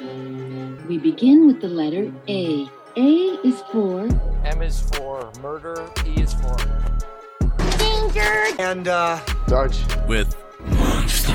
We 0.00 0.96
begin 0.98 1.46
with 1.48 1.60
the 1.60 1.68
letter 1.68 2.12
A. 2.28 2.68
A 2.96 3.10
is 3.44 3.60
for 3.72 4.06
M 4.44 4.62
is 4.62 4.80
for 4.92 5.30
murder. 5.42 5.90
E 6.06 6.20
is 6.22 6.34
for 6.34 6.56
Danger! 7.78 8.44
And, 8.60 8.86
uh, 8.86 9.18
Sarge. 9.48 9.78
with 10.06 10.36
Monster. 10.60 11.32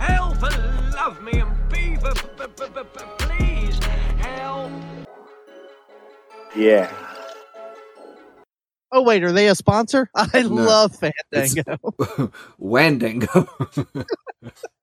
help 0.00 0.42
and 0.42 0.94
love 0.94 1.22
me 1.22 1.40
and 1.40 1.68
be 1.68 1.96
b- 1.96 2.20
b- 2.38 2.44
b- 2.56 2.64
b- 2.74 2.82
b- 2.94 3.04
please 3.18 3.78
help. 4.18 4.72
Yeah. 6.56 6.90
Oh 8.90 9.02
wait, 9.02 9.22
are 9.22 9.32
they 9.32 9.48
a 9.48 9.54
sponsor? 9.54 10.08
I 10.14 10.40
love 10.40 10.96
Fandango. 10.96 11.76
Wandango. 12.58 14.06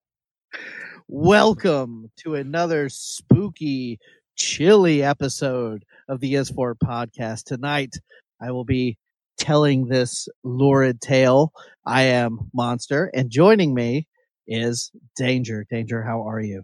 Welcome 1.07 2.09
to 2.23 2.33
another 2.33 2.89
spooky, 2.89 3.99
chilly 4.35 5.03
episode 5.03 5.85
of 6.09 6.19
the 6.19 6.33
Is 6.33 6.49
For 6.49 6.73
podcast. 6.73 7.43
Tonight, 7.43 7.93
I 8.41 8.49
will 8.49 8.65
be 8.65 8.97
telling 9.37 9.87
this 9.87 10.27
lurid 10.43 11.01
tale. 11.01 11.53
I 11.85 12.03
am 12.03 12.49
Monster, 12.55 13.11
and 13.13 13.29
joining 13.29 13.75
me 13.75 14.07
is 14.47 14.91
Danger. 15.15 15.67
Danger, 15.69 16.01
how 16.01 16.27
are 16.27 16.41
you? 16.41 16.63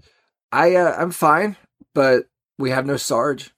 I 0.51 0.75
uh, 0.75 0.95
I'm 0.97 1.11
fine, 1.11 1.55
but 1.93 2.25
we 2.57 2.71
have 2.71 2.87
no 2.87 2.97
Sarge. 2.97 3.51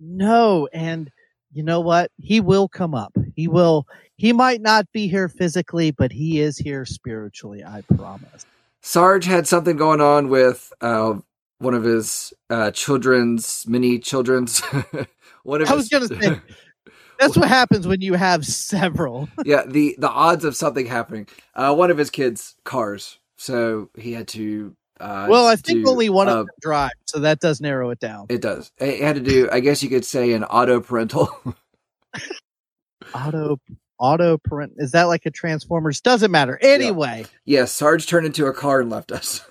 No, 0.00 0.68
and 0.72 1.08
you 1.52 1.62
know 1.62 1.80
what? 1.80 2.10
He 2.18 2.40
will 2.40 2.66
come 2.66 2.96
up. 2.96 3.16
He 3.36 3.46
will. 3.46 3.86
He 4.16 4.32
might 4.32 4.60
not 4.60 4.90
be 4.90 5.06
here 5.06 5.28
physically, 5.28 5.92
but 5.92 6.10
he 6.10 6.40
is 6.40 6.58
here 6.58 6.84
spiritually. 6.84 7.62
I 7.62 7.82
promise. 7.94 8.44
Sarge 8.86 9.24
had 9.24 9.48
something 9.48 9.76
going 9.76 10.00
on 10.00 10.28
with 10.28 10.72
uh, 10.80 11.14
one 11.58 11.74
of 11.74 11.82
his 11.82 12.32
uh, 12.48 12.70
children's 12.70 13.64
mini 13.66 13.98
children's. 13.98 14.60
one 15.42 15.60
of 15.60 15.68
I 15.68 15.74
was 15.74 15.90
his- 15.90 16.08
gonna 16.08 16.22
say 16.22 16.40
that's 17.18 17.36
what 17.36 17.48
happens 17.48 17.84
when 17.88 18.00
you 18.00 18.14
have 18.14 18.46
several. 18.46 19.28
yeah, 19.44 19.64
the 19.66 19.96
the 19.98 20.08
odds 20.08 20.44
of 20.44 20.54
something 20.54 20.86
happening. 20.86 21.26
Uh, 21.52 21.74
one 21.74 21.90
of 21.90 21.98
his 21.98 22.10
kids' 22.10 22.54
cars, 22.62 23.18
so 23.36 23.90
he 23.98 24.12
had 24.12 24.28
to. 24.28 24.76
Uh, 25.00 25.26
well, 25.28 25.46
I 25.46 25.56
think 25.56 25.84
do, 25.84 25.90
only 25.90 26.08
one 26.08 26.28
uh, 26.28 26.36
of 26.36 26.46
them 26.46 26.54
drive, 26.60 26.92
so 27.06 27.18
that 27.18 27.40
does 27.40 27.60
narrow 27.60 27.90
it 27.90 27.98
down. 27.98 28.26
It 28.28 28.40
does. 28.40 28.70
It 28.78 29.00
had 29.00 29.16
to 29.16 29.20
do. 29.20 29.48
I 29.50 29.58
guess 29.58 29.82
you 29.82 29.88
could 29.88 30.04
say 30.04 30.32
an 30.32 30.44
auto 30.44 30.80
parental. 30.80 31.28
Auto, 33.12 33.58
auto 33.98 34.38
parent. 34.38 34.74
Is 34.76 34.92
that 34.92 35.04
like 35.04 35.26
a 35.26 35.30
Transformers? 35.30 36.00
Doesn't 36.00 36.30
matter. 36.30 36.58
Anyway, 36.62 37.26
yes, 37.44 37.72
Sarge 37.72 38.06
turned 38.06 38.26
into 38.26 38.46
a 38.46 38.52
car 38.52 38.80
and 38.80 38.90
left 38.90 39.12
us. 39.12 39.44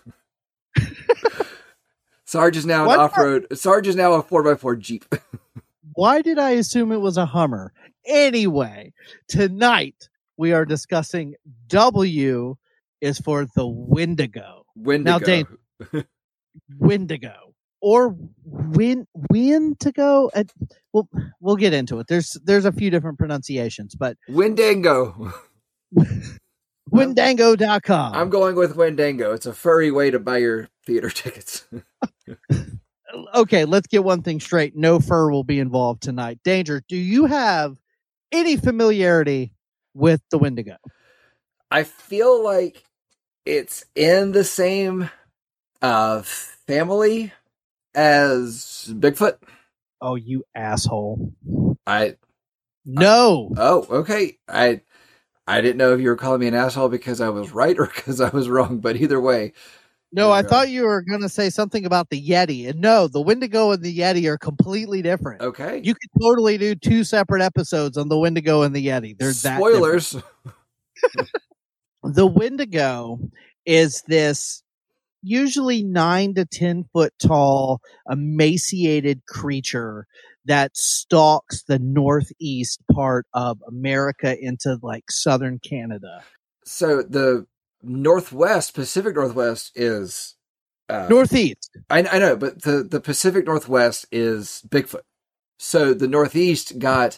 Sarge 2.26 2.58
is 2.58 2.66
now 2.66 2.82
an 2.82 2.88
What? 2.88 3.00
off 3.00 3.18
road. 3.18 3.48
Sarge 3.54 3.88
is 3.88 3.96
now 3.96 4.14
a 4.14 4.22
four 4.22 4.50
x 4.52 4.62
four 4.62 4.76
Jeep. 4.76 5.06
why 5.94 6.22
did 6.22 6.40
I 6.40 6.52
assume 6.52 6.92
it 6.92 7.02
was 7.02 7.18
a 7.18 7.26
Hummer? 7.26 7.72
Anyway, 8.06 8.94
tonight 9.28 10.10
we 10.38 10.52
are 10.54 10.66
discussing 10.66 11.36
W 11.68 12.56
is 13.02 13.20
for 13.20 13.46
the 13.56 13.66
Wendigo. 13.68 14.66
Wendigo. 14.76 15.20
Dane- 15.20 15.48
Wendigo 16.80 17.54
or 17.86 18.16
when 18.42 19.06
win 19.30 19.76
to 19.80 19.92
go 19.92 20.32
at 20.34 20.52
well 20.92 21.08
we'll 21.40 21.56
get 21.56 21.72
into 21.72 22.00
it 22.00 22.08
there's 22.08 22.36
there's 22.44 22.66
a 22.66 22.72
few 22.72 22.90
different 22.90 23.20
pronunciations 23.20 23.94
but 23.94 24.18
Wendango. 24.28 25.32
wendango.com 26.92 28.16
I'm 28.16 28.30
going 28.30 28.56
with 28.56 28.76
Wendango. 28.76 29.36
It's 29.36 29.46
a 29.46 29.54
furry 29.54 29.92
way 29.92 30.10
to 30.10 30.20
buy 30.20 30.40
your 30.40 30.68
theater 30.86 31.12
tickets. 31.12 31.66
okay 33.36 33.66
let's 33.66 33.88
get 33.88 34.04
one 34.04 34.24
thing 34.24 34.40
straight 34.40 34.76
no 34.76 35.00
fur 35.00 35.30
will 35.30 35.44
be 35.44 35.60
involved 35.60 36.02
tonight 36.02 36.40
danger 36.44 36.82
do 36.90 36.98
you 36.98 37.26
have 37.26 37.78
any 38.32 38.58
familiarity 38.58 39.54
with 39.94 40.22
the 40.32 40.40
wendigo 40.40 40.76
I 41.70 41.84
feel 41.84 42.44
like 42.44 42.84
it's 43.46 43.86
in 43.94 44.32
the 44.32 44.44
same 44.44 45.10
uh 45.82 46.24
family 46.24 47.32
as 47.96 48.94
Bigfoot. 48.94 49.38
oh 50.02 50.16
you 50.16 50.44
asshole 50.56 51.34
I 51.88 52.16
no 52.86 53.52
oh 53.58 53.88
okay. 53.90 54.38
I 54.48 54.82
I 55.48 55.62
didn't 55.62 55.78
know 55.78 55.94
if 55.94 56.00
you 56.02 56.10
were 56.10 56.16
calling 56.16 56.40
me 56.42 56.48
an 56.48 56.54
asshole 56.56 56.90
because 56.90 57.22
I 57.22 57.30
was 57.30 57.52
right 57.52 57.78
or 57.78 57.86
because 57.96 58.22
I 58.22 58.30
was 58.30 58.50
wrong, 58.50 58.80
but 58.80 58.96
either 58.98 59.20
way, 59.22 59.54
no 60.12 60.32
i 60.32 60.40
Okay. 60.40 60.48
thought 60.50 60.70
you 60.70 60.84
were 60.84 61.02
going 61.02 61.22
to 61.22 61.30
say 61.30 61.50
something 61.50 61.86
about 61.86 62.10
the 62.10 62.22
yeti 62.22 62.70
and 62.70 62.80
no 62.80 63.08
the 63.08 63.22
wendigo 63.22 63.72
and 63.72 63.82
the 63.84 63.98
yeti 63.98 64.26
are 64.28 64.38
completely 64.38 65.02
different 65.02 65.42
okay. 65.42 65.82
you 65.84 65.94
could 65.94 66.22
totally 66.22 66.58
do 66.58 66.76
two 66.76 67.04
separate 67.04 67.42
episodes 67.42 67.98
on 67.98 68.08
the 68.10 68.18
wendigo 68.18 68.62
and 68.62 68.76
the 68.76 68.86
yeti 68.86 69.18
they're 69.18 69.34
spoilers. 69.34 70.16
the 72.04 72.28
Wendigo 72.28 73.20
is 73.66 74.04
this 74.08 74.64
usually 75.26 75.84
nine 75.84 76.36
to 76.36 76.46
10 76.46 76.86
foot 76.94 77.14
tall, 77.20 77.82
emaciated 78.10 79.26
creature 79.26 80.06
that 80.46 80.78
stalks 80.78 81.64
the 81.64 81.80
northeast 81.80 82.80
part 82.92 83.26
of 83.34 83.58
America 83.68 84.38
into 84.40 84.78
like 84.82 85.10
southern 85.10 85.60
Canada. 85.60 86.24
So 86.66 87.02
the 87.02 87.48
Northwest, 87.82 88.74
Pacific 88.74 89.16
Northwest 89.16 89.72
is 89.76 90.36
uh, 90.88 91.08
Northeast. 91.10 91.72
I, 91.90 92.06
I 92.06 92.20
know, 92.20 92.36
but 92.36 92.62
the, 92.62 92.84
the 92.84 93.02
Pacific 93.02 93.46
Northwest 93.46 94.06
is 94.12 94.64
Bigfoot. 94.70 95.02
So 95.58 95.94
the 95.94 96.08
Northeast 96.08 96.78
got 96.80 97.18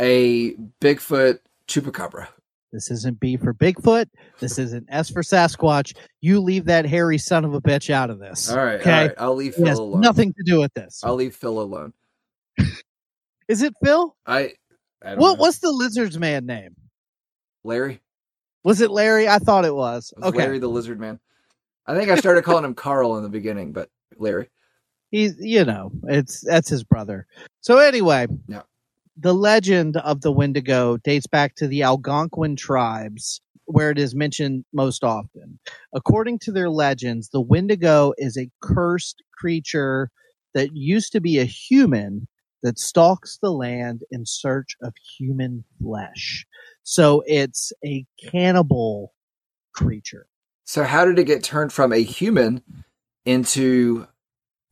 a 0.00 0.54
Bigfoot 0.80 1.40
chupacabra. 1.68 2.28
This 2.74 2.90
isn't 2.90 3.20
B 3.20 3.36
for 3.36 3.54
Bigfoot. 3.54 4.06
This 4.40 4.58
isn't 4.58 4.84
S 4.90 5.08
for 5.08 5.22
Sasquatch. 5.22 5.96
You 6.20 6.40
leave 6.40 6.64
that 6.64 6.84
hairy 6.84 7.18
son 7.18 7.44
of 7.44 7.54
a 7.54 7.60
bitch 7.60 7.88
out 7.88 8.10
of 8.10 8.18
this. 8.18 8.50
All 8.50 8.56
right, 8.58 8.80
Okay. 8.80 8.92
all 8.92 9.00
right. 9.06 9.14
I'll 9.16 9.34
leave 9.36 9.54
Phil 9.54 9.66
has 9.66 9.78
alone. 9.78 10.00
nothing 10.00 10.32
to 10.34 10.42
do 10.44 10.58
with 10.60 10.74
this. 10.74 11.00
I'll 11.04 11.14
leave 11.14 11.36
Phil 11.36 11.60
alone. 11.60 11.92
Is 13.48 13.62
it 13.62 13.72
Phil? 13.84 14.16
I, 14.26 14.52
I 15.02 15.10
don't 15.10 15.18
What 15.20 15.34
know. 15.36 15.40
what's 15.42 15.58
the 15.58 15.70
lizard's 15.70 16.18
man 16.18 16.46
name? 16.46 16.74
Larry? 17.62 18.00
Was 18.64 18.80
it 18.80 18.90
Larry? 18.90 19.28
I 19.28 19.38
thought 19.38 19.64
it 19.64 19.74
was. 19.74 20.12
It 20.16 20.20
was 20.20 20.28
Okay. 20.30 20.38
Larry 20.38 20.58
the 20.58 20.68
Lizard 20.68 20.98
Man. 20.98 21.20
I 21.86 21.94
think 21.96 22.10
I 22.10 22.16
started 22.16 22.42
calling 22.44 22.64
him 22.64 22.74
Carl 22.74 23.16
in 23.18 23.22
the 23.22 23.28
beginning, 23.28 23.72
but 23.72 23.88
Larry. 24.18 24.48
he's 25.10 25.34
you 25.38 25.64
know 25.64 25.92
it's 26.08 26.40
that's 26.40 26.68
his 26.68 26.82
brother 26.82 27.26
so 27.60 27.78
anyway 27.78 28.26
Yeah. 28.48 28.62
The 29.16 29.34
legend 29.34 29.96
of 29.98 30.20
the 30.22 30.32
wendigo 30.32 30.96
dates 30.98 31.26
back 31.26 31.54
to 31.56 31.68
the 31.68 31.82
algonquin 31.82 32.56
tribes 32.56 33.40
where 33.66 33.90
it 33.90 33.98
is 33.98 34.14
mentioned 34.14 34.64
most 34.72 35.02
often. 35.02 35.58
According 35.94 36.38
to 36.40 36.52
their 36.52 36.70
legends 36.70 37.30
the 37.30 37.40
wendigo 37.40 38.12
is 38.18 38.36
a 38.36 38.50
cursed 38.62 39.22
creature 39.36 40.10
that 40.54 40.70
used 40.74 41.12
to 41.12 41.20
be 41.20 41.38
a 41.38 41.44
human 41.44 42.28
that 42.62 42.78
stalks 42.78 43.38
the 43.42 43.52
land 43.52 44.02
in 44.10 44.24
search 44.24 44.76
of 44.82 44.94
human 45.18 45.64
flesh. 45.82 46.46
So 46.82 47.22
it's 47.26 47.72
a 47.84 48.06
cannibal 48.30 49.12
creature. 49.74 50.26
So 50.64 50.84
how 50.84 51.04
did 51.04 51.18
it 51.18 51.24
get 51.24 51.44
turned 51.44 51.72
from 51.72 51.92
a 51.92 52.02
human 52.02 52.62
into 53.26 54.06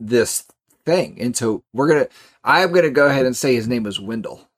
this 0.00 0.44
thing? 0.84 1.20
And 1.20 1.36
so 1.36 1.64
we're 1.72 1.88
gonna 1.88 2.08
I'm 2.44 2.72
gonna 2.72 2.90
go 2.90 3.06
ahead 3.06 3.26
and 3.26 3.36
say 3.36 3.54
his 3.54 3.68
name 3.68 3.86
is 3.86 4.00
Wendell. 4.00 4.48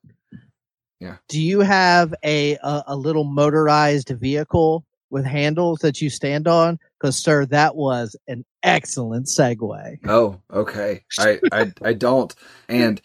Yeah. 1.00 1.16
Do 1.28 1.40
you 1.40 1.60
have 1.60 2.14
a, 2.24 2.56
a 2.62 2.84
a 2.88 2.96
little 2.96 3.24
motorized 3.24 4.08
vehicle 4.10 4.84
with 5.10 5.24
handles 5.24 5.78
that 5.80 6.00
you 6.00 6.10
stand 6.10 6.48
on 6.48 6.78
because 6.98 7.16
sir 7.22 7.44
that 7.46 7.76
was 7.76 8.16
an 8.26 8.44
excellent 8.62 9.26
segue 9.26 9.98
Oh, 10.06 10.40
okay. 10.52 11.04
I 11.18 11.40
I, 11.52 11.72
I 11.82 11.92
don't. 11.92 12.34
And 12.68 13.00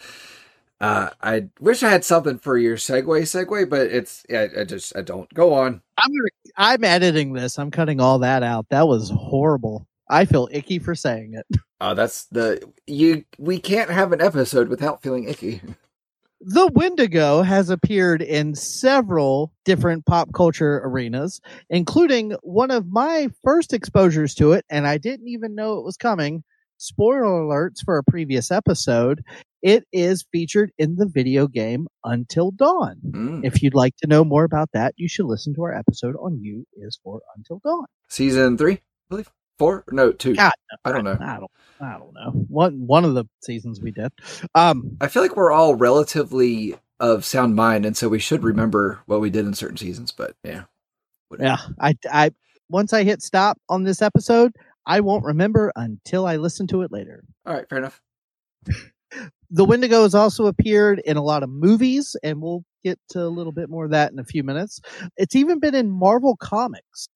uh 0.81 1.09
I 1.21 1.49
wish 1.59 1.83
I 1.83 1.89
had 1.89 2.05
something 2.05 2.37
for 2.39 2.57
your 2.57 2.77
segue 2.77 3.03
segue, 3.05 3.69
but 3.69 3.87
it's 3.87 4.25
I, 4.31 4.49
I 4.61 4.63
just 4.63 4.95
I 4.95 5.01
don't. 5.01 5.31
Go 5.33 5.53
on. 5.53 5.81
i'm 6.01 6.09
gonna, 6.11 6.29
i'm 6.55 6.83
editing 6.85 7.33
this 7.33 7.59
i'm 7.59 7.69
cutting 7.71 7.99
all 7.99 8.19
that 8.19 8.43
out 8.43 8.65
that 8.69 8.87
was 8.87 9.09
horrible 9.09 9.85
i 10.09 10.23
feel 10.25 10.47
icky 10.51 10.79
for 10.79 10.95
saying 10.95 11.33
it 11.33 11.59
Uh 11.81 11.93
that's 11.93 12.25
the 12.25 12.61
you 12.87 13.23
we 13.37 13.59
can't 13.59 13.89
have 13.89 14.11
an 14.11 14.21
episode 14.21 14.67
without 14.69 15.01
feeling 15.01 15.27
icky. 15.29 15.61
the 16.41 16.67
wendigo 16.73 17.41
has 17.41 17.69
appeared 17.69 18.21
in 18.21 18.55
several 18.55 19.51
different 19.65 20.05
pop 20.05 20.31
culture 20.33 20.81
arenas 20.83 21.39
including 21.69 22.31
one 22.43 22.71
of 22.71 22.87
my 22.87 23.27
first 23.43 23.73
exposures 23.73 24.33
to 24.35 24.51
it 24.53 24.65
and 24.69 24.87
i 24.87 24.97
didn't 24.97 25.27
even 25.27 25.55
know 25.55 25.77
it 25.77 25.83
was 25.85 25.97
coming 25.97 26.43
spoiler 26.77 27.21
alerts 27.23 27.83
for 27.83 27.97
a 27.97 28.03
previous 28.03 28.51
episode 28.51 29.21
it 29.61 29.83
is 29.91 30.25
featured 30.31 30.71
in 30.77 30.95
the 30.95 31.05
video 31.07 31.45
game 31.47 31.87
until 32.05 32.51
dawn 32.51 32.95
Mm. 33.05 33.45
if 33.45 33.61
you'd 33.61 33.73
like 33.75 33.95
to 33.97 34.07
know 34.07 34.23
more 34.23 34.43
about 34.45 34.69
that 34.73 34.93
you 34.97 35.09
should 35.09 35.25
listen 35.25 35.53
to 35.55 35.63
our 35.63 35.73
episode 35.73 36.15
on 36.15 36.39
you 36.41 36.65
is 36.75 36.99
for 37.03 37.21
until 37.35 37.59
dawn 37.65 37.85
Season 38.07 38.57
three, 38.57 38.73
I 38.73 38.79
believe. 39.09 39.29
Four? 39.59 39.83
No, 39.91 40.13
two. 40.13 40.35
God, 40.35 40.53
I 40.85 40.91
don't 40.93 41.03
know. 41.03 41.17
I 41.19 41.37
don't. 41.37 41.51
I 41.81 41.97
don't 41.97 42.13
know. 42.13 42.31
One 42.47 42.87
one 42.87 43.05
of 43.05 43.13
the 43.13 43.25
seasons 43.41 43.81
we 43.81 43.91
did. 43.91 44.11
Um, 44.55 44.97
I 45.01 45.07
feel 45.07 45.21
like 45.21 45.35
we're 45.35 45.51
all 45.51 45.75
relatively 45.75 46.75
of 46.99 47.25
sound 47.25 47.55
mind, 47.55 47.85
and 47.85 47.95
so 47.95 48.07
we 48.07 48.19
should 48.19 48.43
remember 48.43 48.99
what 49.05 49.19
we 49.19 49.29
did 49.29 49.45
in 49.45 49.53
certain 49.53 49.77
seasons. 49.77 50.13
But 50.13 50.35
yeah, 50.43 50.63
yeah. 51.37 51.57
I 51.79 51.95
I 52.09 52.31
once 52.69 52.93
I 52.93 53.03
hit 53.03 53.21
stop 53.21 53.59
on 53.67 53.83
this 53.83 54.01
episode, 54.01 54.53
I 54.85 55.01
won't 55.01 55.25
remember 55.25 55.73
until 55.75 56.25
I 56.25 56.37
listen 56.37 56.65
to 56.67 56.81
it 56.81 56.91
later. 56.91 57.23
All 57.45 57.53
right, 57.53 57.67
fair 57.69 57.79
enough. 57.79 58.01
The 59.51 59.65
Wendigo 59.65 60.03
has 60.03 60.13
also 60.13 60.45
appeared 60.45 61.01
in 61.05 61.17
a 61.17 61.23
lot 61.23 61.41
of 61.41 61.49
movies, 61.49 62.15
and 62.21 62.39
we'll 62.39 62.63
get 62.83 62.99
to 63.09 63.23
a 63.23 63.29
little 63.29 63.51
bit 63.51 63.67
more 63.67 63.85
of 63.85 63.91
that 63.91 64.11
in 64.11 64.19
a 64.19 64.23
few 64.23 64.43
minutes. 64.43 64.79
It's 65.17 65.35
even 65.35 65.59
been 65.59 65.73
in 65.73 65.89
Marvel 65.89 66.37
Comics, 66.37 67.09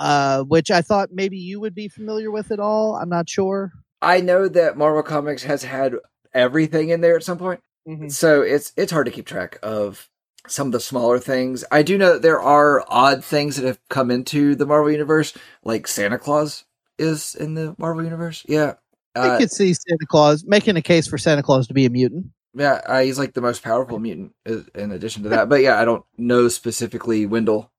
uh, 0.00 0.42
which 0.44 0.70
I 0.70 0.80
thought 0.80 1.10
maybe 1.12 1.36
you 1.36 1.60
would 1.60 1.74
be 1.74 1.86
familiar 1.86 2.30
with 2.30 2.50
at 2.50 2.58
all. 2.58 2.96
I'm 2.96 3.10
not 3.10 3.28
sure. 3.28 3.72
I 4.00 4.22
know 4.22 4.48
that 4.48 4.78
Marvel 4.78 5.02
Comics 5.02 5.42
has 5.42 5.62
had 5.62 5.94
everything 6.32 6.88
in 6.88 7.02
there 7.02 7.16
at 7.16 7.22
some 7.22 7.36
point, 7.36 7.60
so 8.08 8.40
it's 8.40 8.72
it's 8.78 8.92
hard 8.92 9.06
to 9.06 9.12
keep 9.12 9.26
track 9.26 9.58
of 9.62 10.08
some 10.48 10.68
of 10.68 10.72
the 10.72 10.80
smaller 10.80 11.18
things. 11.18 11.64
I 11.70 11.82
do 11.82 11.98
know 11.98 12.14
that 12.14 12.22
there 12.22 12.40
are 12.40 12.82
odd 12.88 13.22
things 13.22 13.56
that 13.56 13.66
have 13.66 13.78
come 13.90 14.10
into 14.10 14.54
the 14.54 14.64
Marvel 14.64 14.90
universe, 14.90 15.34
like 15.64 15.86
Santa 15.86 16.18
Claus 16.18 16.64
is 16.98 17.34
in 17.34 17.52
the 17.54 17.76
Marvel 17.76 18.02
universe. 18.02 18.42
Yeah, 18.48 18.74
I 19.14 19.28
uh, 19.28 19.38
could 19.38 19.50
see 19.50 19.74
Santa 19.74 20.06
Claus 20.08 20.44
making 20.46 20.76
a 20.76 20.82
case 20.82 21.06
for 21.08 21.18
Santa 21.18 21.42
Claus 21.42 21.66
to 21.66 21.74
be 21.74 21.84
a 21.84 21.90
mutant. 21.90 22.28
yeah, 22.54 22.80
uh, 22.86 23.00
he's 23.00 23.18
like 23.18 23.34
the 23.34 23.42
most 23.42 23.62
powerful 23.62 23.98
mutant 23.98 24.32
in 24.46 24.92
addition 24.92 25.24
to 25.24 25.28
that. 25.28 25.50
But 25.50 25.60
yeah, 25.60 25.78
I 25.78 25.84
don't 25.84 26.06
know 26.16 26.48
specifically 26.48 27.26
Wendell 27.26 27.70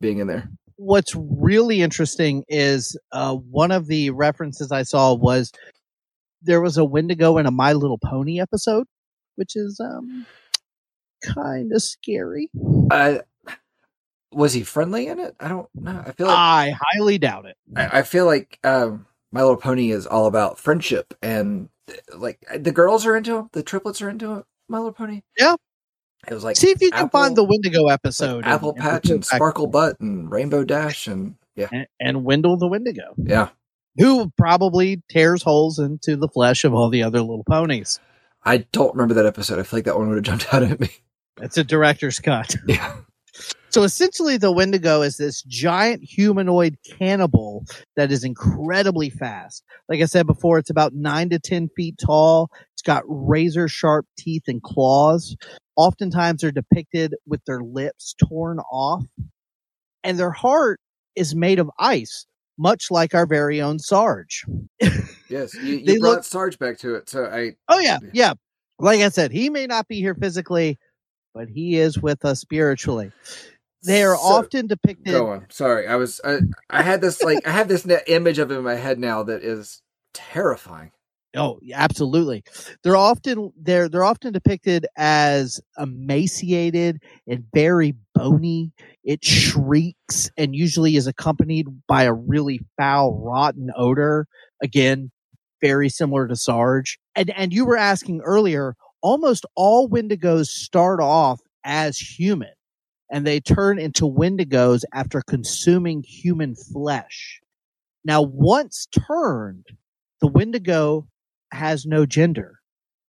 being 0.00 0.20
in 0.20 0.26
there. 0.26 0.48
What's 0.76 1.14
really 1.14 1.82
interesting 1.82 2.44
is 2.48 2.96
uh, 3.12 3.34
one 3.34 3.72
of 3.72 3.86
the 3.86 4.10
references 4.10 4.72
I 4.72 4.82
saw 4.82 5.14
was 5.14 5.52
there 6.42 6.60
was 6.60 6.76
a 6.76 6.84
Wendigo 6.84 7.38
in 7.38 7.46
a 7.46 7.50
My 7.50 7.72
Little 7.72 7.98
Pony 7.98 8.40
episode, 8.40 8.86
which 9.36 9.56
is 9.56 9.80
um, 9.80 10.26
kind 11.22 11.72
of 11.72 11.82
scary. 11.82 12.50
Uh, 12.90 13.18
was 14.32 14.52
he 14.52 14.62
friendly 14.62 15.06
in 15.08 15.18
it? 15.18 15.34
I 15.40 15.48
don't 15.48 15.68
know. 15.74 16.02
I 16.06 16.12
feel 16.12 16.26
like 16.26 16.36
I 16.36 16.74
highly 16.78 17.18
doubt 17.18 17.46
it. 17.46 17.56
I, 17.74 17.98
I 17.98 18.02
feel 18.02 18.26
like 18.26 18.58
um, 18.64 19.06
My 19.32 19.40
Little 19.40 19.56
Pony 19.56 19.90
is 19.90 20.06
all 20.06 20.26
about 20.26 20.58
friendship 20.58 21.14
and 21.22 21.68
like 22.14 22.44
the 22.54 22.72
girls 22.72 23.06
are 23.06 23.16
into 23.16 23.36
him. 23.36 23.48
The 23.52 23.62
triplets 23.62 24.02
are 24.02 24.10
into 24.10 24.34
it. 24.34 24.44
My 24.68 24.78
Little 24.78 24.92
Pony. 24.92 25.22
Yeah. 25.38 25.56
It 26.28 26.34
was 26.34 26.44
like 26.44 26.56
See 26.56 26.70
if 26.70 26.80
you 26.80 26.90
can 26.90 27.08
find 27.10 27.36
the 27.36 27.44
Wendigo 27.44 27.86
episode. 27.88 28.44
and- 28.44 28.46
Apple 28.46 28.70
and 28.72 28.78
Patch 28.80 29.10
and 29.10 29.20
back. 29.20 29.36
Sparkle 29.36 29.66
Butt 29.66 30.00
and 30.00 30.30
Rainbow 30.30 30.64
Dash 30.64 31.06
and 31.06 31.36
yeah, 31.54 31.68
and, 31.72 31.86
and 32.00 32.24
Wendell 32.24 32.56
the 32.58 32.66
Wendigo, 32.68 33.14
yeah. 33.16 33.48
who 33.96 34.30
probably 34.36 35.02
tears 35.08 35.42
holes 35.42 35.78
into 35.78 36.16
the 36.16 36.28
flesh 36.28 36.64
of 36.64 36.74
all 36.74 36.90
the 36.90 37.02
other 37.02 37.20
little 37.20 37.44
ponies. 37.44 37.98
I 38.44 38.58
don't 38.72 38.94
remember 38.94 39.14
that 39.14 39.26
episode. 39.26 39.58
I 39.58 39.62
feel 39.62 39.78
like 39.78 39.84
that 39.86 39.96
one 39.96 40.08
would 40.08 40.16
have 40.16 40.24
jumped 40.24 40.46
out 40.54 40.62
at 40.62 40.78
me. 40.80 40.90
It's 41.40 41.56
a 41.56 41.64
director's 41.64 42.18
cut. 42.18 42.54
Yeah. 42.66 42.96
So 43.68 43.82
essentially, 43.82 44.38
the 44.38 44.50
Wendigo 44.52 45.02
is 45.02 45.18
this 45.18 45.42
giant 45.42 46.02
humanoid 46.02 46.78
cannibal 46.98 47.66
that 47.94 48.10
is 48.10 48.24
incredibly 48.24 49.10
fast. 49.10 49.62
Like 49.90 50.00
I 50.00 50.06
said 50.06 50.26
before, 50.26 50.56
it's 50.58 50.70
about 50.70 50.94
nine 50.94 51.28
to 51.28 51.38
10 51.38 51.68
feet 51.76 51.98
tall. 51.98 52.50
It's 52.72 52.80
got 52.80 53.02
razor 53.06 53.68
sharp 53.68 54.06
teeth 54.16 54.44
and 54.46 54.62
claws. 54.62 55.36
Oftentimes, 55.76 56.40
they're 56.40 56.50
depicted 56.52 57.14
with 57.26 57.44
their 57.46 57.60
lips 57.60 58.14
torn 58.28 58.58
off, 58.72 59.04
and 60.02 60.18
their 60.18 60.30
heart 60.30 60.80
is 61.14 61.34
made 61.34 61.58
of 61.58 61.70
ice, 61.78 62.26
much 62.58 62.90
like 62.90 63.14
our 63.14 63.26
very 63.26 63.60
own 63.60 63.78
Sarge. 63.78 64.44
Yes, 65.28 65.54
you, 65.54 65.62
you 65.84 66.00
brought 66.00 66.10
look- 66.16 66.24
Sarge 66.24 66.58
back 66.58 66.78
to 66.78 66.94
it, 66.94 67.08
so 67.08 67.24
I 67.26 67.56
Oh, 67.68 67.78
yeah, 67.78 67.98
yeah. 68.12 68.34
Like 68.78 69.00
I 69.00 69.08
said, 69.08 69.32
he 69.32 69.48
may 69.50 69.66
not 69.66 69.88
be 69.88 69.96
here 70.00 70.14
physically, 70.14 70.78
but 71.34 71.48
he 71.48 71.76
is 71.76 71.98
with 71.98 72.24
us 72.24 72.40
spiritually. 72.40 73.10
They 73.84 74.02
are 74.02 74.16
So- 74.16 74.22
often 74.22 74.66
depicted. 74.66 75.12
go 75.12 75.28
on. 75.28 75.46
Sorry, 75.50 75.86
I 75.86 75.96
was 75.96 76.20
I, 76.24 76.38
I 76.70 76.82
had 76.82 77.00
this 77.00 77.22
like 77.22 77.46
I 77.46 77.50
have 77.52 77.68
this 77.68 77.86
image 78.06 78.38
of 78.38 78.50
him 78.50 78.58
in 78.58 78.64
my 78.64 78.74
head 78.76 78.98
now 78.98 79.22
that 79.24 79.42
is 79.42 79.82
terrifying. 80.14 80.90
Oh, 81.36 81.60
absolutely. 81.74 82.42
They're 82.82 82.96
often 82.96 83.52
they're 83.60 83.88
they're 83.88 84.04
often 84.04 84.32
depicted 84.32 84.86
as 84.96 85.60
emaciated 85.78 87.02
and 87.26 87.44
very 87.54 87.94
bony. 88.14 88.72
It 89.04 89.22
shrieks 89.24 90.30
and 90.38 90.56
usually 90.56 90.96
is 90.96 91.06
accompanied 91.06 91.66
by 91.86 92.04
a 92.04 92.14
really 92.14 92.60
foul, 92.78 93.20
rotten 93.22 93.70
odor. 93.76 94.26
Again, 94.62 95.10
very 95.62 95.90
similar 95.90 96.26
to 96.26 96.36
Sarge. 96.36 96.98
And 97.14 97.30
and 97.36 97.52
you 97.52 97.66
were 97.66 97.76
asking 97.76 98.22
earlier, 98.22 98.74
almost 99.02 99.44
all 99.54 99.88
Wendigos 99.88 100.46
start 100.46 101.00
off 101.00 101.40
as 101.64 101.98
human, 101.98 102.54
and 103.10 103.26
they 103.26 103.40
turn 103.40 103.78
into 103.78 104.04
Wendigos 104.04 104.84
after 104.94 105.20
consuming 105.20 106.02
human 106.02 106.54
flesh. 106.54 107.40
Now, 108.04 108.22
once 108.22 108.86
turned, 109.06 109.66
the 110.20 110.28
Wendigo 110.28 111.06
has 111.52 111.86
no 111.86 112.06
gender. 112.06 112.60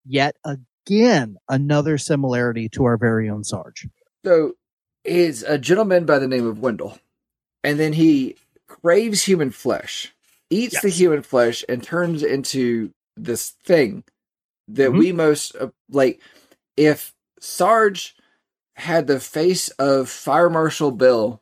Yet 0.05 0.35
again, 0.45 1.37
another 1.49 1.97
similarity 1.97 2.69
to 2.69 2.85
our 2.85 2.97
very 2.97 3.29
own 3.29 3.43
Sarge. 3.43 3.87
So 4.25 4.53
is 5.03 5.43
a 5.43 5.57
gentleman 5.57 6.05
by 6.05 6.19
the 6.19 6.27
name 6.27 6.45
of 6.45 6.59
Wendell, 6.59 6.99
and 7.63 7.79
then 7.79 7.93
he 7.93 8.35
craves 8.67 9.23
human 9.23 9.51
flesh, 9.51 10.13
eats 10.49 10.81
the 10.81 10.89
human 10.89 11.21
flesh, 11.21 11.63
and 11.69 11.81
turns 11.83 12.23
into 12.23 12.91
this 13.15 13.51
thing 13.65 14.03
that 14.67 14.91
Mhm. 14.91 14.97
we 14.99 15.11
most 15.11 15.55
uh, 15.55 15.69
like. 15.89 16.21
If 16.75 17.13
Sarge 17.39 18.15
had 18.75 19.07
the 19.07 19.19
face 19.19 19.69
of 19.79 20.09
Fire 20.09 20.49
Marshal 20.49 20.91
Bill 20.91 21.41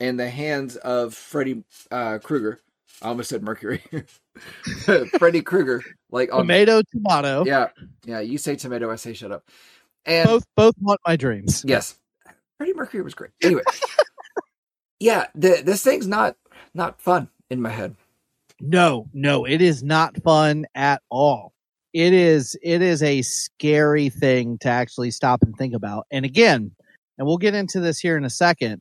and 0.00 0.18
the 0.18 0.30
hands 0.30 0.76
of 0.76 1.14
Freddy 1.14 1.64
uh, 1.90 2.18
Krueger, 2.18 2.58
I 3.02 3.08
almost 3.08 3.28
said 3.30 3.42
Mercury, 3.42 3.82
Freddy 5.18 5.42
Krueger, 5.42 5.82
like 6.10 6.32
on 6.32 6.40
Tomato, 6.40 6.82
tomato. 6.92 7.44
yeah, 7.44 7.68
yeah. 8.04 8.20
You 8.20 8.38
say 8.38 8.54
tomato, 8.56 8.90
I 8.90 8.96
say 8.96 9.12
shut 9.12 9.32
up. 9.32 9.48
And 10.06 10.26
Both 10.26 10.44
both 10.56 10.74
want 10.80 11.00
my 11.06 11.16
dreams. 11.16 11.64
Yes, 11.66 11.98
Freddie 12.58 12.74
Mercury 12.74 13.02
was 13.02 13.14
great. 13.14 13.32
Anyway, 13.42 13.62
yeah, 15.00 15.26
the, 15.34 15.62
this 15.64 15.82
thing's 15.82 16.06
not 16.06 16.36
not 16.74 17.00
fun 17.00 17.28
in 17.50 17.60
my 17.60 17.70
head. 17.70 17.96
No, 18.60 19.08
no, 19.12 19.44
it 19.44 19.60
is 19.60 19.82
not 19.82 20.22
fun 20.22 20.66
at 20.74 21.02
all. 21.10 21.52
It 21.92 22.12
is 22.12 22.56
it 22.62 22.82
is 22.82 23.02
a 23.02 23.22
scary 23.22 24.08
thing 24.08 24.58
to 24.58 24.68
actually 24.68 25.10
stop 25.10 25.42
and 25.42 25.56
think 25.56 25.74
about. 25.74 26.06
And 26.10 26.24
again, 26.24 26.70
and 27.18 27.26
we'll 27.26 27.38
get 27.38 27.54
into 27.54 27.80
this 27.80 27.98
here 27.98 28.16
in 28.16 28.24
a 28.24 28.30
second. 28.30 28.80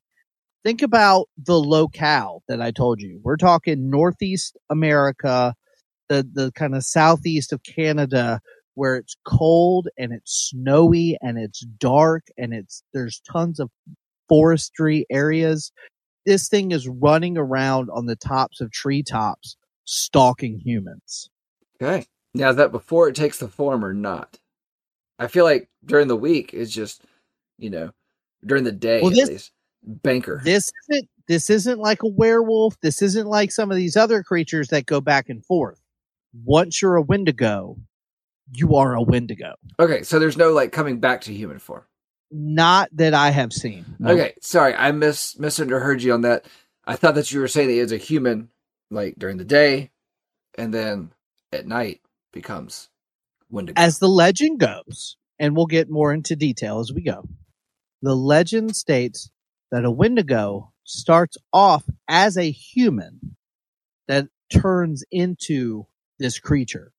Think 0.64 0.82
about 0.82 1.28
the 1.38 1.56
locale 1.60 2.44
that 2.48 2.62
I 2.62 2.72
told 2.72 3.02
you. 3.02 3.20
We're 3.24 3.38
talking 3.38 3.90
Northeast 3.90 4.58
America, 4.70 5.56
the 6.10 6.28
the 6.32 6.52
kind 6.54 6.76
of 6.76 6.84
southeast 6.84 7.52
of 7.52 7.64
Canada 7.64 8.40
where 8.76 8.96
it's 8.96 9.16
cold 9.26 9.90
and 9.98 10.14
it's 10.14 10.50
snowy 10.50 11.18
and 11.22 11.38
it's 11.38 11.60
dark 11.80 12.24
and 12.38 12.54
it's 12.54 12.84
there's 12.94 13.22
tons 13.32 13.60
of 13.60 13.70
forestry 14.30 15.06
areas. 15.10 15.72
This 16.26 16.48
thing 16.48 16.72
is 16.72 16.88
running 16.88 17.38
around 17.38 17.90
on 17.92 18.06
the 18.06 18.16
tops 18.16 18.62
of 18.62 18.72
treetops 18.72 19.58
stalking 19.86 20.60
humans. 20.60 21.30
Okay, 21.82 22.06
now 22.36 22.50
is 22.52 22.56
that 22.58 22.72
before 22.72 23.10
it 23.10 23.16
takes 23.16 23.40
the 23.40 23.48
form 23.48 23.84
or 23.84 23.94
not? 23.94 24.38
I 25.18 25.26
feel 25.28 25.44
like 25.44 25.70
during 25.84 26.08
the 26.08 26.16
week 26.16 26.54
it's 26.54 26.72
just 26.72 27.04
you 27.58 27.72
know 27.72 27.92
during 28.46 28.64
the 28.64 28.72
day 28.72 29.02
Well, 29.02 29.10
at 29.10 29.16
this- 29.16 29.30
least 29.30 29.52
banker. 29.84 30.42
This 30.44 30.72
isn't 30.90 31.10
this 31.28 31.50
isn't 31.50 31.80
like 31.80 32.04
a 32.04 32.08
werewolf. 32.08 32.80
This 32.82 33.02
isn't 33.02 33.28
like 33.28 33.52
some 33.52 33.72
of 33.72 33.78
these 33.78 33.96
other 33.96 34.24
creatures 34.24 34.70
that 34.70 34.86
go 34.86 35.02
back 35.02 35.30
and 35.30 35.46
forth. 35.46 35.82
Once 36.34 36.82
you're 36.82 36.96
a 36.96 37.02
Wendigo, 37.02 37.78
you 38.52 38.76
are 38.76 38.94
a 38.96 39.02
Wendigo. 39.02 39.54
okay, 39.80 40.04
so 40.04 40.20
there's 40.20 40.38
no 40.38 40.52
like 40.52 40.72
coming 40.72 41.00
back 41.00 41.22
to 41.22 41.34
human 41.34 41.60
form. 41.60 41.84
Not 42.32 42.90
that 42.94 43.14
I 43.14 43.32
have 43.32 43.52
seen. 43.52 43.86
No. 44.00 44.12
Okay, 44.12 44.34
sorry, 44.42 44.74
I 44.74 44.92
mis 44.92 45.38
misunderstood 45.38 46.04
you 46.04 46.14
on 46.14 46.22
that. 46.22 46.46
I 46.86 46.96
thought 46.96 47.16
that 47.16 47.32
you 47.32 47.40
were 47.40 47.48
saying 47.48 47.68
that 47.68 47.82
it's 47.82 47.92
a 47.92 47.98
human 47.98 48.50
like 48.90 49.16
during 49.18 49.38
the 49.38 49.46
day, 49.46 49.92
and 50.58 50.74
then 50.74 51.12
at 51.52 51.68
night 51.68 52.02
becomes 52.32 52.90
Wendigo. 53.50 53.80
As 53.80 54.00
the 54.00 54.10
legend 54.10 54.60
goes, 54.60 55.18
and 55.40 55.56
we'll 55.56 55.66
get 55.66 55.90
more 55.90 56.14
into 56.14 56.36
detail 56.36 56.80
as 56.80 56.92
we 56.94 57.02
go, 57.02 57.28
the 58.02 58.16
legend 58.16 58.76
states 58.76 59.30
that 59.72 59.86
a 59.86 59.92
Wendigo 59.92 60.72
starts 60.84 61.38
off 61.54 61.84
as 62.08 62.38
a 62.38 62.52
human 62.52 63.36
that 64.08 64.28
turns 64.52 65.04
into 65.12 65.86
this 66.20 66.40
creature. 66.40 66.92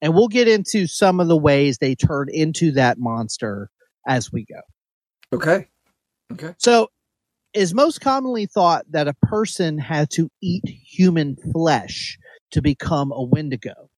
And 0.00 0.14
we'll 0.14 0.28
get 0.28 0.48
into 0.48 0.86
some 0.86 1.20
of 1.20 1.28
the 1.28 1.36
ways 1.36 1.78
they 1.78 1.94
turn 1.94 2.28
into 2.30 2.72
that 2.72 2.98
monster 2.98 3.70
as 4.06 4.32
we 4.32 4.44
go. 4.44 4.60
okay, 5.36 5.68
okay. 6.32 6.54
So 6.58 6.88
is 7.54 7.74
most 7.74 8.00
commonly 8.00 8.46
thought 8.46 8.84
that 8.90 9.08
a 9.08 9.14
person 9.14 9.78
had 9.78 10.10
to 10.10 10.30
eat 10.40 10.64
human 10.66 11.36
flesh 11.52 12.18
to 12.52 12.62
become 12.62 13.12
a 13.12 13.22
Wendigo. 13.22 13.90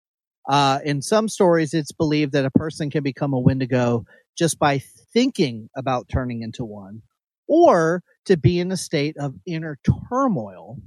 Uh, 0.49 0.81
in 0.85 1.00
some 1.00 1.28
stories, 1.28 1.73
it's 1.73 1.93
believed 1.93 2.33
that 2.33 2.45
a 2.45 2.50
person 2.50 2.90
can 2.90 3.02
become 3.02 3.33
a 3.33 3.38
Wendigo 3.38 4.04
just 4.37 4.59
by 4.59 4.83
thinking 5.12 5.71
about 5.76 6.09
turning 6.09 6.43
into 6.43 6.64
one, 6.64 7.02
or 7.47 8.03
to 8.27 8.37
be 8.37 8.59
in 8.59 8.73
a 8.73 8.77
state 8.77 9.17
of 9.19 9.35
inner 9.47 9.79
turmoil, 10.09 10.79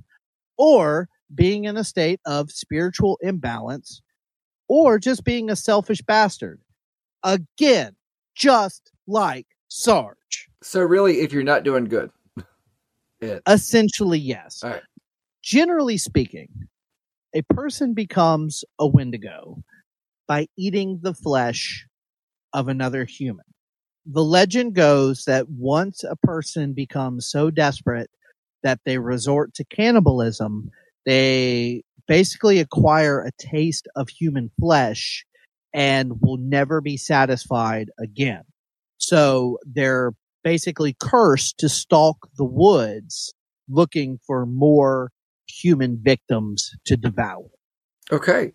or 0.57 1.07
being 1.35 1.65
in 1.65 1.77
a 1.77 1.83
state 1.83 2.19
of 2.25 2.51
spiritual 2.51 3.17
imbalance, 3.21 4.01
or 4.67 4.97
just 4.99 5.23
being 5.23 5.49
a 5.49 5.55
selfish 5.55 6.01
bastard. 6.01 6.59
Again, 7.23 7.95
just 8.35 8.91
like 9.07 9.47
Sarge. 9.67 10.49
So 10.63 10.81
really, 10.81 11.21
if 11.21 11.31
you're 11.31 11.43
not 11.43 11.63
doing 11.63 11.85
good, 11.85 12.09
it. 13.21 13.41
Essentially, 13.47 14.19
yes. 14.19 14.61
Right. 14.63 14.81
Generally 15.43 15.97
speaking, 15.97 16.49
a 17.33 17.41
person 17.43 17.93
becomes 17.93 18.63
a 18.79 18.87
Wendigo 18.87 19.61
by 20.27 20.47
eating 20.57 20.99
the 21.01 21.13
flesh 21.13 21.85
of 22.53 22.67
another 22.67 23.05
human. 23.05 23.45
The 24.09 24.23
legend 24.23 24.73
goes 24.73 25.25
that 25.25 25.49
once 25.49 26.03
a 26.03 26.15
person 26.15 26.73
becomes 26.73 27.29
so 27.29 27.49
desperate 27.51 28.09
that 28.63 28.79
they 28.85 28.97
resort 28.97 29.53
to 29.55 29.65
cannibalism, 29.65 30.71
they 31.05 31.83
basically 32.07 32.59
acquire 32.59 33.21
a 33.21 33.31
taste 33.37 33.87
of 33.97 34.07
human 34.07 34.49
flesh 34.59 35.25
and 35.73 36.13
will 36.21 36.37
never 36.37 36.79
be 36.79 36.95
satisfied 36.95 37.89
again. 37.99 38.43
So 38.97 39.59
they're 39.65 40.13
basically 40.41 40.95
cursed 40.99 41.57
to 41.57 41.67
stalk 41.67 42.29
the 42.37 42.45
woods 42.45 43.33
looking 43.67 44.19
for 44.25 44.45
more 44.45 45.11
human 45.47 45.99
victims 46.01 46.71
to 46.85 46.95
devour. 46.95 47.49
Okay. 48.11 48.53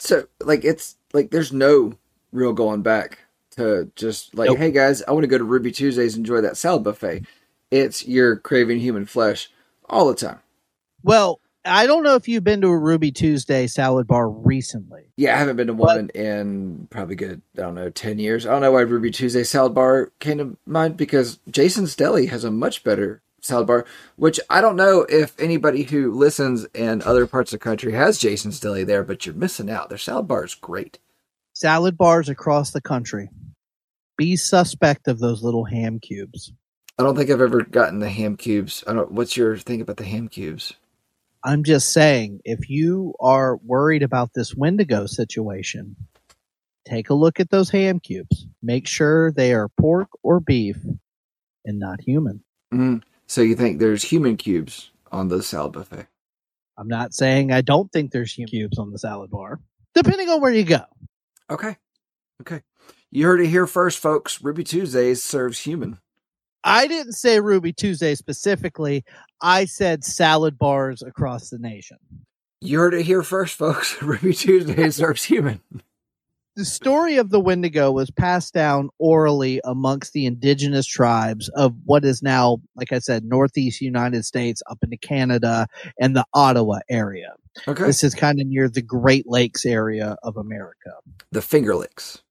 So 0.00 0.26
like 0.40 0.64
it's 0.64 0.96
like 1.12 1.30
there's 1.30 1.52
no 1.52 1.94
real 2.32 2.52
going 2.52 2.82
back 2.82 3.20
to 3.52 3.90
just 3.96 4.34
like, 4.34 4.48
Nope. 4.48 4.58
hey 4.58 4.70
guys, 4.70 5.02
I 5.02 5.12
want 5.12 5.24
to 5.24 5.28
go 5.28 5.38
to 5.38 5.44
Ruby 5.44 5.72
Tuesdays, 5.72 6.16
enjoy 6.16 6.40
that 6.40 6.56
salad 6.56 6.84
buffet. 6.84 7.24
It's 7.70 8.06
you're 8.06 8.36
craving 8.36 8.80
human 8.80 9.06
flesh 9.06 9.50
all 9.88 10.08
the 10.08 10.14
time. 10.14 10.40
Well, 11.02 11.40
I 11.64 11.86
don't 11.86 12.02
know 12.02 12.16
if 12.16 12.26
you've 12.28 12.44
been 12.44 12.60
to 12.62 12.68
a 12.68 12.78
Ruby 12.78 13.12
Tuesday 13.12 13.66
salad 13.68 14.06
bar 14.06 14.28
recently. 14.28 15.12
Yeah, 15.16 15.34
I 15.34 15.38
haven't 15.38 15.56
been 15.56 15.68
to 15.68 15.72
But- 15.74 15.96
one 15.96 16.08
in 16.10 16.88
probably 16.90 17.14
good, 17.14 17.40
I 17.56 17.62
don't 17.62 17.74
know, 17.76 17.88
10 17.88 18.18
years. 18.18 18.46
I 18.46 18.50
don't 18.50 18.62
know 18.62 18.72
why 18.72 18.80
Ruby 18.80 19.10
Tuesday 19.10 19.44
salad 19.44 19.74
bar 19.74 20.10
came 20.18 20.38
to 20.38 20.56
mind 20.66 20.96
because 20.96 21.38
Jason's 21.48 21.94
Deli 21.94 22.26
has 22.26 22.42
a 22.44 22.50
much 22.50 22.82
better 22.84 23.22
salad 23.40 23.66
bar, 23.68 23.84
which 24.16 24.38
I 24.50 24.60
don't 24.60 24.76
know 24.76 25.06
if 25.08 25.38
anybody 25.40 25.84
who 25.84 26.12
listens 26.12 26.64
in 26.74 27.02
other 27.02 27.26
parts 27.26 27.52
of 27.52 27.60
the 27.60 27.64
country 27.64 27.92
has 27.92 28.18
Jason's 28.18 28.58
Deli 28.60 28.84
there, 28.84 29.02
but 29.04 29.24
you're 29.24 29.34
missing 29.34 29.70
out. 29.70 29.88
Their 29.88 29.98
salad 29.98 30.26
bar 30.28 30.44
is 30.44 30.54
great. 30.54 30.98
Salad 31.54 31.96
bars 31.96 32.28
across 32.28 32.70
the 32.72 32.80
country. 32.80 33.28
Be 34.16 34.36
suspect 34.36 35.08
of 35.08 35.18
those 35.18 35.42
little 35.42 35.64
ham 35.64 35.98
cubes. 36.00 36.52
I 36.98 37.02
don't 37.02 37.16
think 37.16 37.30
I've 37.30 37.40
ever 37.40 37.62
gotten 37.64 37.98
the 37.98 38.10
ham 38.10 38.36
cubes. 38.36 38.84
I 38.86 38.92
don't. 38.92 39.12
What's 39.12 39.36
your 39.36 39.56
thing 39.56 39.80
about 39.80 39.96
the 39.96 40.04
ham 40.04 40.28
cubes? 40.28 40.74
I'm 41.44 41.64
just 41.64 41.92
saying, 41.92 42.40
if 42.44 42.70
you 42.70 43.14
are 43.18 43.56
worried 43.56 44.02
about 44.02 44.30
this 44.34 44.54
Wendigo 44.54 45.06
situation, 45.06 45.96
take 46.86 47.10
a 47.10 47.14
look 47.14 47.40
at 47.40 47.50
those 47.50 47.70
ham 47.70 47.98
cubes. 47.98 48.46
Make 48.62 48.86
sure 48.86 49.32
they 49.32 49.52
are 49.52 49.68
pork 49.80 50.08
or 50.22 50.38
beef 50.38 50.76
and 51.64 51.78
not 51.78 52.00
human. 52.00 52.44
Mm. 52.72 53.02
So 53.26 53.40
you 53.40 53.56
think 53.56 53.80
there's 53.80 54.02
human 54.02 54.36
cubes 54.36 54.90
on 55.10 55.28
the 55.28 55.42
salad 55.42 55.72
buffet? 55.72 56.06
I'm 56.78 56.88
not 56.88 57.12
saying 57.12 57.52
I 57.52 57.60
don't 57.60 57.90
think 57.92 58.12
there's 58.12 58.32
human 58.32 58.48
cubes 58.48 58.78
on 58.78 58.92
the 58.92 58.98
salad 58.98 59.30
bar, 59.30 59.60
depending 59.94 60.28
on 60.28 60.40
where 60.40 60.52
you 60.52 60.64
go. 60.64 60.82
Okay, 61.50 61.76
okay. 62.40 62.62
You 63.14 63.26
heard 63.26 63.42
it 63.42 63.48
here 63.48 63.66
first, 63.66 63.98
folks. 63.98 64.42
Ruby 64.42 64.64
Tuesdays 64.64 65.22
serves 65.22 65.58
human. 65.58 65.98
I 66.64 66.86
didn't 66.86 67.12
say 67.12 67.40
Ruby 67.40 67.74
Tuesday 67.74 68.14
specifically. 68.14 69.04
I 69.42 69.66
said 69.66 70.02
salad 70.02 70.58
bars 70.58 71.02
across 71.02 71.50
the 71.50 71.58
nation. 71.58 71.98
You 72.62 72.78
heard 72.78 72.94
it 72.94 73.02
here 73.02 73.22
first, 73.22 73.58
folks. 73.58 74.00
Ruby 74.02 74.32
Tuesday 74.32 74.88
serves 74.90 75.24
human. 75.24 75.60
The 76.56 76.64
story 76.64 77.18
of 77.18 77.28
the 77.28 77.38
Wendigo 77.38 77.92
was 77.92 78.10
passed 78.10 78.54
down 78.54 78.88
orally 78.98 79.60
amongst 79.62 80.14
the 80.14 80.24
indigenous 80.24 80.86
tribes 80.86 81.50
of 81.50 81.74
what 81.84 82.06
is 82.06 82.22
now, 82.22 82.62
like 82.76 82.92
I 82.92 82.98
said, 82.98 83.24
Northeast 83.24 83.82
United 83.82 84.24
States 84.24 84.62
up 84.70 84.78
into 84.82 84.96
Canada 84.96 85.66
and 86.00 86.16
the 86.16 86.24
Ottawa 86.32 86.78
area. 86.88 87.34
Okay. 87.68 87.84
This 87.84 88.02
is 88.02 88.14
kind 88.14 88.40
of 88.40 88.46
near 88.46 88.70
the 88.70 88.80
Great 88.80 89.26
Lakes 89.26 89.66
area 89.66 90.16
of 90.22 90.38
America. 90.38 90.92
The 91.30 91.42
Finger 91.42 91.74
Licks. 91.74 92.21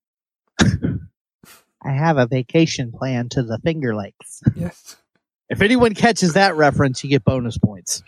I 1.83 1.91
have 1.91 2.17
a 2.17 2.27
vacation 2.27 2.91
plan 2.91 3.29
to 3.29 3.43
the 3.43 3.57
Finger 3.59 3.95
Lakes. 3.95 4.41
Yes. 4.55 4.97
If 5.49 5.61
anyone 5.61 5.93
catches 5.95 6.33
that 6.33 6.55
reference, 6.55 7.03
you 7.03 7.09
get 7.09 7.23
bonus 7.25 7.57
points. 7.57 8.03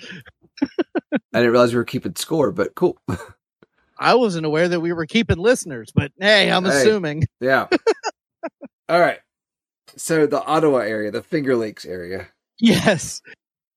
I 0.62 1.18
didn't 1.34 1.52
realize 1.52 1.74
we 1.74 1.78
were 1.78 1.84
keeping 1.84 2.16
score, 2.16 2.52
but 2.52 2.76
cool. 2.76 2.98
I 4.00 4.16
wasn't 4.16 4.46
aware 4.46 4.68
that 4.70 4.80
we 4.80 4.94
were 4.94 5.06
keeping 5.06 5.38
listeners, 5.38 5.92
but 5.94 6.12
hey, 6.20 6.52
I'm 6.52 6.64
Hey. 6.66 6.70
assuming. 6.82 7.24
Yeah. 7.42 7.68
All 8.90 9.00
right. 9.00 9.20
So 9.96 10.26
the 10.26 10.44
Ottawa 10.44 10.80
area, 10.80 11.12
the 11.12 11.22
Finger 11.24 11.56
Lakes 11.56 11.86
area. 11.86 12.28
Yes. 12.60 13.22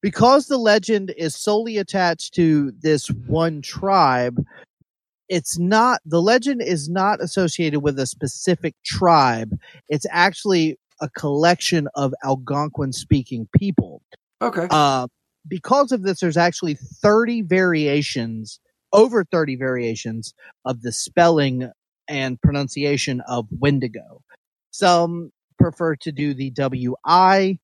Because 0.03 0.47
the 0.47 0.59
legend 0.59 1.13
is 1.17 1.35
solely 1.35 1.79
attached 1.79 2.35
to 2.35 2.71
this 2.81 3.09
one 3.27 3.63
tribe, 3.63 4.45
it's 5.29 5.59
not, 5.59 6.01
the 6.05 6.23
legend 6.23 6.63
is 6.63 6.89
not 6.89 7.21
associated 7.21 7.81
with 7.81 7.99
a 7.99 8.07
specific 8.07 8.75
tribe. 8.85 9.57
It's 9.89 10.07
actually 10.11 10.79
a 11.01 11.09
collection 11.11 11.89
of 11.95 12.15
Algonquin 12.25 12.93
speaking 12.93 13.49
people. 13.57 14.03
Okay. 14.41 14.67
Uh, 14.71 15.09
because 15.49 15.93
of 15.93 16.03
this, 16.03 16.21
there's 16.21 16.37
actually 16.37 16.75
30 16.75 17.43
variations, 17.43 18.61
over 18.93 19.25
30 19.25 19.57
variations 19.57 20.35
of 20.65 20.83
the 20.83 20.93
spelling 20.93 21.71
and 22.09 22.41
pronunciation 22.41 23.21
of 23.29 23.47
Wendigo. 23.51 24.23
Some 24.71 25.31
prefer 25.59 25.97
to 25.97 26.13
do 26.13 26.35
the 26.35 26.51
W-I, 26.51 27.59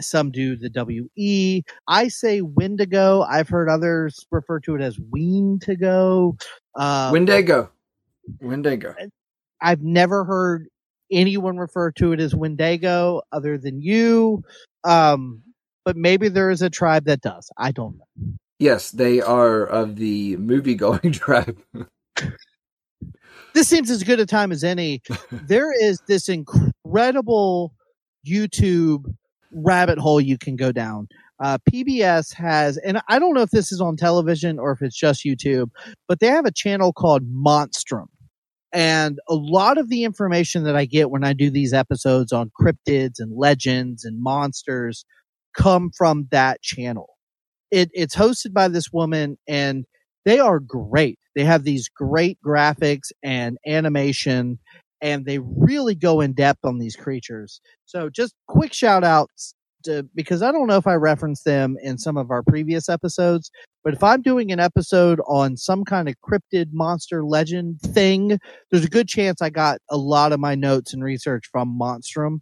some 0.00 0.30
do 0.30 0.56
the 0.56 0.70
WE. 1.16 1.64
I 1.86 2.08
say 2.08 2.40
Wendigo. 2.40 3.22
I've 3.22 3.48
heard 3.48 3.68
others 3.68 4.26
refer 4.30 4.60
to 4.60 4.76
it 4.76 4.82
as 4.82 4.98
Ween 5.10 5.58
to 5.60 5.76
go. 5.76 6.36
Uh, 6.74 7.10
Wendigo. 7.12 7.70
Wendigo. 8.40 8.94
I've 9.60 9.82
never 9.82 10.24
heard 10.24 10.68
anyone 11.10 11.58
refer 11.58 11.90
to 11.92 12.12
it 12.12 12.20
as 12.20 12.34
Wendigo 12.34 13.22
other 13.32 13.58
than 13.58 13.80
you. 13.80 14.42
Um, 14.84 15.42
but 15.84 15.96
maybe 15.96 16.28
there 16.28 16.50
is 16.50 16.62
a 16.62 16.70
tribe 16.70 17.04
that 17.06 17.22
does. 17.22 17.50
I 17.56 17.72
don't 17.72 17.96
know. 17.96 18.34
Yes, 18.58 18.90
they 18.90 19.20
are 19.20 19.64
of 19.64 19.96
the 19.96 20.36
movie 20.36 20.74
going 20.74 21.12
tribe. 21.12 21.58
This 23.54 23.68
seems 23.68 23.90
as 23.90 24.02
good 24.02 24.20
a 24.20 24.26
time 24.26 24.52
as 24.52 24.64
any. 24.64 25.02
there 25.32 25.72
is 25.72 26.00
this 26.06 26.28
incredible 26.28 27.72
YouTube 28.26 29.14
rabbit 29.52 29.98
hole 29.98 30.20
you 30.20 30.38
can 30.38 30.56
go 30.56 30.72
down. 30.72 31.08
Uh, 31.40 31.58
PBS 31.70 32.34
has, 32.34 32.76
and 32.78 33.00
I 33.08 33.18
don't 33.18 33.34
know 33.34 33.42
if 33.42 33.50
this 33.50 33.70
is 33.70 33.80
on 33.80 33.96
television 33.96 34.58
or 34.58 34.72
if 34.72 34.82
it's 34.82 34.98
just 34.98 35.24
YouTube, 35.24 35.70
but 36.08 36.20
they 36.20 36.26
have 36.26 36.46
a 36.46 36.52
channel 36.52 36.92
called 36.92 37.22
Monstrum. 37.30 38.06
And 38.72 39.18
a 39.28 39.34
lot 39.34 39.78
of 39.78 39.88
the 39.88 40.04
information 40.04 40.64
that 40.64 40.76
I 40.76 40.84
get 40.84 41.10
when 41.10 41.24
I 41.24 41.32
do 41.32 41.50
these 41.50 41.72
episodes 41.72 42.32
on 42.32 42.50
cryptids 42.60 43.14
and 43.18 43.32
legends 43.36 44.04
and 44.04 44.20
monsters 44.20 45.04
come 45.56 45.90
from 45.96 46.28
that 46.30 46.60
channel. 46.60 47.16
It, 47.70 47.90
it's 47.94 48.16
hosted 48.16 48.52
by 48.52 48.68
this 48.68 48.92
woman 48.92 49.38
and 49.46 49.84
they 50.24 50.40
are 50.40 50.60
great. 50.60 51.18
They 51.34 51.44
have 51.44 51.64
these 51.64 51.88
great 51.88 52.38
graphics 52.44 53.12
and 53.22 53.56
animation 53.66 54.58
and 55.00 55.24
they 55.26 55.38
really 55.38 55.94
go 55.94 56.20
in 56.20 56.32
depth 56.32 56.64
on 56.64 56.78
these 56.78 56.96
creatures. 56.96 57.60
So 57.86 58.08
just 58.08 58.34
quick 58.48 58.72
shout 58.72 59.04
outs 59.04 59.54
to, 59.84 60.08
because 60.14 60.42
I 60.42 60.50
don't 60.50 60.66
know 60.66 60.76
if 60.76 60.86
I 60.86 60.94
referenced 60.94 61.44
them 61.44 61.76
in 61.82 61.98
some 61.98 62.16
of 62.16 62.30
our 62.30 62.42
previous 62.42 62.88
episodes, 62.88 63.50
but 63.84 63.94
if 63.94 64.02
I'm 64.02 64.22
doing 64.22 64.50
an 64.50 64.60
episode 64.60 65.20
on 65.26 65.56
some 65.56 65.84
kind 65.84 66.08
of 66.08 66.16
cryptid 66.28 66.68
monster 66.72 67.24
legend 67.24 67.80
thing, 67.80 68.38
there's 68.70 68.84
a 68.84 68.90
good 68.90 69.08
chance 69.08 69.40
I 69.40 69.50
got 69.50 69.78
a 69.88 69.96
lot 69.96 70.32
of 70.32 70.40
my 70.40 70.54
notes 70.54 70.92
and 70.92 71.02
research 71.02 71.44
from 71.50 71.78
Monstrum. 71.80 72.40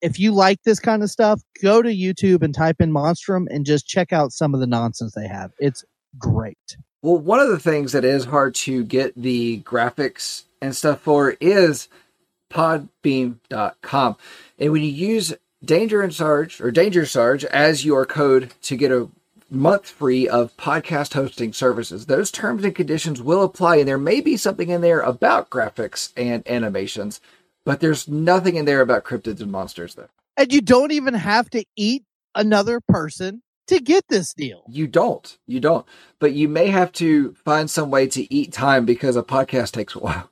If 0.00 0.20
you 0.20 0.32
like 0.32 0.58
this 0.64 0.78
kind 0.78 1.02
of 1.02 1.10
stuff, 1.10 1.40
go 1.62 1.82
to 1.82 1.88
YouTube 1.88 2.42
and 2.42 2.54
type 2.54 2.76
in 2.80 2.92
Monstrum 2.92 3.46
and 3.50 3.66
just 3.66 3.88
check 3.88 4.12
out 4.12 4.30
some 4.32 4.54
of 4.54 4.60
the 4.60 4.66
nonsense 4.66 5.14
they 5.14 5.26
have. 5.26 5.50
It's 5.58 5.84
great. 6.18 6.76
Well, 7.02 7.18
one 7.18 7.40
of 7.40 7.48
the 7.48 7.58
things 7.58 7.92
that 7.92 8.04
is 8.04 8.26
hard 8.26 8.54
to 8.56 8.84
get 8.84 9.14
the 9.14 9.60
graphics 9.60 10.44
and 10.60 10.74
stuff 10.74 11.00
for 11.00 11.36
is 11.40 11.88
podbean.com. 12.50 14.16
And 14.58 14.72
when 14.72 14.82
you 14.82 14.88
use 14.88 15.34
Danger 15.64 16.02
and 16.02 16.14
Sarge 16.14 16.60
or 16.60 16.70
Danger 16.70 17.04
Sarge 17.04 17.44
as 17.44 17.84
your 17.84 18.06
code 18.06 18.54
to 18.62 18.76
get 18.76 18.92
a 18.92 19.08
month 19.50 19.88
free 19.88 20.28
of 20.28 20.56
podcast 20.56 21.14
hosting 21.14 21.52
services. 21.52 22.06
Those 22.06 22.30
terms 22.30 22.64
and 22.64 22.74
conditions 22.74 23.22
will 23.22 23.42
apply, 23.42 23.76
and 23.76 23.88
there 23.88 23.98
may 23.98 24.20
be 24.20 24.36
something 24.36 24.68
in 24.68 24.80
there 24.80 25.00
about 25.00 25.50
graphics 25.50 26.12
and 26.16 26.46
animations, 26.48 27.20
but 27.64 27.80
there's 27.80 28.08
nothing 28.08 28.56
in 28.56 28.66
there 28.66 28.80
about 28.80 29.04
cryptids 29.04 29.40
and 29.40 29.50
monsters, 29.50 29.94
though. 29.94 30.08
And 30.36 30.52
you 30.52 30.60
don't 30.60 30.92
even 30.92 31.14
have 31.14 31.48
to 31.50 31.64
eat 31.76 32.04
another 32.34 32.80
person 32.80 33.42
to 33.68 33.80
get 33.80 34.06
this 34.08 34.34
deal. 34.34 34.64
You 34.68 34.86
don't. 34.86 35.38
You 35.46 35.60
don't. 35.60 35.86
But 36.18 36.32
you 36.32 36.48
may 36.48 36.68
have 36.68 36.92
to 36.92 37.34
find 37.44 37.70
some 37.70 37.90
way 37.90 38.06
to 38.08 38.34
eat 38.34 38.52
time 38.52 38.84
because 38.84 39.16
a 39.16 39.22
podcast 39.22 39.72
takes 39.72 39.94
a 39.94 40.00
while. 40.00 40.30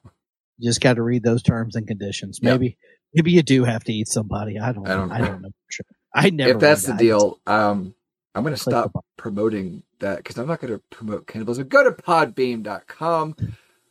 You 0.58 0.68
just 0.68 0.80
got 0.80 0.94
to 0.94 1.02
read 1.02 1.22
those 1.22 1.42
terms 1.42 1.76
and 1.76 1.86
conditions. 1.86 2.40
Yep. 2.42 2.52
Maybe 2.52 2.76
maybe 3.14 3.32
you 3.32 3.42
do 3.42 3.64
have 3.64 3.84
to 3.84 3.92
eat 3.92 4.08
somebody. 4.08 4.58
I 4.58 4.72
don't. 4.72 4.86
I 4.88 4.94
don't 4.94 5.12
I 5.12 5.18
don't 5.18 5.42
know. 5.42 5.48
For 5.48 5.72
sure. 5.72 5.86
I 6.14 6.30
never. 6.30 6.52
if 6.52 6.60
that's 6.60 6.84
the 6.84 6.92
read 6.92 6.98
deal, 6.98 7.40
um, 7.46 7.94
I'm 8.34 8.42
going 8.42 8.54
to 8.54 8.60
stop 8.60 8.92
promoting 9.16 9.82
that 10.00 10.18
because 10.18 10.38
I'm 10.38 10.46
not 10.46 10.60
going 10.60 10.72
to 10.72 10.80
promote 10.90 11.26
cannibalism. 11.26 11.68
Go 11.68 11.84
to 11.84 11.90
podbean.com. 11.90 13.36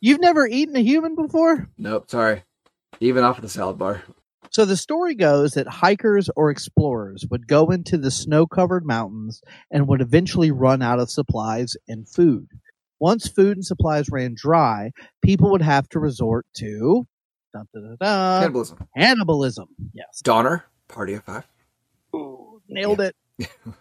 You've 0.00 0.20
never 0.20 0.46
eaten 0.46 0.76
a 0.76 0.80
human 0.80 1.14
before. 1.14 1.68
Nope, 1.78 2.10
sorry. 2.10 2.42
Even 3.00 3.24
off 3.24 3.38
of 3.38 3.42
the 3.42 3.48
salad 3.48 3.78
bar. 3.78 4.02
So 4.50 4.64
the 4.64 4.76
story 4.76 5.14
goes 5.14 5.52
that 5.52 5.66
hikers 5.68 6.30
or 6.36 6.50
explorers 6.50 7.24
would 7.30 7.46
go 7.46 7.70
into 7.70 7.98
the 7.98 8.10
snow 8.10 8.46
covered 8.46 8.84
mountains 8.86 9.40
and 9.70 9.86
would 9.88 10.00
eventually 10.00 10.50
run 10.50 10.82
out 10.82 10.98
of 10.98 11.10
supplies 11.10 11.76
and 11.88 12.08
food. 12.08 12.48
Once 12.98 13.28
food 13.28 13.56
and 13.56 13.64
supplies 13.64 14.08
ran 14.10 14.34
dry, 14.34 14.90
people 15.22 15.50
would 15.50 15.62
have 15.62 15.88
to 15.90 15.98
resort 15.98 16.46
to 16.56 17.06
dun, 17.52 17.66
dun, 17.74 17.96
dun, 18.00 18.40
Cannibalism. 18.40 18.78
cannibalism. 18.96 19.68
Yes. 19.92 20.20
Donner, 20.22 20.64
party 20.88 21.14
of 21.14 21.24
five. 21.24 21.46
Nailed 22.68 23.00
it. 23.00 23.14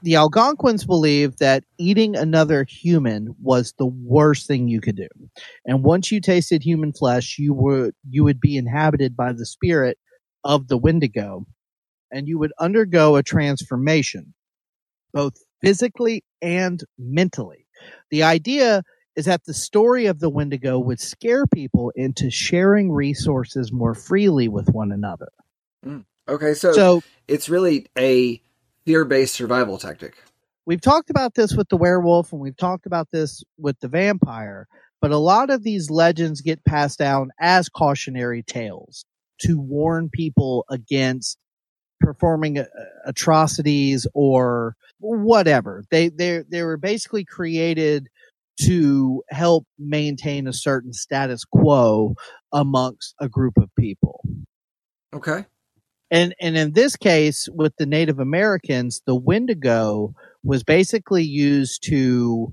the 0.03 0.15
Algonquins 0.15 0.85
believed 0.85 1.39
that 1.39 1.63
eating 1.77 2.15
another 2.15 2.65
human 2.67 3.33
was 3.41 3.73
the 3.77 3.85
worst 3.85 4.47
thing 4.47 4.67
you 4.67 4.81
could 4.81 4.97
do. 4.97 5.07
And 5.65 5.81
once 5.81 6.11
you 6.11 6.19
tasted 6.19 6.61
human 6.61 6.91
flesh, 6.91 7.37
you 7.39 7.53
would 7.53 7.95
you 8.09 8.25
would 8.25 8.41
be 8.41 8.57
inhabited 8.57 9.15
by 9.15 9.31
the 9.31 9.45
spirit 9.45 9.97
of 10.45 10.69
the 10.69 10.77
Wendigo 10.77 11.45
and 12.11 12.27
you 12.27 12.39
would 12.39 12.53
undergo 12.59 13.17
a 13.17 13.23
transformation 13.23 14.33
both 15.13 15.33
physically 15.61 16.23
and 16.41 16.83
mentally. 16.97 17.65
The 18.11 18.23
idea 18.23 18.83
is 19.15 19.25
that 19.25 19.45
the 19.45 19.53
story 19.53 20.05
of 20.05 20.19
the 20.19 20.29
Wendigo 20.29 20.77
would 20.77 20.99
scare 20.99 21.47
people 21.47 21.91
into 21.95 22.29
sharing 22.29 22.91
resources 22.91 23.71
more 23.71 23.95
freely 23.95 24.47
with 24.47 24.69
one 24.69 24.91
another. 24.91 25.29
Hmm. 25.83 25.99
Okay, 26.27 26.53
so, 26.53 26.73
So 26.73 27.01
it's 27.27 27.49
really 27.49 27.87
a 27.97 28.41
fear-based 28.85 29.33
survival 29.33 29.77
tactic. 29.77 30.17
we've 30.65 30.81
talked 30.81 31.09
about 31.09 31.35
this 31.35 31.53
with 31.53 31.69
the 31.69 31.77
werewolf 31.77 32.31
and 32.31 32.41
we've 32.41 32.57
talked 32.57 32.85
about 32.85 33.09
this 33.11 33.43
with 33.57 33.79
the 33.79 33.87
vampire, 33.87 34.67
but 35.01 35.11
a 35.11 35.17
lot 35.17 35.49
of 35.49 35.63
these 35.63 35.89
legends 35.89 36.41
get 36.41 36.63
passed 36.65 36.99
down 36.99 37.29
as 37.39 37.69
cautionary 37.69 38.43
tales 38.43 39.05
to 39.41 39.59
warn 39.59 40.09
people 40.09 40.65
against 40.69 41.37
performing 41.99 42.59
uh, 42.59 42.65
atrocities 43.05 44.07
or 44.13 44.75
whatever. 44.99 45.83
They 45.91 46.09
they 46.09 46.43
they 46.49 46.63
were 46.63 46.77
basically 46.77 47.25
created 47.25 48.07
to 48.61 49.23
help 49.29 49.65
maintain 49.77 50.47
a 50.47 50.53
certain 50.53 50.93
status 50.93 51.43
quo 51.43 52.15
amongst 52.53 53.15
a 53.19 53.27
group 53.27 53.57
of 53.57 53.69
people. 53.77 54.21
Okay. 55.13 55.45
And 56.11 56.35
and 56.39 56.55
in 56.55 56.73
this 56.73 56.95
case, 56.95 57.49
with 57.51 57.73
the 57.77 57.85
Native 57.85 58.19
Americans, 58.19 59.01
the 59.05 59.15
Wendigo 59.15 60.13
was 60.43 60.63
basically 60.63 61.23
used 61.23 61.83
to 61.87 62.51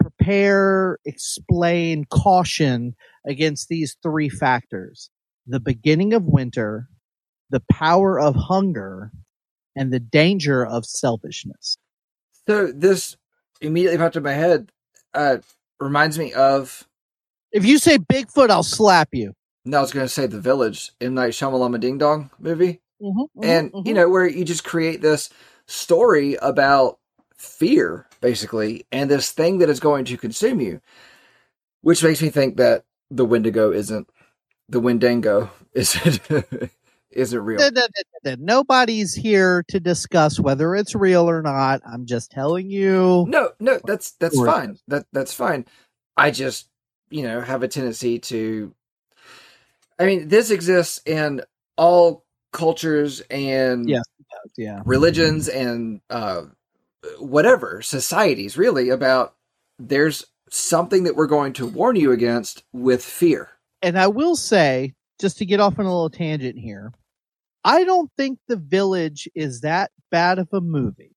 prepare, 0.00 0.98
explain, 1.04 2.06
caution 2.06 2.94
against 3.26 3.68
these 3.68 3.96
three 4.02 4.28
factors: 4.28 5.10
the 5.46 5.60
beginning 5.60 6.12
of 6.12 6.24
winter, 6.24 6.88
the 7.50 7.62
power 7.70 8.18
of 8.18 8.34
hunger, 8.34 9.12
and 9.74 9.92
the 9.92 10.00
danger 10.00 10.64
of 10.64 10.84
selfishness. 10.84 11.76
So 12.48 12.72
this 12.72 13.16
immediately 13.60 13.98
popped 13.98 14.16
in 14.16 14.22
my 14.22 14.32
head. 14.32 14.70
Uh, 15.14 15.38
reminds 15.80 16.18
me 16.18 16.32
of. 16.32 16.86
If 17.52 17.64
you 17.64 17.78
say 17.78 17.98
Bigfoot, 17.98 18.50
I'll 18.50 18.62
slap 18.62 19.08
you. 19.12 19.32
No, 19.64 19.78
I 19.78 19.80
was 19.80 19.92
going 19.92 20.04
to 20.04 20.12
say 20.12 20.26
the 20.26 20.40
Village 20.40 20.92
in 21.00 21.14
Night 21.14 21.32
Shyamalama 21.32 21.80
Ding 21.80 21.98
Dong 21.98 22.30
movie, 22.38 22.80
Mm-hmm, 23.02 23.44
and 23.44 23.70
you 23.84 23.92
know 23.92 24.08
where 24.08 24.26
you 24.26 24.44
just 24.44 24.64
create 24.64 25.02
this 25.02 25.28
story 25.66 26.34
about 26.40 26.98
fear, 27.36 28.06
basically, 28.22 28.86
and 28.90 29.10
this 29.10 29.32
thing 29.32 29.58
that 29.58 29.68
is 29.68 29.80
going 29.80 30.06
to 30.06 30.16
consume 30.16 30.60
you, 30.60 30.80
which 31.82 32.02
makes 32.02 32.22
me 32.22 32.30
think 32.30 32.56
that 32.56 32.84
the 33.10 33.26
Wendigo 33.26 33.72
isn't 33.72 34.08
the 34.68 34.80
Wendigo 34.80 35.50
is 35.72 35.94
it 36.04 36.20
is 36.30 36.70
isn't 37.10 37.40
real. 37.40 37.58
Nobody's 38.38 39.14
here 39.14 39.64
to 39.68 39.80
discuss 39.80 40.38
whether 40.40 40.74
it's 40.74 40.94
real 40.94 41.28
or 41.28 41.42
not. 41.42 41.80
I'm 41.86 42.06
just 42.06 42.30
telling 42.30 42.70
you. 42.70 43.24
No, 43.28 43.50
no, 43.60 43.80
that's 43.84 44.12
that's 44.12 44.36
fine. 44.38 44.78
That 44.88 45.06
that's 45.12 45.32
fine. 45.32 45.66
I 46.16 46.30
just, 46.30 46.68
you 47.10 47.22
know, 47.22 47.40
have 47.40 47.62
a 47.62 47.68
tendency 47.68 48.18
to 48.20 48.74
I 49.98 50.06
mean, 50.06 50.28
this 50.28 50.50
exists 50.50 51.00
in 51.06 51.42
all 51.76 52.24
cultures 52.52 53.20
and 53.30 53.88
Yes. 53.88 54.04
Yeah. 54.56 54.82
religions 54.84 55.48
and 55.48 56.00
uh 56.10 56.42
whatever, 57.18 57.82
societies 57.82 58.56
really 58.56 58.88
about 58.88 59.34
there's 59.78 60.26
something 60.50 61.04
that 61.04 61.16
we're 61.16 61.26
going 61.26 61.52
to 61.54 61.66
warn 61.66 61.96
you 61.96 62.12
against 62.12 62.64
with 62.72 63.04
fear. 63.04 63.50
And 63.86 63.96
I 63.96 64.08
will 64.08 64.34
say, 64.34 64.94
just 65.20 65.38
to 65.38 65.46
get 65.46 65.60
off 65.60 65.78
on 65.78 65.84
a 65.84 65.88
little 65.88 66.10
tangent 66.10 66.58
here, 66.58 66.92
I 67.62 67.84
don't 67.84 68.10
think 68.16 68.40
The 68.48 68.56
Village 68.56 69.28
is 69.32 69.60
that 69.60 69.92
bad 70.10 70.40
of 70.40 70.48
a 70.52 70.60
movie. 70.60 71.14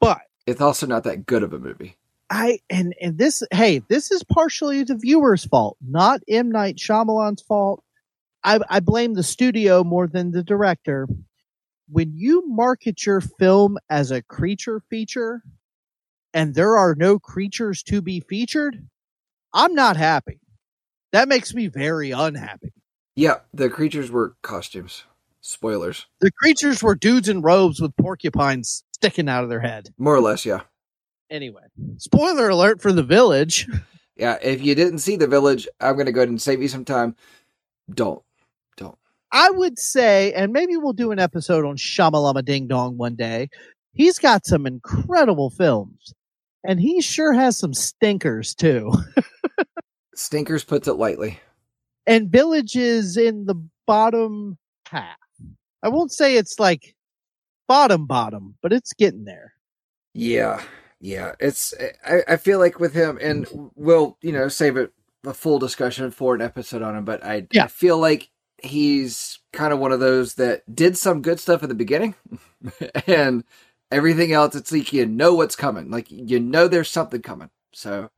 But 0.00 0.22
It's 0.44 0.60
also 0.60 0.84
not 0.88 1.04
that 1.04 1.26
good 1.26 1.44
of 1.44 1.52
a 1.52 1.60
movie. 1.60 1.96
I 2.28 2.58
and 2.68 2.92
and 3.00 3.18
this 3.18 3.44
hey, 3.52 3.82
this 3.88 4.10
is 4.10 4.24
partially 4.24 4.82
the 4.82 4.96
viewer's 4.96 5.44
fault, 5.44 5.76
not 5.80 6.22
M 6.28 6.50
Night 6.50 6.74
Shyamalan's 6.76 7.42
fault. 7.42 7.84
I 8.42 8.58
I 8.68 8.80
blame 8.80 9.14
the 9.14 9.22
studio 9.22 9.84
more 9.84 10.08
than 10.08 10.32
the 10.32 10.42
director. 10.42 11.06
When 11.88 12.14
you 12.16 12.42
market 12.48 13.06
your 13.06 13.20
film 13.20 13.78
as 13.88 14.10
a 14.10 14.22
creature 14.22 14.82
feature 14.90 15.44
and 16.34 16.52
there 16.52 16.76
are 16.76 16.96
no 16.96 17.20
creatures 17.20 17.84
to 17.84 18.02
be 18.02 18.18
featured, 18.18 18.88
I'm 19.54 19.74
not 19.74 19.96
happy. 19.96 20.40
That 21.12 21.28
makes 21.28 21.54
me 21.54 21.68
very 21.68 22.10
unhappy. 22.10 22.72
Yeah, 23.14 23.40
the 23.52 23.68
creatures 23.68 24.10
were 24.10 24.34
costumes. 24.42 25.04
Spoilers. 25.42 26.06
The 26.20 26.30
creatures 26.30 26.82
were 26.82 26.94
dudes 26.94 27.28
in 27.28 27.42
robes 27.42 27.80
with 27.80 27.96
porcupines 27.96 28.84
sticking 28.94 29.28
out 29.28 29.44
of 29.44 29.50
their 29.50 29.60
head. 29.60 29.90
More 29.98 30.14
or 30.14 30.20
less, 30.20 30.46
yeah. 30.46 30.60
Anyway, 31.30 31.62
spoiler 31.98 32.48
alert 32.48 32.80
for 32.80 32.92
the 32.92 33.02
village. 33.02 33.68
Yeah, 34.14 34.36
if 34.42 34.62
you 34.62 34.74
didn't 34.74 34.98
see 34.98 35.16
the 35.16 35.26
village, 35.26 35.66
I'm 35.80 35.96
gonna 35.96 36.12
go 36.12 36.20
ahead 36.20 36.28
and 36.28 36.40
save 36.40 36.60
you 36.60 36.68
some 36.68 36.84
time. 36.84 37.16
Don't. 37.92 38.22
Don't. 38.76 38.96
I 39.32 39.50
would 39.50 39.78
say, 39.78 40.34
and 40.34 40.52
maybe 40.52 40.76
we'll 40.76 40.92
do 40.92 41.12
an 41.12 41.18
episode 41.18 41.64
on 41.64 41.76
Shamalama 41.76 42.44
Ding 42.44 42.68
Dong 42.68 42.98
one 42.98 43.16
day. 43.16 43.48
He's 43.94 44.18
got 44.18 44.44
some 44.44 44.66
incredible 44.66 45.48
films, 45.48 46.12
and 46.62 46.78
he 46.78 47.00
sure 47.00 47.32
has 47.32 47.58
some 47.58 47.72
stinkers 47.72 48.54
too. 48.54 48.92
Stinkers 50.14 50.64
puts 50.64 50.88
it 50.88 50.94
lightly. 50.94 51.40
And 52.06 52.30
Village 52.30 52.76
is 52.76 53.16
in 53.16 53.46
the 53.46 53.54
bottom 53.86 54.58
half. 54.88 55.16
I 55.82 55.88
won't 55.88 56.12
say 56.12 56.36
it's 56.36 56.58
like 56.58 56.94
bottom 57.68 58.06
bottom, 58.06 58.56
but 58.62 58.72
it's 58.72 58.92
getting 58.92 59.24
there. 59.24 59.54
Yeah, 60.14 60.62
yeah. 61.00 61.32
It's 61.40 61.74
I, 62.06 62.22
I 62.28 62.36
feel 62.36 62.58
like 62.58 62.78
with 62.78 62.94
him, 62.94 63.18
and 63.20 63.46
we'll 63.74 64.18
you 64.20 64.32
know 64.32 64.48
save 64.48 64.76
it 64.76 64.92
a 65.24 65.32
full 65.34 65.58
discussion 65.58 66.10
for 66.10 66.34
an 66.34 66.42
episode 66.42 66.82
on 66.82 66.96
him. 66.96 67.04
But 67.04 67.24
I, 67.24 67.46
Yeah. 67.52 67.64
I 67.64 67.68
feel 67.68 67.98
like 67.98 68.30
he's 68.62 69.38
kind 69.52 69.72
of 69.72 69.78
one 69.78 69.92
of 69.92 70.00
those 70.00 70.34
that 70.34 70.62
did 70.74 70.96
some 70.96 71.22
good 71.22 71.40
stuff 71.40 71.62
at 71.62 71.68
the 71.68 71.74
beginning, 71.74 72.14
and 73.06 73.44
everything 73.90 74.32
else. 74.32 74.54
It's 74.54 74.72
like 74.72 74.92
you 74.92 75.06
know 75.06 75.34
what's 75.34 75.56
coming. 75.56 75.90
Like 75.90 76.10
you 76.10 76.38
know 76.40 76.68
there's 76.68 76.90
something 76.90 77.22
coming. 77.22 77.50
So 77.72 78.10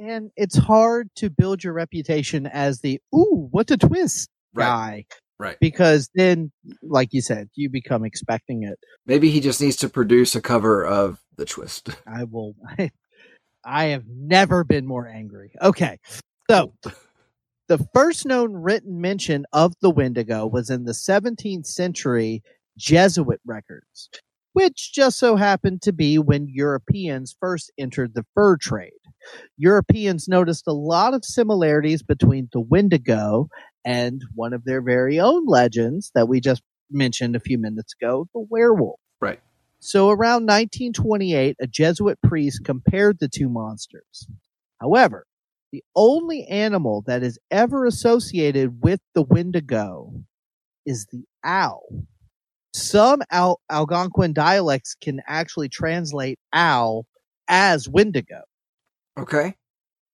And 0.00 0.30
it's 0.34 0.56
hard 0.56 1.10
to 1.16 1.28
build 1.28 1.62
your 1.62 1.74
reputation 1.74 2.46
as 2.46 2.80
the 2.80 3.02
ooh, 3.14 3.48
what 3.50 3.70
a 3.70 3.76
twist 3.76 4.30
right, 4.54 4.64
guy. 4.64 5.04
right. 5.38 5.56
Because 5.60 6.08
then, 6.14 6.50
like 6.82 7.10
you 7.12 7.20
said, 7.20 7.50
you 7.54 7.68
become 7.68 8.06
expecting 8.06 8.62
it. 8.62 8.78
Maybe 9.04 9.30
he 9.30 9.40
just 9.40 9.60
needs 9.60 9.76
to 9.76 9.90
produce 9.90 10.34
a 10.34 10.40
cover 10.40 10.84
of 10.86 11.20
the 11.36 11.44
twist. 11.44 11.90
I 12.06 12.24
will. 12.24 12.54
I 13.64 13.84
have 13.86 14.04
never 14.08 14.64
been 14.64 14.86
more 14.86 15.06
angry. 15.06 15.52
Okay. 15.60 15.98
So, 16.50 16.72
the 17.68 17.86
first 17.94 18.24
known 18.24 18.54
written 18.54 19.02
mention 19.02 19.44
of 19.52 19.74
the 19.82 19.90
Wendigo 19.90 20.46
was 20.46 20.70
in 20.70 20.84
the 20.84 20.92
17th 20.92 21.66
century 21.66 22.42
Jesuit 22.78 23.40
records, 23.44 24.08
which 24.54 24.92
just 24.94 25.18
so 25.18 25.36
happened 25.36 25.82
to 25.82 25.92
be 25.92 26.18
when 26.18 26.48
Europeans 26.48 27.36
first 27.38 27.70
entered 27.78 28.14
the 28.14 28.24
fur 28.34 28.56
trade. 28.56 28.92
Europeans 29.56 30.28
noticed 30.28 30.66
a 30.66 30.72
lot 30.72 31.14
of 31.14 31.24
similarities 31.24 32.02
between 32.02 32.48
the 32.52 32.60
Wendigo 32.60 33.48
and 33.84 34.22
one 34.34 34.52
of 34.52 34.64
their 34.64 34.82
very 34.82 35.18
own 35.18 35.46
legends 35.46 36.10
that 36.14 36.28
we 36.28 36.40
just 36.40 36.62
mentioned 36.90 37.36
a 37.36 37.40
few 37.40 37.58
minutes 37.58 37.94
ago, 38.00 38.26
the 38.34 38.44
werewolf. 38.50 39.00
Right. 39.20 39.40
So 39.78 40.10
around 40.10 40.46
1928, 40.46 41.56
a 41.60 41.66
Jesuit 41.66 42.20
priest 42.22 42.62
compared 42.64 43.18
the 43.18 43.28
two 43.28 43.48
monsters. 43.48 44.26
However, 44.80 45.26
the 45.72 45.82
only 45.94 46.46
animal 46.46 47.02
that 47.06 47.22
is 47.22 47.38
ever 47.50 47.86
associated 47.86 48.82
with 48.82 49.00
the 49.14 49.22
Wendigo 49.22 50.12
is 50.84 51.06
the 51.06 51.24
owl. 51.44 51.84
Some 52.74 53.22
Al- 53.30 53.60
Algonquin 53.70 54.32
dialects 54.32 54.94
can 55.00 55.20
actually 55.26 55.68
translate 55.68 56.38
owl 56.52 57.06
as 57.48 57.88
Wendigo. 57.88 58.42
Okay. 59.20 59.54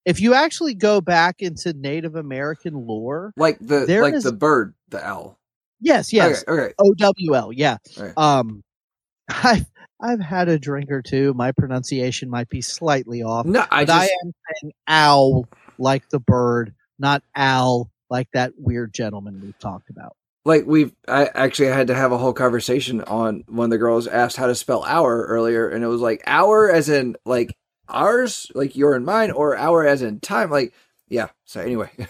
If 0.05 0.21
you 0.21 0.35
actually 0.35 0.75
go 0.75 1.01
back 1.01 1.43
into 1.43 1.73
Native 1.73 2.15
American 2.15 2.75
lore, 2.87 3.33
Like 3.37 3.59
the 3.61 3.87
like 4.01 4.15
is- 4.15 4.25
the 4.25 4.33
bird, 4.33 4.75
the 4.89 5.05
owl. 5.05 5.39
yes, 5.81 6.13
yes, 6.13 6.45
Okay. 6.47 6.63
okay. 6.63 6.75
O 6.79 6.95
W 6.95 7.35
L, 7.35 7.53
yeah. 7.53 7.79
Okay. 7.99 8.13
Um, 8.17 8.63
I've 9.29 9.67
I've 10.01 10.21
had 10.21 10.49
a 10.49 10.59
drink 10.59 10.91
or 10.91 11.03
two. 11.03 11.35
My 11.35 11.51
pronunciation 11.53 12.29
might 12.31 12.49
be 12.49 12.61
slightly 12.61 13.23
off, 13.23 13.47
No, 13.47 13.65
I 13.71 13.85
but 13.85 13.95
I 13.95 14.05
am 14.05 14.33
saying 14.63 14.73
owl 14.87 15.49
like 15.79 16.09
the 16.11 16.21
bird, 16.21 16.75
not 16.99 17.23
owl 17.35 17.91
like 18.11 18.29
that 18.33 18.53
weird 18.59 18.93
gentleman 18.95 19.41
we've 19.43 19.59
talked 19.59 19.91
about. 19.91 20.15
like 20.45 20.65
we've 20.67 20.93
I 21.09 21.27
actually 21.35 21.69
had 21.71 21.89
to 21.89 21.95
have 21.95 22.13
a 22.13 22.19
whole 22.19 22.33
conversation 22.33 23.01
on 23.03 23.43
when 23.49 23.71
the 23.71 23.79
girls 23.79 24.07
asked 24.07 24.37
how 24.37 24.47
to 24.47 24.55
spell 24.55 24.85
hour 24.85 25.25
earlier, 25.27 25.69
and 25.69 25.83
it 25.83 25.89
was 25.89 26.01
like 26.01 26.23
hour 26.29 26.71
as 26.71 26.89
in 26.89 27.17
like 27.25 27.57
ours, 27.89 28.51
like 28.55 28.77
your 28.77 28.95
and 28.95 29.05
mine, 29.05 29.31
or 29.31 29.57
hour 29.57 29.87
as 29.87 30.03
in 30.03 30.21
time. 30.21 30.51
Like, 30.51 30.73
yeah. 31.09 31.29
So 31.45 31.61
anyway, 31.61 31.91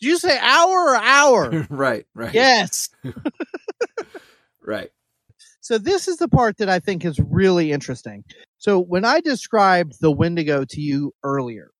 Did 0.00 0.08
you 0.08 0.18
say 0.18 0.38
hour 0.38 0.90
or 0.90 0.96
hour? 0.96 1.66
right, 1.70 2.06
right, 2.14 2.32
yes. 2.32 2.88
right. 4.62 4.90
So 5.60 5.76
this 5.76 6.06
is 6.06 6.18
the 6.18 6.28
part 6.28 6.58
that 6.58 6.68
I 6.68 6.78
think 6.78 7.04
is 7.04 7.18
really 7.18 7.72
interesting. 7.72 8.24
So 8.58 8.78
when 8.78 9.04
I 9.04 9.20
described 9.20 10.00
the 10.00 10.12
Wendigo 10.12 10.64
to 10.64 10.80
you 10.80 11.14
earlier, 11.24 11.72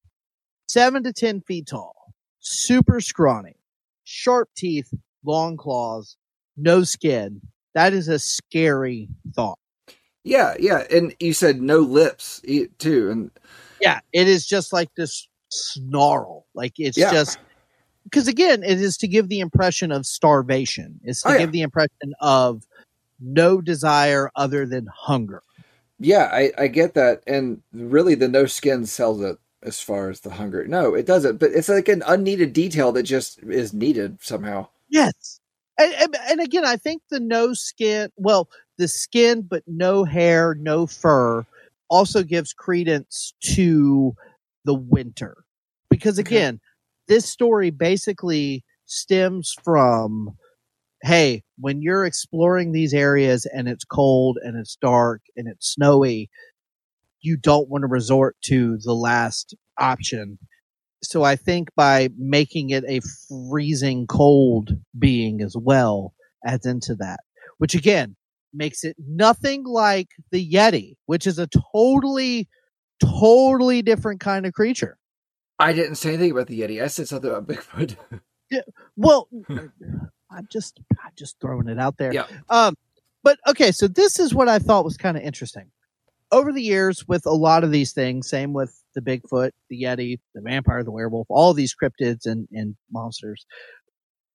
seven 0.68 1.04
to 1.04 1.12
ten 1.12 1.40
feet 1.42 1.68
tall, 1.68 2.12
super 2.40 3.00
scrawny, 3.00 3.56
sharp 4.02 4.48
teeth, 4.56 4.92
long 5.24 5.56
claws, 5.56 6.16
no 6.56 6.82
skin. 6.82 7.40
That 7.74 7.92
is 7.92 8.08
a 8.08 8.18
scary 8.18 9.08
thought. 9.34 9.58
Yeah, 10.28 10.54
yeah. 10.60 10.84
And 10.90 11.14
you 11.20 11.32
said 11.32 11.60
no 11.62 11.78
lips 11.78 12.42
too, 12.78 13.10
and 13.10 13.30
Yeah, 13.80 14.00
it 14.12 14.28
is 14.28 14.46
just 14.46 14.72
like 14.72 14.94
this 14.96 15.28
snarl. 15.48 16.46
Like 16.54 16.74
it's 16.78 16.98
Yeah. 16.98 17.10
just 17.10 17.38
because 18.04 18.28
again, 18.28 18.62
it 18.62 18.80
is 18.80 18.96
to 18.98 19.08
give 19.08 19.28
the 19.28 19.40
impression 19.40 19.90
of 19.92 20.04
starvation. 20.06 21.00
It's 21.04 21.22
to 21.22 21.28
Oh, 21.28 21.32
yeah. 21.32 21.38
give 21.38 21.52
the 21.52 21.62
impression 21.62 22.14
of 22.20 22.64
no 23.20 23.60
desire 23.60 24.30
other 24.36 24.66
than 24.66 24.86
hunger. 24.94 25.42
yeah, 25.98 26.28
I 26.32 26.52
I 26.58 26.68
get 26.68 26.94
that. 26.94 27.22
And 27.26 27.62
really, 27.72 28.14
the 28.14 28.28
no 28.28 28.46
skin 28.46 28.86
sells 28.86 29.20
it 29.22 29.38
as 29.62 29.80
far 29.80 30.10
as 30.10 30.20
the 30.20 30.30
hunger. 30.30 30.66
No, 30.68 30.94
it 30.94 31.06
doesn't. 31.06 31.38
But 31.38 31.50
it's 31.52 31.68
like 31.68 31.88
an 31.88 32.02
unneeded 32.06 32.52
detail 32.52 32.92
that 32.92 33.02
just 33.04 33.42
is 33.42 33.72
needed 33.72 34.18
somehow. 34.22 34.68
Yes. 34.88 35.40
And, 35.80 35.92
and, 35.94 36.16
and 36.30 36.40
again, 36.40 36.64
I 36.64 36.76
think 36.76 37.02
the 37.10 37.18
no 37.20 37.54
skin, 37.54 38.10
well, 38.16 38.48
the 38.78 38.88
skin, 38.88 39.42
but 39.42 39.62
no 39.66 40.04
hair, 40.04 40.54
no 40.58 40.86
fur 40.86 41.44
also 41.90 42.22
gives 42.22 42.52
credence 42.52 43.34
to 43.42 44.14
the 44.64 44.74
winter. 44.74 45.44
Because 45.90 46.18
Okay. 46.18 46.36
again, 46.36 46.60
this 47.08 47.26
story 47.28 47.70
basically 47.70 48.64
stems 48.86 49.54
from 49.64 50.36
hey, 51.02 51.42
when 51.58 51.82
you're 51.82 52.04
exploring 52.04 52.72
these 52.72 52.94
areas 52.94 53.46
and 53.46 53.68
it's 53.68 53.84
cold 53.84 54.38
and 54.42 54.58
it's 54.58 54.76
dark 54.76 55.22
and 55.36 55.48
it's 55.48 55.74
snowy, 55.74 56.28
you 57.20 57.36
don't 57.36 57.68
want 57.68 57.82
to 57.82 57.88
resort 57.88 58.36
to 58.42 58.78
the 58.84 58.94
last 58.94 59.54
option 59.78 60.38
so 61.02 61.24
I 61.24 61.36
think 61.36 61.70
by 61.76 62.10
making 62.18 62.70
it 62.70 62.84
a 62.88 63.00
freezing 63.28 64.06
cold 64.08 64.72
being 64.98 65.42
as 65.42 65.56
well 65.56 66.14
adds 66.46 66.66
into 66.66 66.96
that, 66.96 67.20
which 67.58 67.74
again 67.74 68.16
makes 68.52 68.84
it 68.84 68.96
nothing 68.98 69.64
like 69.64 70.08
the 70.30 70.52
Yeti, 70.52 70.96
which 71.06 71.26
is 71.26 71.38
a 71.38 71.48
totally, 71.72 72.48
totally 73.00 73.82
different 73.82 74.20
kind 74.20 74.46
of 74.46 74.52
creature. 74.52 74.98
I 75.58 75.72
didn't 75.72 75.96
say 75.96 76.10
anything 76.10 76.32
about 76.32 76.46
the 76.46 76.60
Yeti. 76.60 76.82
I 76.82 76.86
said 76.86 77.08
something 77.08 77.30
about 77.30 77.46
Bigfoot. 77.48 77.96
yeah, 78.50 78.60
Well, 78.96 79.28
I'm 80.30 80.46
just, 80.50 80.80
I'm 81.04 81.12
just 81.16 81.36
throwing 81.40 81.68
it 81.68 81.78
out 81.78 81.96
there. 81.98 82.12
Yeah. 82.12 82.26
Um, 82.48 82.76
but 83.22 83.38
okay, 83.48 83.72
so 83.72 83.88
this 83.88 84.18
is 84.18 84.34
what 84.34 84.48
I 84.48 84.58
thought 84.58 84.84
was 84.84 84.96
kind 84.96 85.16
of 85.16 85.22
interesting. 85.22 85.70
Over 86.30 86.52
the 86.52 86.62
years, 86.62 87.08
with 87.08 87.24
a 87.26 87.32
lot 87.32 87.64
of 87.64 87.72
these 87.72 87.92
things, 87.92 88.28
same 88.28 88.52
with 88.52 88.82
the 88.94 89.00
Bigfoot, 89.00 89.50
the 89.70 89.82
Yeti, 89.82 90.18
the 90.34 90.42
vampire, 90.42 90.84
the 90.84 90.90
werewolf, 90.90 91.26
all 91.30 91.54
these 91.54 91.74
cryptids 91.74 92.26
and, 92.26 92.46
and 92.52 92.76
monsters, 92.92 93.46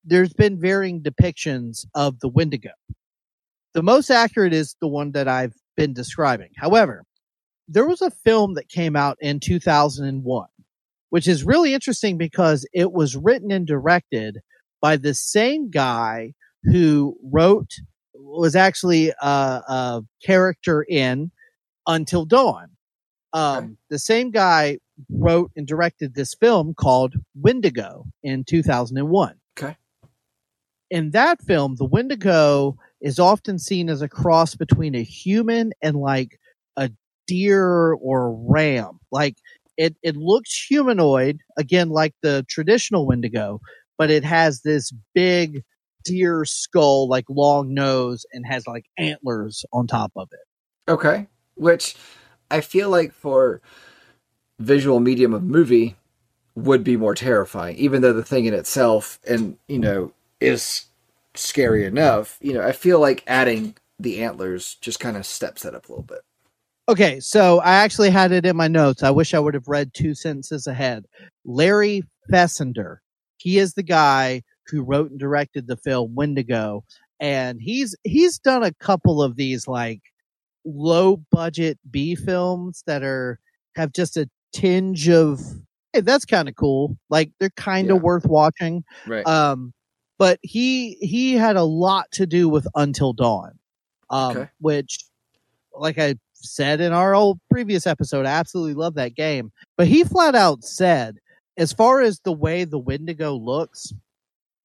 there's 0.03 0.33
been 0.33 0.59
varying 0.59 1.01
depictions 1.01 1.85
of 1.95 2.19
the 2.19 2.27
Wendigo. 2.27 2.71
The 3.73 3.83
most 3.83 4.09
accurate 4.09 4.53
is 4.53 4.75
the 4.81 4.87
one 4.87 5.11
that 5.11 5.27
I've 5.27 5.55
been 5.75 5.93
describing. 5.93 6.49
However, 6.55 7.03
there 7.67 7.87
was 7.87 8.01
a 8.01 8.11
film 8.11 8.53
that 8.55 8.69
came 8.69 8.95
out 8.95 9.17
in 9.19 9.39
2001, 9.39 10.47
which 11.09 11.27
is 11.27 11.43
really 11.43 11.73
interesting 11.73 12.17
because 12.17 12.67
it 12.73 12.91
was 12.91 13.15
written 13.15 13.51
and 13.51 13.65
directed 13.65 14.39
by 14.81 14.97
the 14.97 15.13
same 15.13 15.69
guy 15.69 16.33
who 16.63 17.17
wrote 17.23 17.71
was 18.13 18.55
actually 18.55 19.09
a, 19.21 19.25
a 19.25 20.01
character 20.23 20.85
in 20.87 21.31
Until 21.87 22.25
Dawn. 22.25 22.69
Um, 23.33 23.57
Okay. 23.57 23.67
The 23.89 23.99
same 23.99 24.31
guy 24.31 24.79
wrote 25.09 25.51
and 25.55 25.67
directed 25.67 26.13
this 26.13 26.35
film 26.35 26.73
called 26.73 27.15
Wendigo 27.35 28.05
in 28.21 28.43
2001. 28.43 29.35
Okay. 29.57 29.75
In 30.89 31.11
that 31.11 31.41
film, 31.41 31.75
the 31.75 31.85
Wendigo 31.85 32.77
is 33.03 33.19
often 33.19 33.59
seen 33.59 33.89
as 33.89 34.01
a 34.01 34.09
cross 34.09 34.55
between 34.55 34.95
a 34.95 35.03
human 35.03 35.73
and 35.83 35.97
like 35.97 36.39
a 36.77 36.89
deer 37.27 37.93
or 37.93 38.27
a 38.27 38.35
ram. 38.49 38.99
Like 39.11 39.35
it, 39.77 39.95
it 40.01 40.15
looks 40.15 40.65
humanoid, 40.67 41.39
again, 41.57 41.89
like 41.89 42.15
the 42.23 42.45
traditional 42.49 43.05
Wendigo, 43.05 43.59
but 43.97 44.09
it 44.09 44.23
has 44.23 44.61
this 44.61 44.91
big 45.13 45.63
deer 46.05 46.45
skull, 46.45 47.07
like 47.07 47.25
long 47.29 47.73
nose, 47.73 48.25
and 48.31 48.45
has 48.47 48.65
like 48.65 48.85
antlers 48.97 49.65
on 49.73 49.85
top 49.85 50.11
of 50.15 50.29
it. 50.31 50.91
Okay. 50.91 51.27
Which 51.55 51.95
I 52.49 52.61
feel 52.61 52.89
like 52.89 53.11
for 53.11 53.61
visual 54.59 54.99
medium 54.99 55.33
of 55.33 55.43
movie 55.43 55.97
would 56.55 56.83
be 56.83 56.95
more 56.95 57.15
terrifying, 57.15 57.75
even 57.77 58.01
though 58.01 58.13
the 58.13 58.23
thing 58.23 58.45
in 58.45 58.53
itself 58.53 59.19
and 59.27 59.57
you 59.67 59.79
know 59.79 60.13
is 60.39 60.85
scary 61.35 61.85
enough. 61.85 62.37
You 62.41 62.53
know, 62.53 62.61
I 62.61 62.71
feel 62.71 62.99
like 62.99 63.23
adding 63.27 63.75
the 63.99 64.23
antlers 64.23 64.75
just 64.81 64.99
kind 64.99 65.17
of 65.17 65.25
steps 65.25 65.63
that 65.63 65.75
up 65.75 65.87
a 65.87 65.91
little 65.91 66.03
bit. 66.03 66.21
Okay, 66.89 67.19
so 67.21 67.59
I 67.59 67.75
actually 67.75 68.09
had 68.09 68.31
it 68.33 68.45
in 68.45 68.57
my 68.57 68.67
notes. 68.67 69.03
I 69.03 69.09
wish 69.11 69.33
I 69.33 69.39
would 69.39 69.53
have 69.53 69.67
read 69.69 69.93
two 69.93 70.13
sentences 70.13 70.67
ahead. 70.67 71.05
Larry 71.45 72.03
Fessenden, 72.29 72.97
he 73.37 73.57
is 73.57 73.73
the 73.73 73.83
guy 73.83 74.41
who 74.67 74.81
wrote 74.83 75.09
and 75.11 75.19
directed 75.19 75.67
the 75.67 75.77
film 75.77 76.13
Wendigo, 76.15 76.83
and 77.21 77.61
he's 77.61 77.95
he's 78.03 78.37
done 78.37 78.63
a 78.63 78.73
couple 78.73 79.21
of 79.23 79.37
these 79.37 79.65
like 79.67 80.01
low 80.65 81.17
budget 81.31 81.79
B 81.89 82.15
films 82.15 82.83
that 82.85 83.03
are 83.03 83.39
have 83.75 83.93
just 83.93 84.17
a 84.17 84.29
tinge 84.53 85.07
of 85.09 85.39
hey, 85.93 86.01
that's 86.01 86.25
kind 86.25 86.49
of 86.49 86.55
cool. 86.55 86.97
Like 87.09 87.31
they're 87.39 87.49
kind 87.51 87.91
of 87.91 87.97
Yeah. 87.97 88.01
worth 88.03 88.25
watching. 88.25 88.83
Right. 89.07 89.25
Um, 89.25 89.73
but 90.17 90.39
he 90.41 90.93
he 91.01 91.33
had 91.33 91.55
a 91.55 91.63
lot 91.63 92.11
to 92.13 92.25
do 92.25 92.49
with 92.49 92.67
Until 92.75 93.13
Dawn, 93.13 93.57
um, 94.09 94.37
Okay. 94.37 94.49
which, 94.59 94.99
like 95.77 95.97
I 95.97 96.15
said 96.33 96.81
in 96.81 96.91
our 96.93 97.15
old 97.15 97.39
previous 97.49 97.87
episode, 97.87 98.25
I 98.25 98.31
absolutely 98.31 98.73
love 98.75 98.95
that 98.95 99.15
game. 99.15 99.51
But 99.77 99.87
he 99.87 100.03
flat 100.03 100.35
out 100.35 100.63
said, 100.63 101.17
as 101.57 101.71
far 101.73 102.01
as 102.01 102.19
the 102.19 102.33
way 102.33 102.63
the 102.65 102.79
Wendigo 102.79 103.33
looks 103.35 103.93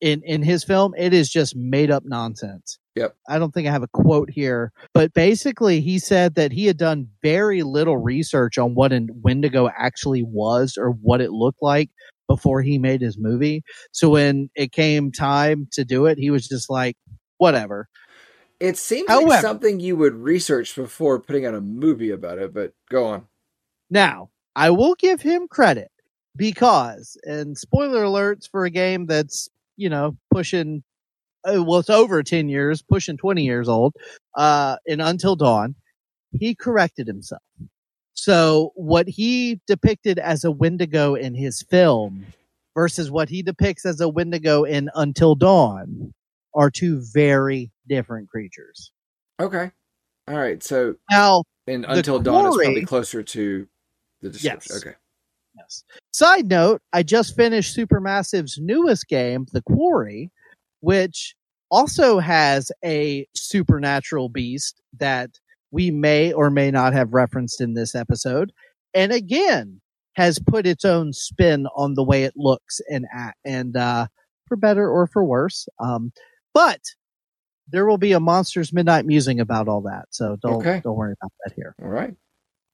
in 0.01 0.23
in 0.23 0.43
his 0.43 0.65
film, 0.65 0.95
it 0.97 1.13
is 1.13 1.29
just 1.29 1.57
made 1.57 1.91
up 1.91 2.05
nonsense. 2.05 2.79
Yep. 2.95 3.15
I 3.29 3.39
don't 3.39 3.55
think 3.55 3.69
I 3.69 3.71
have 3.71 3.85
a 3.85 3.89
quote 3.89 4.29
here, 4.29 4.73
but 4.93 5.15
basically 5.15 5.81
he 5.81 6.01
said 6.01 6.35
that 6.35 6.51
he 6.51 6.67
had 6.67 6.77
done 6.77 7.07
very 7.23 7.63
little 7.63 7.97
research 7.97 8.59
on 8.59 8.75
what 8.75 8.93
a 8.93 9.07
Wendigo 9.23 9.69
actually 9.79 10.25
was 10.25 10.77
or 10.77 10.91
what 10.91 11.21
it 11.21 11.31
looked 11.31 11.63
like 11.63 11.91
before 12.29 12.63
he 12.63 12.79
made 12.79 13.01
his 13.01 13.19
movie. 13.19 13.65
So 13.91 14.11
when 14.11 14.51
it 14.55 14.71
came 14.71 15.11
time 15.11 15.67
to 15.73 15.85
do 15.85 16.07
it, 16.07 16.19
he 16.19 16.31
was 16.31 16.47
just 16.47 16.71
like, 16.71 16.97
whatever. 17.39 17.89
It 18.61 18.77
seems 18.77 19.09
like 19.09 19.41
something 19.41 19.81
you 19.81 19.97
would 19.97 20.15
research 20.15 20.75
before 20.77 21.21
putting 21.21 21.47
out 21.47 21.55
a 21.55 21.61
movie 21.61 22.11
about 22.11 22.39
it, 22.39 22.53
but 22.53 22.73
go 22.91 23.07
on. 23.07 23.27
Now, 23.91 24.31
I 24.55 24.71
will 24.71 24.95
give 24.97 25.23
him 25.23 25.49
credit 25.49 25.91
because, 26.37 27.17
and 27.23 27.57
spoiler 27.57 28.05
alerts 28.05 28.51
for 28.51 28.65
a 28.65 28.71
game 28.71 29.07
that's, 29.07 29.49
you 29.77 29.89
know, 29.89 30.17
pushing, 30.33 30.83
uh, 31.45 31.63
well, 31.63 31.79
it's 31.79 31.89
over 31.91 32.23
10 32.23 32.49
years, 32.49 32.83
pushing 32.83 33.17
20 33.17 33.45
years 33.45 33.69
old, 33.69 33.95
uh, 34.37 34.77
in 34.87 35.01
Until 35.01 35.37
Dawn, 35.37 35.77
he 36.33 36.55
corrected 36.55 37.07
himself. 37.07 37.43
So 38.21 38.73
what 38.75 39.09
he 39.09 39.61
depicted 39.69 40.19
as 40.19 40.43
a 40.43 40.51
Wendigo 40.51 41.15
in 41.15 41.37
his 41.37 41.63
film 41.63 42.27
versus 42.75 43.13
what 43.13 43.29
he 43.29 43.43
depicts 43.43 43.87
as 43.87 44.01
a 44.01 44.09
Wendigo 44.09 44.65
in 44.65 44.91
Until 44.97 45.37
Dawn 45.37 46.13
are 46.53 46.69
two 46.69 47.01
very 47.13 47.71
different 47.89 48.29
creatures. 48.29 48.91
Okay. 49.39 49.71
All 50.27 50.37
right. 50.37 50.61
So, 50.65 50.97
Now, 51.09 51.45
and 51.69 51.87
Until 51.89 52.19
Dawn 52.19 52.47
is 52.47 52.57
probably 52.57 52.85
closer 52.85 53.23
to 53.23 53.69
the 54.21 54.31
description. 54.31 54.73
Yes. 54.73 54.83
Okay. 54.85 54.97
Yes. 55.57 55.85
Side 56.13 56.49
note, 56.49 56.83
I 56.93 57.05
just 57.05 57.37
finished 57.37 57.77
Supermassive's 57.77 58.59
newest 58.61 59.07
game, 59.07 59.47
The 59.53 59.63
Quarry, 59.63 60.33
which 60.81 61.37
also 61.71 62.19
has 62.19 62.73
a 62.85 63.29
supernatural 63.37 64.29
beast 64.29 64.83
that 64.99 65.31
we 65.71 65.91
may 65.91 66.33
or 66.33 66.51
may 66.51 66.71
not 66.71 66.93
have 66.93 67.13
referenced 67.13 67.61
in 67.61 67.75
this 67.75 67.95
episode. 67.95 68.53
And 68.95 69.13
again, 69.13 69.81
has 70.17 70.39
put 70.39 70.67
its 70.67 70.85
own 70.85 71.13
spin 71.13 71.67
on 71.77 71.95
the 71.95 72.03
way 72.03 72.25
it 72.25 72.33
looks 72.37 72.81
and 72.91 73.07
and 73.45 73.77
uh, 73.77 74.07
for 74.47 74.57
better 74.57 74.91
or 74.91 75.07
for 75.07 75.25
worse. 75.25 75.69
Um, 75.79 76.13
but 76.53 76.81
there 77.69 77.87
will 77.87 77.99
be 77.99 78.13
a 78.13 78.21
Monsters 78.21 78.73
Midnight 78.73 79.05
Musing 79.07 79.39
about 79.41 79.69
all 79.69 79.83
that, 79.83 80.07
so 80.11 80.37
don't 80.43 80.57
Okay. 80.67 80.81
don't 80.83 80.97
worry 80.97 81.15
about 81.21 81.33
that 81.45 81.53
here. 81.55 81.75
All 81.83 81.89
right. 81.89 82.15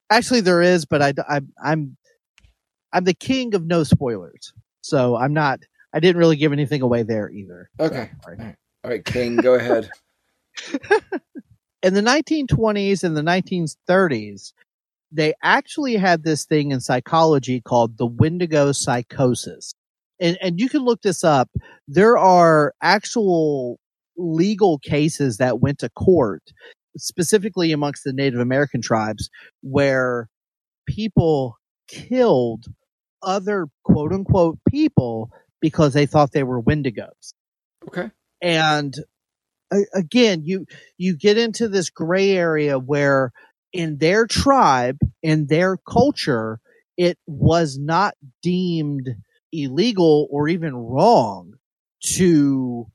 Actually, 0.09 0.41
there 0.41 0.61
is, 0.61 0.85
but 0.85 1.01
I, 1.01 1.13
I, 1.27 1.41
I'm, 1.63 1.97
I'm 2.93 3.03
the 3.03 3.13
king 3.13 3.53
of 3.55 3.65
no 3.65 3.83
spoilers, 3.83 4.53
so 4.81 5.15
I'm 5.15 5.33
not. 5.33 5.59
I 5.93 5.99
didn't 5.99 6.17
really 6.17 6.35
give 6.37 6.53
anything 6.53 6.81
away 6.81 7.03
there 7.03 7.29
either. 7.29 7.69
So, 7.79 7.85
Okay. 7.85 8.09
sorry. 8.23 8.37
All 8.83 8.91
right, 8.91 9.03
King, 9.03 9.37
go 9.37 9.55
ahead. 9.55 9.89
In 11.85 11.93
the 11.93 12.01
1920s 12.01 13.03
and 13.03 13.15
the 13.15 13.21
1930s, 13.21 14.53
they 15.11 15.35
actually 15.43 15.97
had 15.97 16.23
this 16.23 16.43
thing 16.43 16.71
in 16.71 16.81
psychology 16.81 17.61
called 17.61 17.99
the 17.99 18.07
Wendigo 18.07 18.71
psychosis, 18.71 19.71
and 20.19 20.35
and 20.41 20.59
you 20.59 20.67
can 20.67 20.81
look 20.81 21.03
this 21.03 21.23
up. 21.23 21.47
There 21.87 22.17
are 22.17 22.73
actual 22.81 23.77
legal 24.17 24.79
cases 24.79 25.37
that 25.37 25.59
went 25.59 25.77
to 25.79 25.89
court, 25.89 26.41
specifically 26.97 27.71
amongst 27.71 28.03
the 28.03 28.13
Native 28.13 28.39
American 28.39 28.81
tribes, 28.81 29.29
where 29.61 30.27
people 30.87 31.55
killed 31.87 32.65
other 33.21 33.67
quote 33.83 34.11
unquote 34.11 34.57
people 34.67 35.29
because 35.61 35.93
they 35.93 36.07
thought 36.07 36.31
they 36.31 36.41
were 36.41 36.63
Wendigos. 36.63 37.35
Okay. 37.87 38.09
And 38.41 38.95
again, 39.93 40.43
you 40.43 40.65
you 40.97 41.17
get 41.17 41.37
into 41.37 41.67
this 41.67 41.89
gray 41.89 42.31
area 42.31 42.77
where 42.79 43.31
in 43.73 43.97
their 43.97 44.25
tribe, 44.25 44.97
in 45.21 45.47
their 45.47 45.77
culture, 45.77 46.59
it 46.97 47.17
was 47.27 47.77
not 47.77 48.15
deemed 48.41 49.09
illegal 49.51 50.27
or 50.31 50.47
even 50.47 50.75
wrong 50.75 51.53
to 52.01 52.87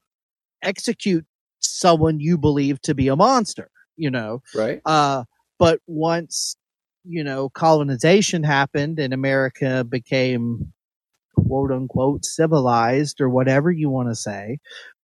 execute 0.62 1.24
someone 1.58 2.20
you 2.20 2.38
believe 2.38 2.80
to 2.82 2.94
be 2.94 3.08
a 3.08 3.16
monster, 3.16 3.70
you 3.96 4.10
know. 4.10 4.42
Right. 4.54 4.80
Uh, 4.84 5.24
but 5.58 5.80
once, 5.86 6.56
you 7.04 7.22
know, 7.22 7.48
colonization 7.50 8.42
happened 8.42 8.98
and 8.98 9.12
America 9.12 9.84
became 9.84 10.72
quote 11.36 11.70
unquote 11.70 12.24
civilized 12.24 13.20
or 13.20 13.28
whatever 13.28 13.70
you 13.70 13.90
want 13.90 14.08
to 14.08 14.14
say, 14.14 14.58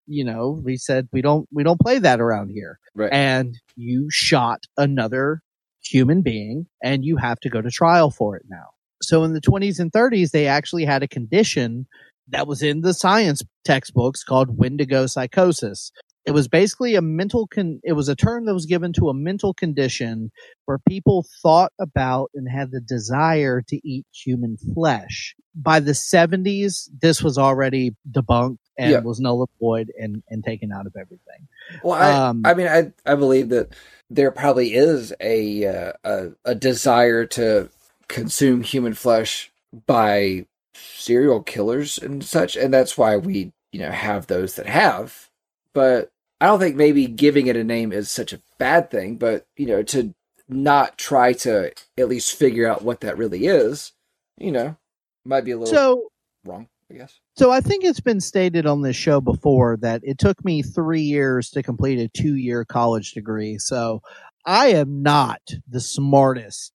you 0.08 0.24
know, 0.24 0.62
we 0.63 0.78
said 0.78 1.08
we 1.12 1.22
don't, 1.22 1.48
we 1.52 1.63
don't 1.63 1.80
play 1.80 2.00
that 2.00 2.20
around 2.20 2.50
here. 2.50 2.80
Right. 2.96 3.12
And 3.12 3.60
you 3.76 4.08
shot 4.10 4.63
another 4.78 5.41
human 5.84 6.22
being 6.22 6.68
and 6.84 7.06
you 7.06 7.18
have 7.18 7.39
to 7.41 7.50
go 7.50 7.62
to 7.62 7.70
trial 7.70 8.12
for 8.12 8.36
it 8.36 8.44
now. 8.50 8.70
So 9.02 9.24
in 9.24 9.34
the 9.34 9.41
20s 9.41 9.80
and 9.80 9.91
30s, 9.91 10.32
they 10.32 10.48
actually 10.48 10.86
had 10.86 11.04
a 11.04 11.08
condition 11.08 11.86
that 12.30 12.48
was 12.48 12.63
in 12.63 12.82
the 12.82 12.94
science 12.94 13.44
textbooks 13.63 14.24
called 14.24 14.58
Wendigo 14.58 15.06
psychosis. 15.06 15.91
It 16.25 16.31
was 16.31 16.47
basically 16.47 16.95
a 16.95 17.01
mental 17.01 17.45
con- 17.47 17.79
it 17.83 17.93
was 17.93 18.09
a 18.09 18.15
term 18.15 18.45
that 18.45 18.53
was 18.53 18.65
given 18.65 18.91
to 18.93 19.09
a 19.09 19.13
mental 19.13 19.53
condition 19.53 20.31
where 20.65 20.79
people 20.79 21.25
thought 21.43 21.71
about 21.79 22.31
and 22.33 22.49
had 22.49 22.71
the 22.71 22.81
desire 22.81 23.61
to 23.67 23.88
eat 23.88 24.05
human 24.11 24.57
flesh. 24.73 25.35
By 25.53 25.79
the 25.79 25.91
70s, 25.91 26.89
this 26.99 27.21
was 27.21 27.38
already 27.38 27.95
debunked 28.11 28.57
and 28.77 28.91
Yeah. 28.91 28.99
was 29.01 29.19
null 29.19 29.41
and 29.41 29.49
void 29.59 29.91
and, 29.99 30.23
and 30.29 30.43
taken 30.43 30.71
out 30.71 30.88
of 30.88 30.95
everything. 30.99 31.47
Well, 31.83 31.93
I, 31.93 32.29
Um, 32.29 32.41
I 32.43 32.53
mean, 32.55 32.67
I, 32.67 32.91
I 33.05 33.15
believe 33.15 33.49
that 33.49 33.73
there 34.09 34.31
probably 34.31 34.73
is 34.73 35.13
a, 35.21 35.65
uh, 35.65 35.93
a 36.03 36.29
a 36.43 36.55
desire 36.55 37.25
to 37.27 37.69
consume 38.07 38.61
human 38.63 38.93
flesh 38.95 39.51
by 39.85 40.45
serial 40.73 41.41
killers 41.41 41.97
and 41.97 42.23
such, 42.23 42.55
and 42.55 42.73
that's 42.73 42.97
why 42.97 43.15
we, 43.17 43.51
you 43.71 43.79
know, 43.79 43.91
have 43.91 44.27
those 44.27 44.55
that 44.55 44.65
have. 44.67 45.29
But 45.73 46.11
I 46.41 46.48
don't 46.48 46.60
think 46.60 46.76
maybe 46.76 47.08
giving 47.08 47.48
it 47.48 47.56
a 47.56 47.63
name 47.63 47.91
is 47.91 48.12
such 48.12 48.34
a 48.34 48.41
bad 48.58 48.91
thing. 48.91 49.17
But 49.17 49.45
you 49.58 49.65
know, 49.65 49.84
to 49.84 50.13
not 50.48 50.98
try 50.98 51.34
to 51.34 51.71
at 51.98 52.08
least 52.08 52.38
figure 52.38 52.67
out 52.67 52.84
what 52.84 53.02
that 53.02 53.17
really 53.17 53.45
is, 53.48 53.93
you 54.38 54.52
know, 54.52 54.76
might 55.24 55.45
be 55.45 55.52
a 55.52 55.58
little 55.58 55.74
So 55.74 56.10
wrong. 56.43 56.67
I 56.91 56.95
guess. 56.95 57.19
So 57.36 57.52
I 57.52 57.62
think 57.62 57.84
it's 57.84 58.00
been 58.00 58.21
stated 58.21 58.67
on 58.67 58.84
this 58.84 58.95
show 58.95 59.19
before 59.19 59.78
that 59.78 60.02
it 60.04 60.19
took 60.19 60.43
me 60.45 60.62
three 60.62 61.02
years 61.02 61.50
to 61.52 61.63
complete 61.63 62.00
a 62.00 62.08
two 62.10 62.36
year 62.36 62.63
college 62.63 63.13
degree. 63.13 63.58
So 63.58 64.02
I 64.45 64.67
am 64.67 65.02
not 65.02 65.41
the 65.67 65.82
smartest 65.82 66.71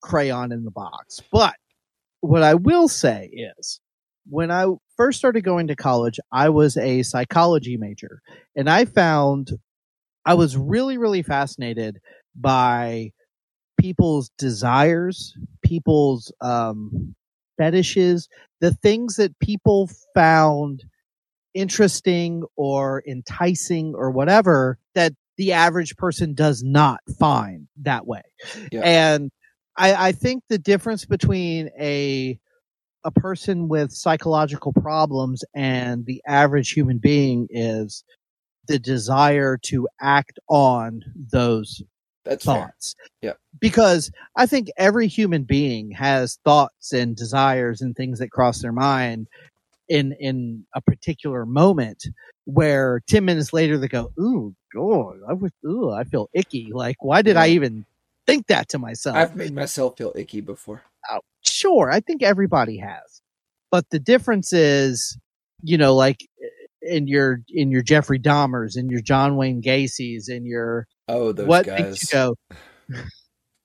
crayon 0.00 0.52
in 0.52 0.64
the 0.64 0.70
box. 0.70 1.20
But 1.30 1.54
what 2.20 2.42
I 2.42 2.54
will 2.54 2.88
say 2.88 3.26
is 3.58 3.80
when 4.28 4.50
I 4.50 4.66
first 4.96 5.18
started 5.18 5.42
going 5.42 5.68
to 5.68 5.76
college, 5.76 6.18
I 6.30 6.48
was 6.48 6.76
a 6.76 7.02
psychology 7.02 7.76
major 7.76 8.20
and 8.56 8.68
I 8.68 8.84
found 8.84 9.52
I 10.24 10.34
was 10.34 10.56
really, 10.56 10.98
really 10.98 11.22
fascinated 11.22 11.98
by 12.34 13.10
people's 13.78 14.30
desires, 14.38 15.34
people's, 15.62 16.32
um, 16.40 17.14
fetishes, 17.58 18.28
the 18.60 18.72
things 18.72 19.16
that 19.16 19.38
people 19.40 19.90
found 20.14 20.84
interesting 21.54 22.44
or 22.56 23.02
enticing 23.06 23.94
or 23.94 24.10
whatever 24.10 24.78
that 24.94 25.12
the 25.36 25.52
average 25.52 25.96
person 25.96 26.34
does 26.34 26.62
not 26.62 27.00
find 27.18 27.66
that 27.82 28.06
way. 28.06 28.22
Yeah. 28.70 28.80
And 28.82 29.30
I, 29.76 30.08
I 30.08 30.12
think 30.12 30.44
the 30.48 30.58
difference 30.58 31.04
between 31.04 31.70
a 31.78 32.38
a 33.04 33.10
person 33.10 33.68
with 33.68 33.92
psychological 33.92 34.72
problems 34.72 35.44
and 35.54 36.06
the 36.06 36.22
average 36.26 36.70
human 36.70 36.98
being 36.98 37.48
is 37.50 38.04
the 38.68 38.78
desire 38.78 39.58
to 39.58 39.88
act 40.00 40.38
on 40.48 41.02
those 41.32 41.82
That's 42.24 42.44
fair. 42.44 42.54
thoughts. 42.54 42.94
Yeah. 43.20 43.32
Because 43.60 44.10
I 44.36 44.46
think 44.46 44.68
every 44.76 45.08
human 45.08 45.42
being 45.42 45.90
has 45.92 46.38
thoughts 46.44 46.92
and 46.92 47.16
desires 47.16 47.80
and 47.80 47.96
things 47.96 48.18
that 48.20 48.30
cross 48.30 48.62
their 48.62 48.72
mind 48.72 49.26
in 49.88 50.12
in 50.20 50.64
a 50.74 50.80
particular 50.80 51.44
moment 51.44 52.06
where 52.44 53.00
10 53.08 53.24
minutes 53.24 53.52
later 53.52 53.76
they 53.78 53.88
go, 53.88 54.12
"Ooh, 54.18 54.54
God, 54.74 55.16
I 55.28 55.32
was 55.32 55.50
ooh, 55.66 55.90
I 55.90 56.04
feel 56.04 56.30
icky. 56.32 56.70
Like 56.72 56.96
why 57.02 57.22
did 57.22 57.36
I 57.36 57.48
even 57.48 57.84
think 58.26 58.46
that 58.46 58.68
to 58.70 58.78
myself?" 58.78 59.16
I've 59.16 59.36
made 59.36 59.52
myself 59.52 59.98
feel 59.98 60.12
icky 60.14 60.40
before. 60.40 60.82
Oh, 61.10 61.20
sure, 61.62 61.90
I 61.90 62.00
think 62.00 62.22
everybody 62.22 62.76
has. 62.78 63.22
But 63.70 63.88
the 63.90 63.98
difference 63.98 64.52
is, 64.52 65.16
you 65.62 65.78
know, 65.78 65.94
like 65.94 66.18
in 66.82 67.06
your 67.06 67.40
in 67.48 67.70
your 67.70 67.82
Jeffrey 67.82 68.18
Dahmers, 68.18 68.76
in 68.76 68.88
your 68.90 69.00
John 69.00 69.36
Wayne 69.36 69.60
Gacy's, 69.60 70.28
in 70.28 70.44
your 70.44 70.86
Oh, 71.08 71.32
those 71.32 71.46
what 71.46 71.66
guys. 71.66 71.80
makes 71.80 72.02
you 72.02 72.08
go 72.12 72.34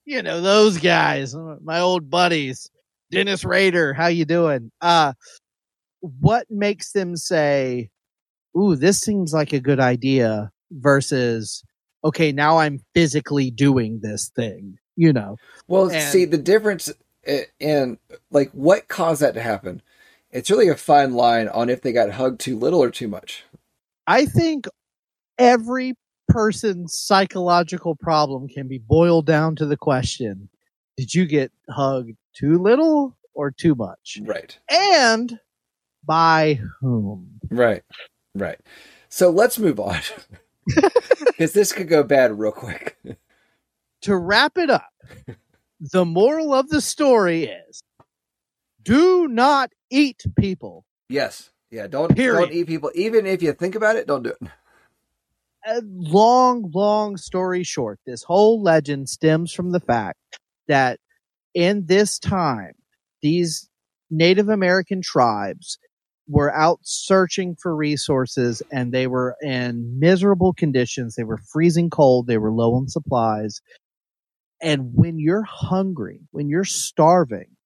you 0.04 0.22
know 0.22 0.40
those 0.40 0.78
guys 0.78 1.34
my 1.62 1.80
old 1.80 2.08
buddies 2.08 2.70
dennis 3.10 3.44
rader 3.44 3.92
how 3.92 4.06
you 4.06 4.24
doing 4.24 4.70
uh 4.80 5.12
what 6.00 6.46
makes 6.50 6.92
them 6.92 7.14
say 7.16 7.90
ooh 8.56 8.74
this 8.74 9.00
seems 9.00 9.32
like 9.34 9.52
a 9.52 9.60
good 9.60 9.80
idea 9.80 10.50
versus 10.72 11.62
okay 12.04 12.32
now 12.32 12.58
i'm 12.58 12.78
physically 12.94 13.50
doing 13.50 14.00
this 14.02 14.30
thing 14.34 14.78
you 14.96 15.12
know 15.12 15.36
Well, 15.66 15.90
And- 15.90 16.02
see 16.12 16.24
the 16.24 16.38
difference 16.38 16.90
in 17.60 17.98
like 18.30 18.50
what 18.52 18.88
caused 18.88 19.22
that 19.22 19.34
to 19.34 19.40
happen. 19.42 19.82
It's 20.30 20.50
really 20.50 20.68
a 20.68 20.76
fine 20.76 21.14
line 21.14 21.48
on 21.48 21.70
if 21.70 21.80
they 21.82 21.92
got 21.92 22.10
hugged 22.12 22.40
too 22.40 22.58
little 22.58 22.80
or 22.82 22.90
too 22.90 23.08
much. 23.08 23.44
i 24.06 24.24
think 24.26 24.66
every 25.38 25.94
person's 26.28 26.98
psychological 26.98 27.94
problem 27.96 28.48
can 28.48 28.68
be 28.68 28.78
boiled 28.78 29.24
down 29.26 29.56
to 29.56 29.64
the 29.66 29.76
question 29.76 30.48
Did 30.96 31.14
you 31.14 31.26
get 31.26 31.50
hugged 31.70 32.16
too 32.34 32.58
little 32.58 33.16
or 33.34 33.50
too 33.50 33.74
much? 33.74 34.18
Right. 34.22 34.58
And 34.70 35.38
by 36.04 36.60
whom? 36.80 37.40
Right. 37.50 37.82
Right. 38.34 38.58
So 39.08 39.30
let's 39.30 39.58
move 39.58 39.78
on. 39.80 40.00
Because 41.26 41.52
this 41.52 41.72
could 41.72 41.88
go 41.88 42.02
bad 42.02 42.36
real 42.38 42.50
quick. 42.50 42.98
To 44.02 44.16
wrap 44.16 44.58
it 44.58 44.70
up, 44.70 44.90
the 45.80 46.04
moral 46.04 46.54
of 46.54 46.68
the 46.68 46.80
story 46.80 47.44
is 47.44 47.82
do 48.82 49.28
not 49.28 49.70
eat 49.90 50.24
people. 50.38 50.84
Yes. 51.08 51.50
Yeah. 51.70 51.86
Don't 51.86 52.14
Period. 52.14 52.48
don't 52.48 52.52
eat 52.52 52.66
people. 52.66 52.90
Even 52.94 53.26
if 53.26 53.42
you 53.42 53.52
think 53.52 53.74
about 53.74 53.96
it, 53.96 54.06
don't 54.06 54.22
do 54.22 54.30
it. 54.30 54.38
a 55.66 55.82
long, 55.84 56.70
long 56.74 57.16
story 57.16 57.62
short, 57.62 58.00
this 58.06 58.22
whole 58.22 58.62
legend 58.62 59.08
stems 59.08 59.52
from 59.52 59.72
the 59.72 59.80
fact 59.80 60.18
that 60.66 60.98
in 61.54 61.86
this 61.86 62.18
time, 62.18 62.72
these 63.22 63.68
Native 64.10 64.48
American 64.48 65.02
tribes 65.02 65.78
were 66.28 66.54
out 66.54 66.78
searching 66.82 67.56
for 67.56 67.74
resources 67.74 68.62
and 68.70 68.92
they 68.92 69.06
were 69.06 69.34
in 69.42 69.98
miserable 69.98 70.52
conditions. 70.52 71.14
They 71.14 71.24
were 71.24 71.38
freezing 71.38 71.90
cold. 71.90 72.26
They 72.26 72.38
were 72.38 72.52
low 72.52 72.74
on 72.74 72.88
supplies. 72.88 73.60
And 74.60 74.92
when 74.94 75.18
you're 75.18 75.42
hungry, 75.42 76.20
when 76.30 76.48
you're 76.48 76.64
starving, 76.64 77.56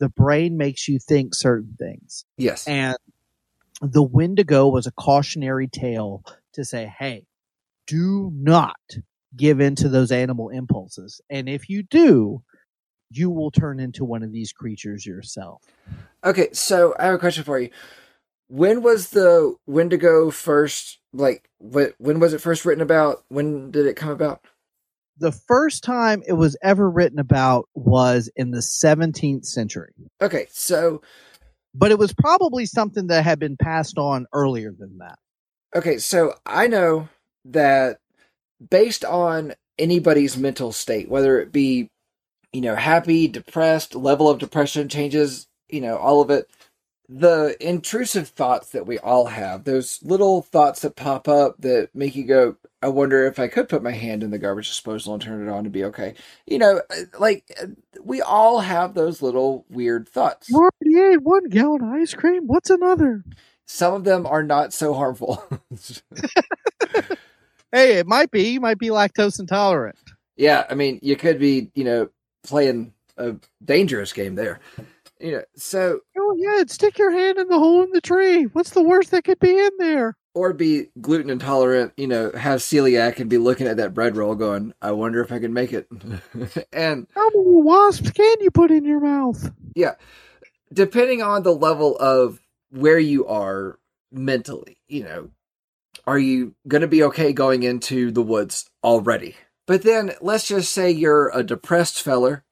the 0.00 0.08
brain 0.08 0.56
makes 0.56 0.88
you 0.88 0.98
think 0.98 1.34
certain 1.34 1.76
things. 1.78 2.24
Yes. 2.36 2.66
And 2.66 2.96
the 3.80 4.02
Wendigo 4.02 4.68
was 4.68 4.86
a 4.86 4.92
cautionary 4.92 5.68
tale 5.68 6.24
to 6.54 6.64
say, 6.64 6.92
hey, 6.98 7.26
do 7.86 8.30
not 8.34 8.76
give 9.36 9.60
in 9.60 9.74
to 9.76 9.88
those 9.88 10.10
animal 10.10 10.48
impulses. 10.48 11.20
And 11.30 11.48
if 11.48 11.68
you 11.68 11.82
do, 11.82 12.42
you 13.10 13.30
will 13.30 13.50
turn 13.50 13.80
into 13.80 14.04
one 14.04 14.22
of 14.22 14.32
these 14.32 14.52
creatures 14.52 15.06
yourself. 15.06 15.62
Okay, 16.24 16.48
so 16.52 16.94
I 16.98 17.06
have 17.06 17.14
a 17.14 17.18
question 17.18 17.44
for 17.44 17.58
you. 17.58 17.70
When 18.48 18.82
was 18.82 19.10
the 19.10 19.56
Wendigo 19.66 20.30
first 20.30 20.98
like 21.12 21.48
wh- 21.58 21.98
when 21.98 22.18
was 22.20 22.32
it 22.34 22.40
first 22.40 22.64
written 22.64 22.82
about? 22.82 23.24
When 23.28 23.70
did 23.70 23.86
it 23.86 23.94
come 23.96 24.10
about? 24.10 24.42
The 25.18 25.32
first 25.32 25.82
time 25.82 26.22
it 26.26 26.34
was 26.34 26.56
ever 26.62 26.88
written 26.90 27.18
about 27.18 27.68
was 27.74 28.30
in 28.36 28.50
the 28.52 28.58
17th 28.60 29.44
century, 29.46 29.92
Okay, 30.22 30.46
so 30.50 31.02
but 31.74 31.90
it 31.90 31.98
was 31.98 32.12
probably 32.14 32.66
something 32.66 33.08
that 33.08 33.24
had 33.24 33.38
been 33.38 33.56
passed 33.56 33.98
on 33.98 34.26
earlier 34.32 34.72
than 34.76 34.98
that. 34.98 35.18
okay, 35.76 35.98
so 35.98 36.34
I 36.46 36.66
know 36.66 37.08
that 37.44 37.98
based 38.70 39.04
on 39.04 39.54
anybody's 39.78 40.36
mental 40.36 40.72
state, 40.72 41.08
whether 41.08 41.40
it 41.40 41.52
be 41.52 41.90
you 42.52 42.60
know 42.60 42.74
happy, 42.74 43.28
depressed, 43.28 43.94
level 43.94 44.28
of 44.30 44.38
depression 44.38 44.88
changes, 44.88 45.46
you 45.68 45.80
know, 45.80 45.96
all 45.96 46.20
of 46.20 46.30
it, 46.30 46.48
the 47.08 47.56
intrusive 47.60 48.28
thoughts 48.28 48.70
that 48.70 48.86
we 48.86 48.98
all 48.98 49.26
have, 49.26 49.64
those 49.64 49.98
little 50.02 50.42
thoughts 50.42 50.80
that 50.80 50.96
pop 50.96 51.28
up 51.28 51.56
that 51.60 51.90
make 51.94 52.14
you 52.16 52.24
go, 52.24 52.56
I 52.80 52.88
wonder 52.88 53.26
if 53.26 53.38
I 53.38 53.48
could 53.48 53.68
put 53.68 53.82
my 53.82 53.90
hand 53.92 54.22
in 54.22 54.30
the 54.30 54.38
garbage 54.38 54.68
disposal 54.68 55.12
and 55.12 55.22
turn 55.22 55.46
it 55.46 55.50
on 55.50 55.64
to 55.64 55.70
be 55.70 55.84
okay. 55.84 56.14
You 56.46 56.58
know, 56.58 56.80
uh, 56.90 56.96
like 57.18 57.44
uh, 57.60 57.66
we 58.02 58.22
all 58.22 58.60
have 58.60 58.94
those 58.94 59.20
little 59.20 59.64
weird 59.68 60.08
thoughts. 60.08 60.48
Already 60.52 61.12
ate 61.14 61.22
one 61.22 61.48
gallon 61.48 61.82
of 61.82 61.88
ice 62.00 62.14
cream. 62.14 62.44
What's 62.46 62.70
another? 62.70 63.24
Some 63.64 63.94
of 63.94 64.04
them 64.04 64.26
are 64.26 64.42
not 64.42 64.72
so 64.72 64.94
harmful. 64.94 65.42
Hey, 67.70 67.98
it 67.98 68.06
might 68.06 68.30
be. 68.30 68.44
You 68.48 68.60
might 68.60 68.78
be 68.78 68.88
lactose 68.88 69.38
intolerant. 69.38 69.98
yeah, 70.36 70.64
I 70.70 70.74
mean, 70.74 71.00
you 71.02 71.16
could 71.16 71.38
be, 71.38 71.70
you 71.74 71.84
know, 71.84 72.08
playing 72.42 72.94
a 73.18 73.34
dangerous 73.62 74.14
game 74.14 74.36
there. 74.36 74.60
You 75.20 75.32
know, 75.32 75.42
so 75.56 76.00
Oh, 76.30 76.36
yeah. 76.36 76.62
Stick 76.66 76.98
your 76.98 77.10
hand 77.10 77.38
in 77.38 77.48
the 77.48 77.58
hole 77.58 77.82
in 77.82 77.90
the 77.90 78.00
tree. 78.02 78.44
What's 78.44 78.70
the 78.70 78.82
worst 78.82 79.10
that 79.12 79.24
could 79.24 79.38
be 79.38 79.58
in 79.58 79.70
there? 79.78 80.16
or 80.34 80.52
be 80.52 80.86
gluten 81.00 81.30
intolerant, 81.30 81.92
you 81.96 82.06
know, 82.06 82.30
have 82.30 82.60
celiac 82.60 83.18
and 83.18 83.28
be 83.28 83.38
looking 83.38 83.66
at 83.66 83.78
that 83.78 83.92
bread 83.92 84.16
roll 84.16 84.36
going, 84.36 84.72
I 84.80 84.92
wonder 84.92 85.20
if 85.20 85.32
I 85.32 85.40
can 85.40 85.52
make 85.52 85.72
it. 85.72 85.88
and 86.72 87.08
How 87.16 87.28
many 87.30 87.60
wasps 87.62 88.12
can 88.12 88.36
you 88.40 88.52
put 88.52 88.70
in 88.70 88.84
your 88.84 89.00
mouth? 89.00 89.50
yeah, 89.74 89.94
depending 90.72 91.22
on 91.22 91.42
the 91.42 91.54
level 91.54 91.96
of 91.98 92.40
where 92.70 93.00
you 93.00 93.26
are 93.26 93.80
mentally, 94.12 94.78
you 94.86 95.02
know, 95.02 95.30
are 96.06 96.18
you 96.18 96.54
going 96.68 96.82
to 96.82 96.88
be 96.88 97.02
okay 97.04 97.32
going 97.32 97.64
into 97.64 98.12
the 98.12 98.22
woods 98.22 98.70
already? 98.84 99.34
But 99.66 99.82
then 99.82 100.12
let's 100.20 100.46
just 100.46 100.72
say 100.72 100.90
you're 100.92 101.30
a 101.36 101.42
depressed 101.42 102.00
feller 102.00 102.44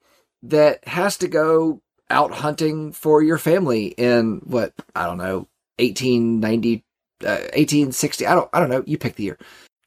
that 0.43 0.89
has 0.89 1.17
to 1.19 1.29
go 1.29 1.83
out 2.11 2.33
hunting 2.33 2.93
for 2.93 3.23
your 3.23 3.39
family 3.39 3.87
in 3.89 4.41
what, 4.45 4.73
I 4.95 5.07
don't 5.07 5.19
know, 5.19 5.49
1890, 5.79 6.85
uh, 7.25 7.29
1860, 7.55 8.27
I 8.27 8.35
don't, 8.35 8.49
I 8.53 8.61
don't 8.61 8.71
know, 8.71 8.85
you 8.87 8.97
pick 8.99 9.17
the 9.17 9.25
year, 9.25 9.39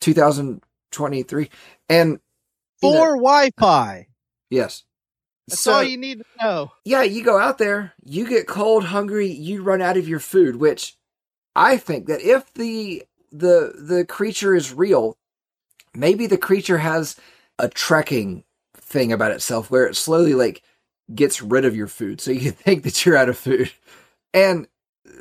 2023. 0.02 1.50
And 1.90 2.20
For 2.82 3.16
Wi-Fi. 3.16 4.08
yes. 4.50 4.84
That's 5.48 5.62
So- 5.62 5.74
all 5.74 5.84
you 5.84 5.98
need 5.98 6.20
to 6.20 6.26
know. 6.46 6.72
yeah, 6.86 7.02
you 7.02 7.24
go 7.24 7.40
out 7.40 7.58
there, 7.58 7.94
you 8.04 8.28
get 8.28 8.48
cold, 8.48 8.86
hungry, 8.86 9.28
you 9.28 9.64
run 9.64 9.82
out 9.82 9.98
of 9.98 10.08
your 10.08 10.20
food, 10.20 10.58
which 10.58 10.96
I 11.56 11.78
think 11.78 12.06
that 12.08 12.22
if 12.22 12.54
the 12.54 13.04
the 13.32 13.74
the 13.78 14.06
creature 14.06 14.56
is 14.56 14.74
real, 14.74 15.18
maybe 15.96 16.28
the 16.28 16.38
creature 16.38 16.78
has 16.80 17.16
a 17.58 17.68
trekking 17.68 18.44
thing 18.76 19.12
about 19.12 19.32
itself 19.32 19.70
where 19.72 19.86
it 19.88 19.96
slowly 19.96 20.34
like 20.36 20.62
gets 21.14 21.42
rid 21.42 21.66
of 21.66 21.76
your 21.76 21.88
food. 21.88 22.22
So 22.22 22.32
you 22.32 22.52
think 22.52 22.84
that 22.84 23.06
you're 23.06 23.18
out 23.18 23.30
of 23.30 23.38
food. 23.38 23.72
And 24.34 24.68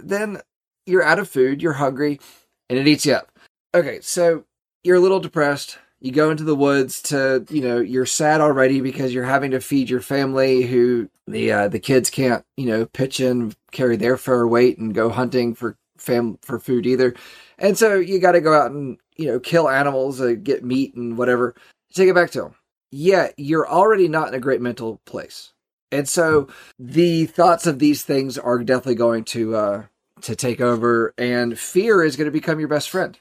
then 0.03 0.41
you're 0.87 1.03
out 1.03 1.19
of 1.19 1.29
food, 1.29 1.63
you're 1.63 1.75
hungry, 1.75 2.21
and 2.69 2.79
it 2.79 2.87
eats 2.87 3.07
you 3.07 3.15
up. 3.15 3.31
Okay, 3.75 4.01
so 4.01 4.45
you're 4.83 4.97
a 4.97 5.01
little 5.01 5.21
depressed. 5.21 5.79
You 6.01 6.13
go 6.13 6.31
into 6.31 6.45
the 6.45 6.55
woods 6.55 7.03
to, 7.03 7.45
you 7.51 7.61
know, 7.61 7.79
you're 7.79 8.07
sad 8.07 8.41
already 8.41 8.81
because 8.81 9.13
you're 9.13 9.25
having 9.25 9.51
to 9.51 9.61
feed 9.61 9.91
your 9.91 10.01
family 10.01 10.63
who 10.63 11.11
the 11.27 11.53
uh, 11.53 11.69
the 11.69 11.81
kids 11.81 12.09
can't, 12.09 12.45
you 12.57 12.67
know, 12.67 12.87
pitch 12.87 13.21
in, 13.21 13.55
carry 13.73 13.97
their 13.97 14.17
fair 14.17 14.47
weight 14.47 14.79
and 14.79 14.95
go 14.95 15.11
hunting 15.11 15.55
for 15.55 15.77
fam 15.99 16.39
for 16.43 16.61
food 16.61 16.87
either. 16.87 17.15
And 17.59 17.77
so 17.77 17.97
you 17.97 18.21
got 18.21 18.33
to 18.33 18.41
go 18.41 18.55
out 18.55 18.71
and, 18.71 18.99
you 19.17 19.27
know, 19.27 19.41
kill 19.41 19.69
animals, 19.69 20.21
uh, 20.21 20.35
get 20.41 20.65
meat 20.65 20.95
and 20.95 21.19
whatever. 21.19 21.55
Take 21.93 22.09
it 22.09 22.15
back 22.15 22.31
to 22.33 22.43
them. 22.43 22.55
Yeah, 22.91 23.31
you're 23.37 23.69
already 23.69 24.09
not 24.09 24.29
in 24.29 24.35
a 24.35 24.41
great 24.41 24.61
mental 24.61 25.01
place. 25.05 25.53
And 25.91 26.09
so 26.09 26.49
the 26.79 27.27
thoughts 27.27 27.67
of 27.67 27.79
these 27.79 28.03
things 28.03 28.37
are 28.39 28.59
definitely 28.59 28.97
going 28.97 29.25
to 29.25 29.57
uh 29.57 29.83
to 30.23 30.35
take 30.35 30.61
over 30.61 31.15
and 31.17 31.59
fear 31.59 32.03
is 32.03 32.17
going 32.17 32.27
to 32.27 32.33
become 32.33 32.59
your 32.59 32.69
best 32.69 32.91
friend. 32.91 33.19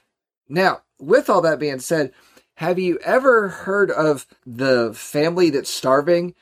Now, 0.48 0.82
with 0.98 1.30
all 1.30 1.40
that 1.42 1.60
being 1.60 1.78
said, 1.78 2.12
have 2.56 2.78
you 2.78 2.98
ever 3.04 3.48
heard 3.48 3.90
of 3.90 4.26
the 4.44 4.92
family 4.94 5.50
that's 5.50 5.70
starving 5.70 6.34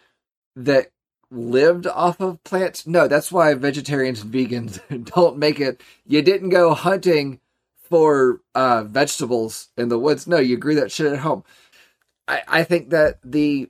that 0.55 0.91
lived 1.31 1.87
off 1.87 2.21
of 2.21 2.43
plants? 2.43 2.87
No, 2.87 3.07
that's 3.07 3.31
why 3.31 3.53
vegetarians 3.55 4.23
and 4.23 4.33
vegans 4.33 5.05
don't 5.15 5.37
make 5.37 5.61
it. 5.61 5.83
You 6.07 6.23
didn't 6.23 6.49
go 6.49 6.73
hunting 6.73 7.41
for 7.83 8.41
uh, 8.55 8.85
vegetables 8.85 9.69
in 9.77 9.89
the 9.89 9.99
woods. 9.99 10.27
No, 10.27 10.39
you 10.39 10.57
grew 10.57 10.75
that 10.77 10.91
shit 10.91 11.13
at 11.13 11.19
home. 11.19 11.45
I, 12.27 12.43
I 12.49 12.65
think 12.65 12.91
that 12.91 13.19
the 13.23 13.69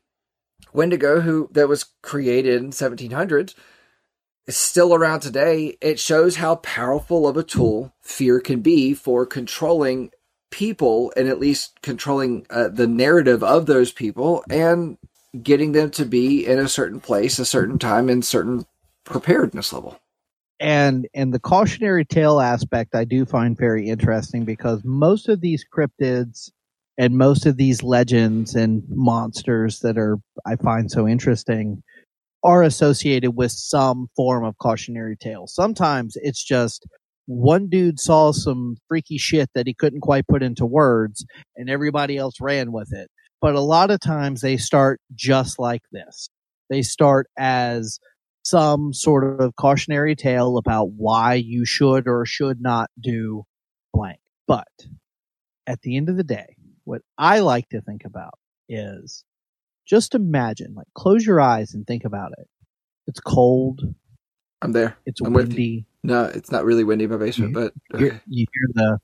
Wendigo, 0.76 1.20
who 1.20 1.48
that 1.52 1.68
was 1.68 1.86
created 2.02 2.62
in 2.62 2.70
1700s, 2.70 3.54
is 4.46 4.56
still 4.56 4.94
around 4.94 5.20
today. 5.20 5.76
It 5.80 5.98
shows 5.98 6.36
how 6.36 6.56
powerful 6.56 7.26
of 7.26 7.36
a 7.36 7.42
tool 7.42 7.94
fear 8.02 8.40
can 8.40 8.60
be 8.60 8.94
for 8.94 9.26
controlling 9.26 10.10
people 10.50 11.12
and 11.16 11.28
at 11.28 11.40
least 11.40 11.80
controlling 11.82 12.46
uh, 12.50 12.68
the 12.68 12.86
narrative 12.86 13.42
of 13.42 13.66
those 13.66 13.90
people 13.90 14.44
and 14.48 14.98
getting 15.42 15.72
them 15.72 15.90
to 15.90 16.04
be 16.04 16.46
in 16.46 16.58
a 16.58 16.68
certain 16.68 17.00
place, 17.00 17.38
a 17.38 17.44
certain 17.44 17.78
time, 17.78 18.08
and 18.08 18.24
certain 18.24 18.64
preparedness 19.04 19.72
level. 19.72 19.98
And 20.58 21.06
and 21.12 21.34
the 21.34 21.38
cautionary 21.38 22.04
tale 22.04 22.40
aspect 22.40 22.94
I 22.94 23.04
do 23.04 23.26
find 23.26 23.56
very 23.56 23.88
interesting 23.88 24.44
because 24.44 24.82
most 24.84 25.28
of 25.28 25.40
these 25.42 25.66
cryptids 25.70 26.50
and 26.98 27.18
most 27.18 27.46
of 27.46 27.56
these 27.56 27.82
legends 27.82 28.54
and 28.54 28.82
monsters 28.88 29.80
that 29.80 29.98
are 29.98 30.18
I 30.46 30.56
find 30.56 30.90
so 30.90 31.06
interesting 31.06 31.82
are 32.42 32.62
associated 32.62 33.32
with 33.32 33.50
some 33.52 34.08
form 34.16 34.44
of 34.44 34.56
cautionary 34.58 35.16
tale. 35.16 35.46
Sometimes 35.46 36.16
it's 36.22 36.42
just 36.42 36.86
one 37.26 37.68
dude 37.68 37.98
saw 37.98 38.30
some 38.32 38.76
freaky 38.88 39.18
shit 39.18 39.50
that 39.54 39.66
he 39.66 39.74
couldn't 39.74 40.00
quite 40.00 40.28
put 40.28 40.42
into 40.42 40.64
words 40.64 41.26
and 41.56 41.68
everybody 41.68 42.16
else 42.16 42.40
ran 42.40 42.72
with 42.72 42.92
it. 42.92 43.10
But 43.40 43.54
a 43.54 43.60
lot 43.60 43.90
of 43.90 44.00
times 44.00 44.40
they 44.40 44.56
start 44.56 45.00
just 45.14 45.58
like 45.58 45.82
this. 45.92 46.28
They 46.70 46.82
start 46.82 47.28
as 47.36 47.98
some 48.44 48.92
sort 48.92 49.40
of 49.40 49.56
cautionary 49.56 50.14
tale 50.14 50.56
about 50.56 50.90
why 50.92 51.34
you 51.34 51.64
should 51.64 52.06
or 52.06 52.24
should 52.24 52.60
not 52.60 52.88
do 53.00 53.44
blank. 53.92 54.20
But 54.46 54.68
at 55.66 55.80
the 55.82 55.96
end 55.96 56.08
of 56.08 56.16
the 56.16 56.24
day, 56.24 56.55
what 56.86 57.02
I 57.18 57.40
like 57.40 57.68
to 57.70 57.80
think 57.80 58.04
about 58.04 58.38
is 58.68 59.24
just 59.86 60.14
imagine, 60.14 60.74
like, 60.74 60.86
close 60.94 61.26
your 61.26 61.40
eyes 61.40 61.74
and 61.74 61.86
think 61.86 62.04
about 62.04 62.32
it. 62.38 62.48
It's 63.06 63.20
cold. 63.20 63.82
I'm 64.62 64.72
there. 64.72 64.96
It's 65.04 65.20
I'm 65.20 65.32
windy. 65.32 65.84
No, 66.02 66.24
it's 66.24 66.50
not 66.50 66.64
really 66.64 66.84
windy 66.84 67.04
in 67.04 67.10
my 67.10 67.16
basement, 67.16 67.52
but 67.54 67.72
You, 67.98 68.06
okay. 68.06 68.16
Uh, 68.16 68.18
you 68.28 68.46
hear 68.52 68.68
the 68.74 68.98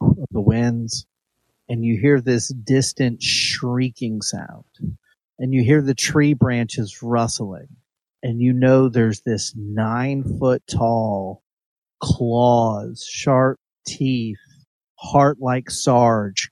of 0.00 0.28
the 0.30 0.40
winds, 0.40 1.06
and 1.68 1.84
you 1.84 1.98
hear 1.98 2.20
this 2.20 2.48
distant 2.48 3.22
shrieking 3.22 4.20
sound, 4.22 4.64
and 5.38 5.52
you 5.54 5.64
hear 5.64 5.82
the 5.82 5.94
tree 5.94 6.34
branches 6.34 7.02
rustling, 7.02 7.68
and 8.22 8.40
you 8.40 8.52
know 8.52 8.88
there's 8.88 9.22
this 9.22 9.54
nine 9.56 10.38
foot 10.38 10.62
tall 10.70 11.42
claws, 12.00 13.06
sharp 13.10 13.58
teeth, 13.86 14.38
heart 15.02 15.38
like 15.40 15.70
Sarge, 15.70 16.50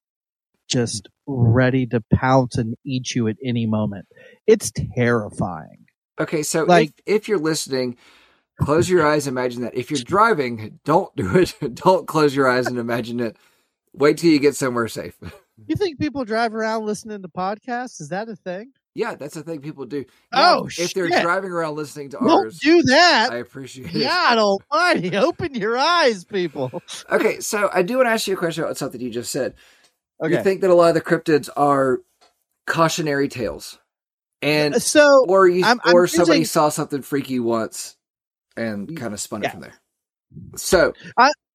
just 0.69 1.09
mm-hmm. 1.29 1.53
ready 1.53 1.87
to 1.87 2.03
pounce 2.13 2.57
and 2.57 2.77
eat 2.85 3.15
you 3.15 3.29
at 3.29 3.37
any 3.45 3.67
moment. 3.67 4.07
It's 4.47 4.73
terrifying. 4.95 5.87
Okay, 6.21 6.43
so 6.43 6.65
Like- 6.65 6.93
if, 7.07 7.23
if 7.23 7.29
you're 7.29 7.39
listening, 7.39 7.97
close 8.61 8.91
your 8.91 9.07
eyes. 9.07 9.27
Imagine 9.27 9.63
that. 9.63 9.75
If 9.75 9.91
you're 9.91 10.01
driving, 10.01 10.81
don't 10.85 11.15
do 11.17 11.37
it. 11.37 11.55
don't 11.75 12.07
close 12.07 12.35
your 12.35 12.49
eyes 12.49 12.67
and 12.67 12.79
imagine 12.79 13.21
it. 13.21 13.37
Wait 13.93 14.19
till 14.19 14.31
you 14.31 14.39
get 14.39 14.57
somewhere 14.57 14.89
safe. 14.89 15.19
You 15.67 15.77
think 15.77 15.99
people 15.99 16.25
drive 16.25 16.55
around 16.55 16.87
listening 16.87 17.21
to 17.21 17.29
podcasts? 17.29 18.01
Is 18.01 18.09
that 18.09 18.31
a 18.31 18.35
thing? 18.35 18.73
Yeah, 18.95 19.15
that's 19.15 19.35
the 19.35 19.43
thing 19.43 19.61
people 19.61 19.85
do. 19.87 20.05
Oh, 20.33 20.69
if 20.79 20.95
they're 20.95 21.09
driving 21.09 21.51
around 21.51 21.77
listening 21.77 22.11
to 22.11 22.19
Don't 22.19 22.31
ours, 22.31 22.59
do 22.59 22.83
that. 22.83 23.29
I 23.33 23.37
appreciate 23.37 23.95
it. 23.95 24.03
God 24.03 24.39
almighty, 24.39 25.17
open 25.17 25.55
your 25.55 25.79
eyes, 25.79 26.25
people. 26.25 26.83
Okay, 27.11 27.41
so 27.41 27.71
I 27.73 27.83
do 27.83 27.97
want 27.97 28.07
to 28.07 28.11
ask 28.13 28.27
you 28.27 28.35
a 28.35 28.37
question 28.37 28.65
about 28.65 28.77
something 28.77 29.01
you 29.01 29.11
just 29.11 29.31
said. 29.33 29.55
Okay. 30.25 30.37
You 30.37 30.43
think 30.43 30.61
that 30.63 30.71
a 30.71 30.75
lot 30.75 30.89
of 30.89 30.95
the 30.95 31.01
cryptids 31.01 31.49
are 31.57 32.01
cautionary 32.67 33.29
tales, 33.29 33.79
and 34.43 34.75
uh, 34.75 34.79
so 34.79 35.25
or 35.29 35.49
you 35.49 35.65
I'm- 35.65 35.81
I'm 35.85 35.95
or 35.95 36.07
somebody 36.07 36.41
using- 36.41 36.51
saw 36.51 36.69
something 36.69 37.03
freaky 37.03 37.41
once 37.41 37.97
and 38.57 38.97
kind 38.97 39.15
of 39.15 39.21
spun 39.21 39.43
Yeah. 39.43 39.49
it 39.49 39.53
from 39.53 39.61
there. 39.63 39.75
So 40.57 40.93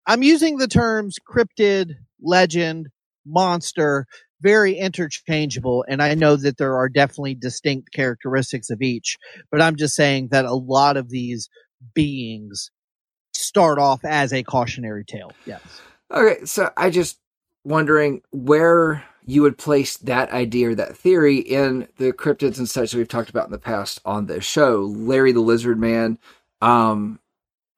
I'm 0.07 0.23
using 0.23 0.57
the 0.57 0.67
terms 0.67 1.17
cryptid, 1.25 1.91
legend, 2.21 2.87
monster, 3.25 4.05
very 4.41 4.75
interchangeable. 4.75 5.85
And 5.87 6.01
I 6.01 6.13
know 6.13 6.35
that 6.35 6.57
there 6.57 6.77
are 6.77 6.89
definitely 6.89 7.35
distinct 7.35 7.93
characteristics 7.93 8.69
of 8.69 8.81
each, 8.81 9.17
but 9.51 9.61
I'm 9.61 9.75
just 9.75 9.95
saying 9.95 10.29
that 10.31 10.45
a 10.45 10.53
lot 10.53 10.97
of 10.97 11.09
these 11.09 11.49
beings 11.93 12.71
start 13.33 13.79
off 13.79 14.03
as 14.05 14.33
a 14.33 14.43
cautionary 14.43 15.05
tale. 15.05 15.31
Yes. 15.45 15.61
Okay, 16.11 16.45
so 16.45 16.71
I 16.77 16.89
just 16.89 17.19
wondering 17.63 18.21
where 18.31 19.03
you 19.25 19.41
would 19.41 19.57
place 19.57 19.97
that 19.97 20.31
idea 20.31 20.69
or 20.69 20.75
that 20.75 20.95
theory 20.95 21.37
in 21.37 21.87
the 21.97 22.13
cryptids 22.13 22.57
and 22.59 22.69
such 22.69 22.91
that 22.91 22.97
we've 22.97 23.07
talked 23.07 23.29
about 23.29 23.45
in 23.45 23.51
the 23.51 23.57
past 23.57 23.99
on 24.05 24.27
this 24.27 24.45
show. 24.45 24.81
Larry 24.81 25.31
the 25.31 25.39
Lizard 25.39 25.79
Man, 25.79 26.19
um, 26.61 27.19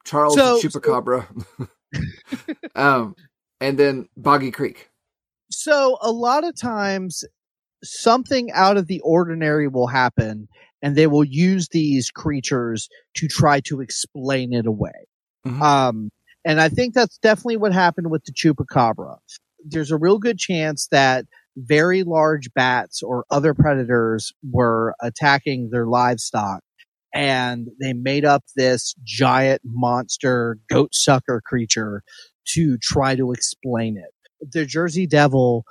Charles 0.03 0.36
So- 0.36 0.60
the 0.60 0.68
Chupacabra, 0.68 1.70
um, 2.76 3.16
and 3.62 3.78
then 3.80 4.10
Boggy 4.18 4.51
Creek. 4.51 4.87
So 5.52 5.98
a 6.02 6.12
lot 6.12 6.43
of 6.43 6.56
times 6.60 7.24
something 7.84 8.52
out 8.54 8.78
of 8.78 8.88
the 8.88 9.02
ordinary 9.02 9.68
will 9.68 9.88
happen 9.88 10.48
and 10.82 10.95
they 10.95 11.08
will 11.08 11.24
use 11.24 11.70
these 11.70 12.12
creatures 12.12 12.89
to 13.16 13.28
try 13.28 13.62
to 13.62 13.82
explain 13.82 14.54
it 14.54 14.66
away. 14.68 15.08
Mhm. 15.45 15.62
Um, 15.62 16.10
and 16.45 16.62
I 16.62 16.70
think 16.70 16.93
that's 16.93 17.18
definitely 17.20 17.58
what 17.58 17.74
happened 17.74 18.12
with 18.12 18.24
the 18.26 18.34
chupacabra. 18.34 19.18
There's 19.66 19.91
a 19.91 19.98
real 19.98 20.20
good 20.20 20.38
chance 20.39 20.88
that 20.91 21.26
very 21.58 22.04
large 22.04 22.54
bats 22.54 23.02
or 23.04 23.26
other 23.32 23.54
predators 23.54 24.34
were 24.52 24.95
attacking 25.02 25.70
their 25.72 25.88
livestock 25.88 26.62
and 27.14 27.68
they 27.82 27.93
made 27.93 28.26
up 28.26 28.43
this 28.56 28.95
giant 29.04 29.62
monster 29.66 30.58
goat 30.70 30.93
sucker 30.93 31.41
creature 31.45 32.04
to 32.50 32.78
try 32.80 33.16
to 33.16 33.32
explain 33.32 33.98
it. 33.98 34.12
The 34.42 34.66
Jersey 34.66 35.08
Devil, 35.08 35.66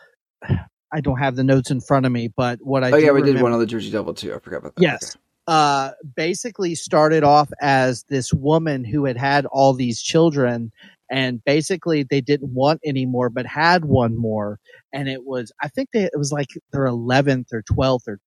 I 0.92 1.00
don't 1.00 1.18
have 1.18 1.36
the 1.36 1.44
notes 1.44 1.70
in 1.70 1.80
front 1.80 2.06
of 2.06 2.12
me, 2.12 2.28
but 2.28 2.58
what 2.62 2.84
I 2.84 2.92
oh 2.92 2.96
yeah, 2.96 3.10
we 3.12 3.22
did 3.22 3.40
one 3.40 3.52
on 3.52 3.58
the 3.58 3.66
Jersey 3.66 3.90
Devil 3.90 4.14
too. 4.14 4.34
I 4.34 4.38
forgot 4.38 4.58
about 4.58 4.76
that. 4.76 4.82
Yes. 4.82 5.16
Uh, 5.46 5.92
basically 6.16 6.74
started 6.74 7.22
off 7.22 7.48
as 7.60 8.04
this 8.08 8.32
woman 8.32 8.84
who 8.84 9.04
had 9.04 9.16
had 9.16 9.46
all 9.46 9.72
these 9.72 10.02
children 10.02 10.72
and 11.10 11.42
basically 11.44 12.02
they 12.02 12.20
didn't 12.20 12.52
want 12.52 12.80
any 12.84 13.06
more, 13.06 13.30
but 13.30 13.46
had 13.46 13.84
one 13.84 14.16
more. 14.16 14.58
And 14.92 15.08
it 15.08 15.24
was, 15.24 15.52
I 15.62 15.68
think 15.68 15.90
they, 15.92 16.04
it 16.04 16.18
was 16.18 16.32
like 16.32 16.48
their 16.72 16.86
11th 16.86 17.52
or 17.52 17.62
12th 17.62 18.08
or 18.08 18.20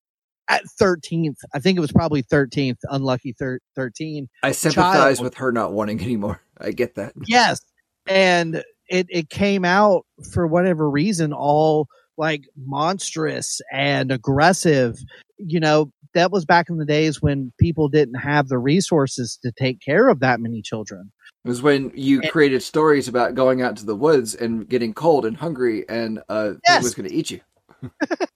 at 0.49 0.63
13th. 0.81 1.37
I 1.53 1.59
think 1.59 1.77
it 1.77 1.81
was 1.81 1.91
probably 1.91 2.23
13th, 2.23 2.77
unlucky 2.89 3.33
thir- 3.33 3.59
13. 3.75 4.29
I 4.43 4.51
sympathize 4.51 5.17
child. 5.17 5.23
with 5.23 5.35
her 5.35 5.51
not 5.51 5.73
wanting 5.73 6.01
anymore. 6.03 6.41
I 6.57 6.71
get 6.71 6.95
that. 6.95 7.13
Yes. 7.27 7.61
And 8.07 8.63
it, 8.89 9.07
it 9.09 9.29
came 9.29 9.63
out 9.65 10.05
for 10.33 10.47
whatever 10.47 10.89
reason, 10.89 11.33
all 11.33 11.87
like 12.17 12.43
monstrous 12.57 13.61
and 13.71 14.11
aggressive. 14.11 14.97
You 15.37 15.59
know, 15.59 15.91
that 16.13 16.31
was 16.31 16.43
back 16.45 16.69
in 16.69 16.77
the 16.77 16.85
days 16.85 17.21
when 17.21 17.53
people 17.59 17.87
didn't 17.87 18.15
have 18.19 18.47
the 18.47 18.57
resources 18.57 19.37
to 19.43 19.51
take 19.51 19.79
care 19.79 20.09
of 20.09 20.19
that 20.19 20.39
many 20.39 20.61
children. 20.61 21.11
It 21.45 21.47
was 21.47 21.61
when 21.61 21.91
you 21.95 22.19
And- 22.21 22.31
created 22.31 22.61
stories 22.63 23.07
about 23.07 23.35
going 23.35 23.61
out 23.61 23.77
to 23.77 23.85
the 23.85 23.95
woods 23.95 24.35
and 24.35 24.67
getting 24.67 24.93
cold 24.93 25.25
and 25.25 25.37
hungry 25.37 25.87
and 25.87 26.19
uh 26.27 26.53
Yes. 26.67 26.81
it 26.81 26.83
was 26.83 26.95
going 26.95 27.09
to 27.09 27.15
eat 27.15 27.31
you. 27.31 27.39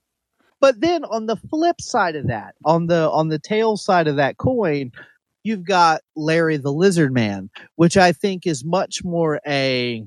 But 0.60 0.80
then 0.80 1.04
on 1.04 1.26
the 1.26 1.36
flip 1.36 1.78
side 1.80 2.16
of 2.16 2.28
that, 2.28 2.54
on 2.64 2.86
the 2.86 3.10
on 3.10 3.28
the 3.28 3.38
tail 3.38 3.76
side 3.76 4.08
of 4.08 4.16
that 4.16 4.38
coin, 4.38 4.92
you've 5.42 5.66
got 5.66 6.00
Larry 6.16 6.56
the 6.56 6.72
Lizard 6.72 7.12
Man, 7.12 7.50
which 7.76 7.98
I 7.98 8.12
think 8.12 8.46
is 8.46 8.64
much 8.64 9.04
more 9.04 9.40
a 9.46 10.02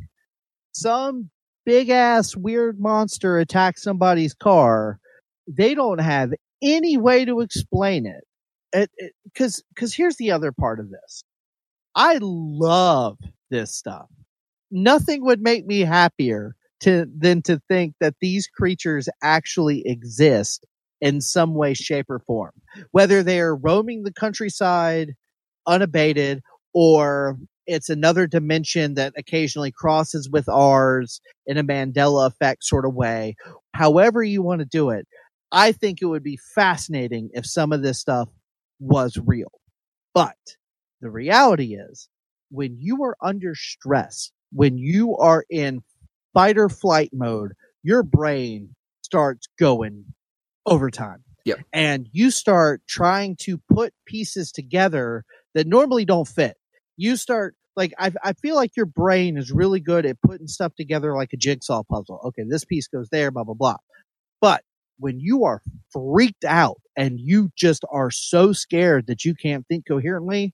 some 0.79 1.29
big 1.65 1.89
ass 1.89 2.35
weird 2.35 2.79
monster 2.79 3.37
attacked 3.37 3.79
somebody's 3.79 4.33
car. 4.33 4.99
They 5.47 5.75
don't 5.75 5.99
have 5.99 6.31
any 6.61 6.97
way 6.97 7.25
to 7.25 7.41
explain 7.41 8.05
it. 8.05 8.23
It, 8.73 8.91
it 8.97 9.13
cause, 9.37 9.63
cause 9.77 9.93
here's 9.93 10.17
the 10.17 10.31
other 10.31 10.51
part 10.51 10.79
of 10.79 10.89
this. 10.89 11.23
I 11.95 12.19
love 12.21 13.17
this 13.49 13.75
stuff. 13.75 14.07
Nothing 14.69 15.25
would 15.25 15.41
make 15.41 15.65
me 15.65 15.81
happier 15.81 16.55
to, 16.81 17.05
than 17.17 17.41
to 17.43 17.61
think 17.67 17.95
that 17.99 18.15
these 18.21 18.47
creatures 18.47 19.09
actually 19.23 19.83
exist 19.85 20.65
in 21.01 21.21
some 21.21 21.53
way, 21.53 21.73
shape, 21.73 22.09
or 22.09 22.19
form. 22.19 22.51
Whether 22.91 23.23
they're 23.23 23.55
roaming 23.55 24.03
the 24.03 24.13
countryside 24.13 25.13
unabated 25.65 26.41
or 26.73 27.37
it's 27.67 27.89
another 27.89 28.25
dimension 28.25 28.95
that 28.95 29.13
occasionally 29.17 29.71
crosses 29.71 30.29
with 30.29 30.49
ours 30.49 31.21
in 31.45 31.57
a 31.57 31.63
Mandela 31.63 32.27
effect 32.27 32.63
sort 32.63 32.85
of 32.85 32.95
way. 32.95 33.35
However 33.73 34.23
you 34.23 34.41
want 34.41 34.59
to 34.59 34.65
do 34.65 34.89
it, 34.89 35.05
I 35.51 35.71
think 35.73 36.01
it 36.01 36.05
would 36.05 36.23
be 36.23 36.39
fascinating 36.55 37.29
if 37.33 37.45
some 37.45 37.71
of 37.71 37.81
this 37.81 37.99
stuff 37.99 38.29
was 38.79 39.17
real. 39.23 39.51
But 40.13 40.35
the 41.01 41.09
reality 41.09 41.75
is 41.75 42.09
when 42.49 42.77
you 42.79 43.03
are 43.03 43.15
under 43.21 43.53
stress, 43.53 44.31
when 44.51 44.77
you 44.77 45.17
are 45.17 45.45
in 45.49 45.81
fight 46.33 46.57
or 46.57 46.69
flight 46.69 47.11
mode, 47.13 47.53
your 47.83 48.03
brain 48.03 48.75
starts 49.01 49.47
going 49.59 50.05
overtime. 50.65 51.23
Yep. 51.45 51.59
And 51.71 52.07
you 52.11 52.31
start 52.31 52.81
trying 52.87 53.37
to 53.41 53.61
put 53.71 53.93
pieces 54.05 54.51
together 54.51 55.23
that 55.53 55.67
normally 55.67 56.03
don't 56.03 56.27
fit. 56.27 56.57
You 56.97 57.15
start 57.15 57.55
like 57.77 57.93
I, 57.97 58.11
I 58.23 58.33
feel 58.33 58.55
like 58.55 58.75
your 58.75 58.87
brain 58.87 59.37
is 59.37 59.51
really 59.51 59.79
good 59.79 60.05
at 60.05 60.21
putting 60.21 60.47
stuff 60.47 60.73
together 60.75 61.15
like 61.15 61.31
a 61.33 61.37
jigsaw 61.37 61.83
puzzle. 61.89 62.19
Okay, 62.25 62.43
this 62.49 62.65
piece 62.65 62.87
goes 62.87 63.07
there, 63.09 63.31
blah 63.31 63.45
blah 63.45 63.53
blah. 63.53 63.77
But 64.41 64.63
when 64.99 65.19
you 65.19 65.45
are 65.45 65.61
freaked 65.93 66.43
out 66.43 66.77
and 66.97 67.19
you 67.19 67.51
just 67.55 67.85
are 67.91 68.11
so 68.11 68.51
scared 68.51 69.07
that 69.07 69.23
you 69.23 69.35
can't 69.35 69.65
think 69.67 69.85
coherently, 69.87 70.53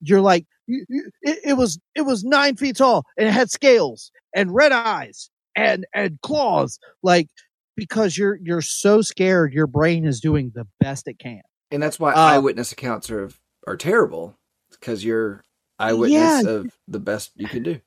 you're 0.00 0.20
like, 0.20 0.46
you- 0.66 0.84
you- 0.88 1.10
it, 1.22 1.38
it 1.44 1.52
was 1.54 1.78
it 1.94 2.02
was 2.02 2.24
nine 2.24 2.56
feet 2.56 2.76
tall 2.76 3.04
and 3.16 3.28
it 3.28 3.32
had 3.32 3.50
scales 3.50 4.10
and 4.34 4.54
red 4.54 4.72
eyes 4.72 5.30
and 5.56 5.86
and 5.94 6.18
claws, 6.22 6.78
like 7.02 7.28
because 7.76 8.18
you're 8.18 8.38
you're 8.42 8.60
so 8.62 9.00
scared, 9.00 9.52
your 9.52 9.68
brain 9.68 10.04
is 10.04 10.20
doing 10.20 10.50
the 10.54 10.66
best 10.80 11.06
it 11.08 11.18
can. 11.20 11.40
And 11.70 11.82
that's 11.82 12.00
why 12.00 12.12
Uh, 12.12 12.18
eyewitness 12.18 12.72
accounts 12.72 13.10
are 13.10 13.30
are 13.66 13.76
terrible 13.76 14.36
because 14.70 15.04
you're 15.04 15.42
eyewitness 15.78 16.44
Yeah. 16.44 16.50
of 16.50 16.78
the 16.88 17.00
best 17.00 17.32
you 17.36 17.48
can 17.48 17.62
do. 17.62 17.80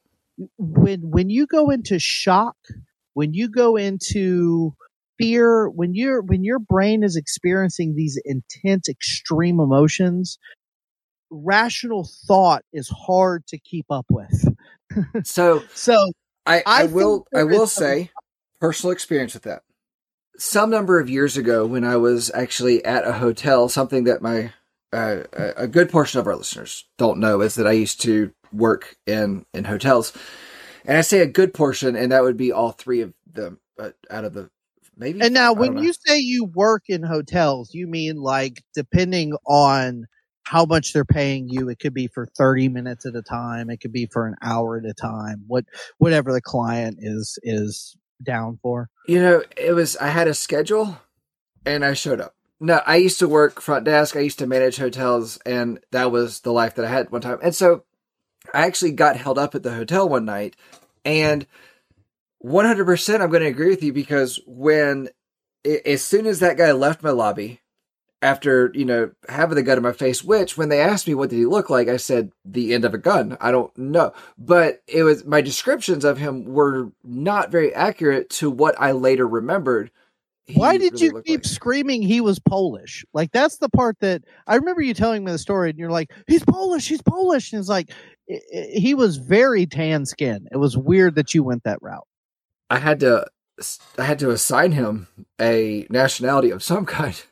when 0.58 1.02
when 1.02 1.30
you 1.30 1.46
go 1.46 1.70
into 1.70 2.00
shock, 2.00 2.56
when 3.14 3.34
you 3.34 3.50
go 3.50 3.76
into 3.78 4.74
fear, 5.20 5.70
when 5.70 5.94
your 5.94 6.22
when 6.22 6.44
your 6.44 6.60
brain 6.60 7.04
is 7.04 7.16
experiencing 7.16 7.96
these 7.96 8.20
intense 8.26 8.90
extreme 8.90 9.60
emotions, 9.60 10.40
rational 11.30 12.10
thought 12.28 12.64
is 12.74 12.90
hard 12.90 13.46
to 13.48 13.60
keep 13.60 13.86
up 13.90 14.06
with. 14.10 14.48
So 15.24 15.64
So 15.74 16.12
I, 16.46 16.58
I, 16.66 16.84
I 16.84 16.86
will 16.88 17.26
I 17.34 17.44
will 17.44 17.68
say 17.68 18.12
personal 18.60 18.92
experience 18.92 19.34
with 19.34 19.44
that. 19.44 19.64
Some 20.38 20.70
number 20.70 21.00
of 21.00 21.10
years 21.10 21.38
ago, 21.38 21.66
when 21.66 21.84
I 21.86 21.98
was 21.98 22.32
actually 22.34 22.84
at 22.84 23.08
a 23.08 23.14
hotel, 23.14 23.70
something 23.70 24.06
that 24.06 24.22
my 24.22 24.54
uh, 24.94 25.24
a 25.58 25.68
good 25.68 25.90
portion 25.90 26.20
of 26.20 26.28
our 26.28 26.36
listeners 26.36 26.86
don't 26.98 27.20
know 27.20 27.42
is 27.42 27.56
that 27.56 27.68
I 27.68 27.72
used 27.72 28.02
to 28.02 28.34
work 28.52 28.98
in 29.06 29.46
in 29.54 29.66
hotels, 29.66 30.14
and 30.86 30.98
I 30.98 31.02
say 31.02 31.20
a 31.20 31.28
good 31.28 31.54
portion, 31.54 31.96
and 31.96 32.12
that 32.12 32.24
would 32.24 32.38
be 32.38 32.52
all 32.52 32.72
three 32.72 33.02
of 33.02 33.14
them 33.32 33.60
uh, 33.80 33.92
out 34.10 34.26
of 34.26 34.34
the 34.34 34.50
maybe. 34.98 35.22
And 35.22 35.34
now, 35.34 35.54
when 35.54 35.78
you 35.78 35.94
say 35.94 36.18
you 36.20 36.46
work 36.46 36.84
in 36.88 37.04
hotels, 37.04 37.74
you 37.74 37.88
mean 37.88 38.18
like 38.18 38.64
depending 38.74 39.34
on 39.46 40.08
how 40.44 40.66
much 40.66 40.94
they're 40.94 41.06
paying 41.06 41.48
you. 41.50 41.70
It 41.70 41.80
could 41.80 41.94
be 41.94 42.08
for 42.08 42.26
30 42.38 42.70
minutes 42.70 43.06
at 43.06 43.16
a 43.16 43.22
time. 43.22 43.70
It 43.70 43.78
could 43.78 43.94
be 43.94 44.08
for 44.08 44.28
an 44.28 44.36
hour 44.42 44.78
at 44.78 44.86
a 44.86 44.94
time. 44.94 45.44
What, 45.48 45.66
whatever 45.98 46.34
the 46.34 46.42
client 46.42 46.98
is, 47.00 47.40
is 47.44 47.96
down 48.22 48.60
for. 48.62 48.90
You 49.08 49.22
know, 49.22 49.44
it 49.56 49.74
was, 49.74 49.96
I 49.98 50.10
had 50.10 50.28
a 50.28 50.34
schedule 50.34 50.98
and 51.66 51.86
I 51.86 51.94
showed 51.94 52.20
up. 52.20 52.36
No, 52.64 52.80
I 52.86 52.98
used 52.98 53.18
to 53.20 53.28
work 53.28 53.60
front 53.60 53.86
desk. 53.86 54.16
I 54.16 54.20
used 54.20 54.38
to 54.38 54.46
manage 54.46 54.78
hotels 54.78 55.40
and 55.48 55.80
that 55.90 56.12
was 56.12 56.42
the 56.42 56.54
life 56.54 56.76
that 56.76 56.86
I 56.86 56.90
had 56.90 57.12
one 57.12 57.22
time. 57.22 57.40
And 57.42 57.56
so 57.56 57.86
I 58.54 58.68
actually 58.68 58.92
got 58.92 59.18
held 59.18 59.40
up 59.40 59.56
at 59.56 59.64
the 59.64 59.74
hotel 59.74 60.08
one 60.08 60.26
night 60.26 60.56
and 61.04 61.48
100% 62.46 63.20
I'm 63.20 63.32
going 63.32 63.42
to 63.42 63.48
agree 63.48 63.70
with 63.70 63.82
you 63.82 63.92
because 63.92 64.40
when, 64.46 65.10
as 65.66 66.04
soon 66.04 66.28
as 66.28 66.40
that 66.40 66.56
guy 66.56 66.72
left 66.72 67.02
my 67.02 67.10
lobby, 67.10 67.62
after 68.22 68.72
you 68.76 68.86
know 68.86 69.10
having 69.28 69.56
the 69.56 69.64
gun 69.64 69.78
in 69.78 69.84
my 69.84 69.92
face 69.92 70.24
which 70.24 70.56
when 70.56 70.70
they 70.70 70.80
asked 70.80 71.08
me 71.08 71.16
what 71.16 71.32
did 71.32 71.38
he 71.38 71.46
look 71.46 71.72
like 71.72 71.88
i 71.88 71.98
said 71.98 72.32
the 72.46 72.72
end 72.74 72.86
of 72.86 72.94
a 72.94 73.00
gun 73.00 73.36
i 73.42 73.50
don't 73.50 73.76
know 73.78 74.14
but 74.38 74.84
it 74.88 75.02
was 75.02 75.26
my 75.26 75.42
descriptions 75.42 76.06
of 76.06 76.20
him 76.20 76.46
were 76.46 76.92
not 77.04 77.50
very 77.50 77.74
accurate 77.74 78.30
to 78.30 78.50
what 78.50 78.76
i 78.80 78.92
later 78.92 79.28
remembered 79.28 79.90
why 80.54 80.78
did 80.78 80.94
really 80.94 81.06
you 81.06 81.22
keep 81.24 81.44
like. 81.44 81.46
screaming 81.46 82.02
he 82.02 82.20
was 82.20 82.40
polish 82.40 83.06
like 83.14 83.32
that's 83.32 83.58
the 83.58 83.70
part 83.70 83.98
that 84.00 84.24
i 84.48 84.56
remember 84.56 84.82
you 84.82 84.94
telling 84.94 85.24
me 85.24 85.32
the 85.32 85.38
story 85.38 85.70
and 85.70 85.80
you're 85.80 85.92
like 85.92 86.12
he's 86.28 86.44
polish 86.44 86.88
he's 86.88 87.02
polish 87.02 87.54
and 87.54 87.60
it's 87.60 87.70
like 87.70 87.92
it, 88.28 88.44
it, 88.52 88.80
he 88.80 88.94
was 88.94 89.18
very 89.18 89.66
tan 89.66 90.06
skin 90.06 90.48
it 90.52 90.58
was 90.58 90.78
weird 90.78 91.16
that 91.16 91.34
you 91.34 91.44
went 91.44 91.64
that 91.64 91.80
route 91.82 92.08
i 92.70 92.78
had 92.78 93.00
to 93.00 93.26
i 93.98 94.04
had 94.04 94.20
to 94.20 94.32
assign 94.32 94.72
him 94.72 95.08
a 95.40 95.86
nationality 95.90 96.50
of 96.50 96.64
some 96.64 96.86
kind 96.86 97.24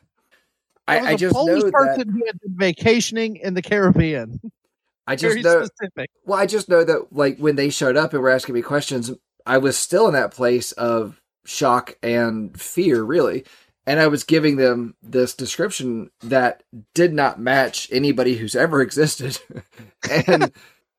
I, 0.90 1.12
I 1.12 1.16
just 1.16 1.34
Polish 1.34 1.62
know 1.62 1.70
person 1.70 1.98
that, 1.98 2.08
who 2.08 2.26
had 2.26 2.40
been 2.40 2.56
vacationing 2.56 3.36
in 3.36 3.54
the 3.54 3.62
Caribbean. 3.62 4.40
I 5.06 5.16
just 5.16 5.34
Very 5.34 5.42
know. 5.42 5.64
Specific. 5.64 6.10
Well, 6.24 6.38
I 6.38 6.46
just 6.46 6.68
know 6.68 6.84
that 6.84 7.12
like 7.12 7.38
when 7.38 7.56
they 7.56 7.70
showed 7.70 7.96
up 7.96 8.12
and 8.12 8.22
were 8.22 8.30
asking 8.30 8.54
me 8.54 8.62
questions, 8.62 9.10
I 9.46 9.58
was 9.58 9.76
still 9.76 10.06
in 10.06 10.14
that 10.14 10.32
place 10.32 10.72
of 10.72 11.19
shock 11.44 11.96
and 12.02 12.58
fear, 12.58 13.02
really. 13.02 13.44
And 13.86 13.98
I 13.98 14.08
was 14.08 14.24
giving 14.24 14.56
them 14.56 14.94
this 15.02 15.34
description 15.34 16.10
that 16.22 16.62
did 16.94 17.12
not 17.12 17.40
match 17.40 17.88
anybody 17.90 18.36
who's 18.36 18.54
ever 18.54 18.80
existed. 18.82 19.38
and 20.26 20.52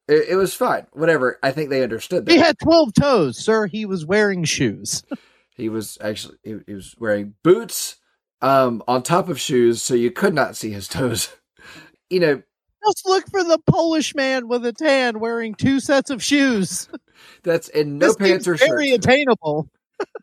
it, 0.07 0.29
it, 0.29 0.35
was 0.35 0.53
fine. 0.53 0.87
Whatever. 0.91 1.39
I 1.41 1.51
think 1.51 1.69
they 1.69 1.83
understood 1.83 2.25
that. 2.25 2.31
He 2.31 2.37
had 2.37 2.57
12 2.59 2.93
toes, 2.93 3.37
sir. 3.37 3.67
He 3.67 3.85
was 3.85 4.05
wearing 4.05 4.43
shoes. 4.43 5.03
he 5.55 5.69
was 5.69 5.97
actually, 6.01 6.37
he, 6.43 6.57
he 6.67 6.73
was 6.73 6.95
wearing 6.97 7.35
boots 7.43 7.97
um, 8.41 8.83
on 8.87 9.03
top 9.03 9.29
of 9.29 9.39
shoes, 9.39 9.81
so 9.81 9.93
you 9.93 10.11
could 10.11 10.33
not 10.33 10.55
see 10.55 10.71
his 10.71 10.87
toes. 10.87 11.33
you 12.09 12.19
know, 12.19 12.41
just 12.83 13.05
look 13.05 13.29
for 13.29 13.43
the 13.43 13.59
Polish 13.67 14.15
man 14.15 14.47
with 14.47 14.65
a 14.65 14.73
tan 14.73 15.19
wearing 15.19 15.53
two 15.53 15.79
sets 15.79 16.09
of 16.09 16.23
shoes. 16.23 16.89
That's 17.43 17.69
in 17.69 17.99
no 17.99 18.07
this 18.07 18.15
pants 18.15 18.47
or 18.47 18.57
shirt. 18.57 18.67
Very 18.67 18.91
attainable. 18.91 19.69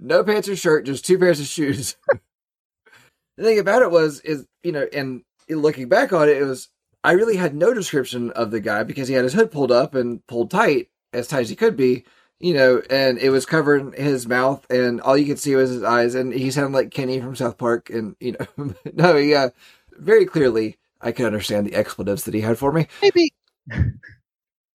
No 0.00 0.24
pants 0.24 0.48
or 0.48 0.56
shirt, 0.56 0.86
just 0.86 1.04
two 1.04 1.18
pairs 1.18 1.40
of 1.40 1.46
shoes. 1.46 1.96
the 3.36 3.44
thing 3.44 3.58
about 3.58 3.82
it 3.82 3.90
was, 3.90 4.20
is 4.20 4.46
you 4.62 4.72
know, 4.72 4.86
and 4.92 5.22
looking 5.48 5.88
back 5.88 6.12
on 6.12 6.28
it, 6.28 6.36
it 6.36 6.44
was 6.44 6.68
I 7.04 7.12
really 7.12 7.36
had 7.36 7.54
no 7.54 7.72
description 7.72 8.30
of 8.32 8.50
the 8.50 8.60
guy 8.60 8.82
because 8.82 9.08
he 9.08 9.14
had 9.14 9.24
his 9.24 9.34
hood 9.34 9.50
pulled 9.50 9.72
up 9.72 9.94
and 9.94 10.26
pulled 10.26 10.50
tight, 10.50 10.88
as 11.12 11.28
tight 11.28 11.42
as 11.42 11.50
he 11.50 11.56
could 11.56 11.76
be 11.76 12.04
you 12.40 12.54
know, 12.54 12.82
and 12.88 13.18
it 13.18 13.30
was 13.30 13.46
covering 13.46 13.92
his 13.92 14.28
mouth, 14.28 14.64
and 14.70 15.00
all 15.00 15.16
you 15.16 15.26
could 15.26 15.38
see 15.38 15.54
was 15.56 15.70
his 15.70 15.82
eyes, 15.82 16.14
and 16.14 16.32
he 16.32 16.50
sounded 16.50 16.76
like 16.76 16.90
Kenny 16.90 17.20
from 17.20 17.34
South 17.34 17.58
Park, 17.58 17.90
and 17.90 18.16
you 18.20 18.36
know, 18.38 18.74
no, 18.94 19.16
yeah, 19.16 19.48
very 19.92 20.24
clearly, 20.24 20.78
I 21.00 21.12
could 21.12 21.26
understand 21.26 21.66
the 21.66 21.74
expletives 21.74 22.24
that 22.24 22.34
he 22.34 22.40
had 22.40 22.58
for 22.58 22.72
me. 22.72 22.86
Maybe, 23.02 23.32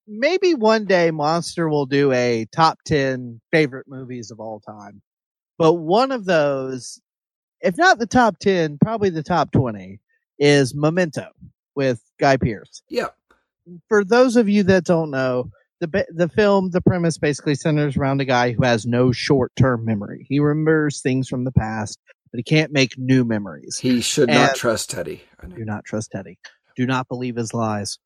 maybe 0.07 0.53
one 0.53 0.85
day 0.85 1.11
Monster 1.11 1.69
will 1.69 1.85
do 1.85 2.11
a 2.11 2.45
top 2.51 2.79
ten 2.85 3.39
favorite 3.51 3.87
movies 3.87 4.31
of 4.31 4.39
all 4.39 4.59
time, 4.59 5.01
but 5.57 5.73
one 5.73 6.11
of 6.11 6.25
those, 6.25 7.01
if 7.61 7.77
not 7.77 7.99
the 7.99 8.07
top 8.07 8.39
ten, 8.39 8.77
probably 8.81 9.09
the 9.09 9.23
top 9.23 9.51
twenty, 9.51 9.99
is 10.39 10.75
Memento 10.75 11.27
with 11.75 12.01
Guy 12.19 12.37
Pearce. 12.37 12.81
Yeah. 12.89 13.09
For 13.87 14.03
those 14.03 14.35
of 14.35 14.49
you 14.49 14.63
that 14.63 14.83
don't 14.83 15.11
know, 15.11 15.49
the 15.79 16.05
the 16.13 16.29
film 16.29 16.69
the 16.71 16.81
premise 16.81 17.17
basically 17.17 17.55
centers 17.55 17.97
around 17.97 18.21
a 18.21 18.25
guy 18.25 18.51
who 18.51 18.63
has 18.63 18.85
no 18.85 19.11
short 19.11 19.51
term 19.55 19.85
memory. 19.85 20.25
He 20.29 20.39
remembers 20.39 21.01
things 21.01 21.27
from 21.27 21.43
the 21.43 21.51
past, 21.51 21.99
but 22.31 22.37
he 22.37 22.43
can't 22.43 22.71
make 22.71 22.97
new 22.97 23.23
memories. 23.23 23.77
He 23.77 24.01
should 24.01 24.29
and 24.29 24.39
not 24.39 24.55
trust 24.55 24.91
Teddy. 24.91 25.23
Do 25.55 25.65
not 25.65 25.85
trust 25.85 26.11
Teddy. 26.11 26.39
Do 26.75 26.85
not 26.85 27.07
believe 27.07 27.35
his 27.35 27.53
lies. 27.53 27.99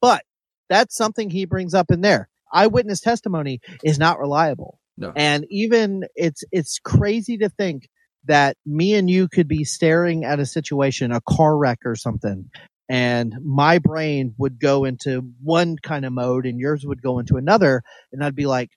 But 0.00 0.22
that's 0.70 0.96
something 0.96 1.28
he 1.28 1.44
brings 1.44 1.74
up 1.74 1.90
in 1.90 2.00
there. 2.00 2.30
Eyewitness 2.52 3.00
testimony 3.00 3.60
is 3.84 3.98
not 3.98 4.18
reliable. 4.18 4.78
No. 4.96 5.12
And 5.14 5.46
even 5.50 6.04
it's 6.14 6.44
it's 6.52 6.78
crazy 6.78 7.38
to 7.38 7.50
think 7.50 7.88
that 8.24 8.56
me 8.64 8.94
and 8.94 9.10
you 9.10 9.28
could 9.28 9.48
be 9.48 9.64
staring 9.64 10.24
at 10.24 10.40
a 10.40 10.46
situation, 10.46 11.12
a 11.12 11.20
car 11.28 11.56
wreck 11.56 11.80
or 11.84 11.96
something, 11.96 12.50
and 12.88 13.34
my 13.42 13.78
brain 13.78 14.34
would 14.38 14.60
go 14.60 14.84
into 14.84 15.32
one 15.42 15.76
kind 15.82 16.04
of 16.04 16.12
mode 16.12 16.46
and 16.46 16.58
yours 16.58 16.84
would 16.84 17.02
go 17.02 17.18
into 17.18 17.36
another 17.36 17.82
and 18.12 18.22
I'd 18.22 18.36
be 18.36 18.46
like, 18.46 18.70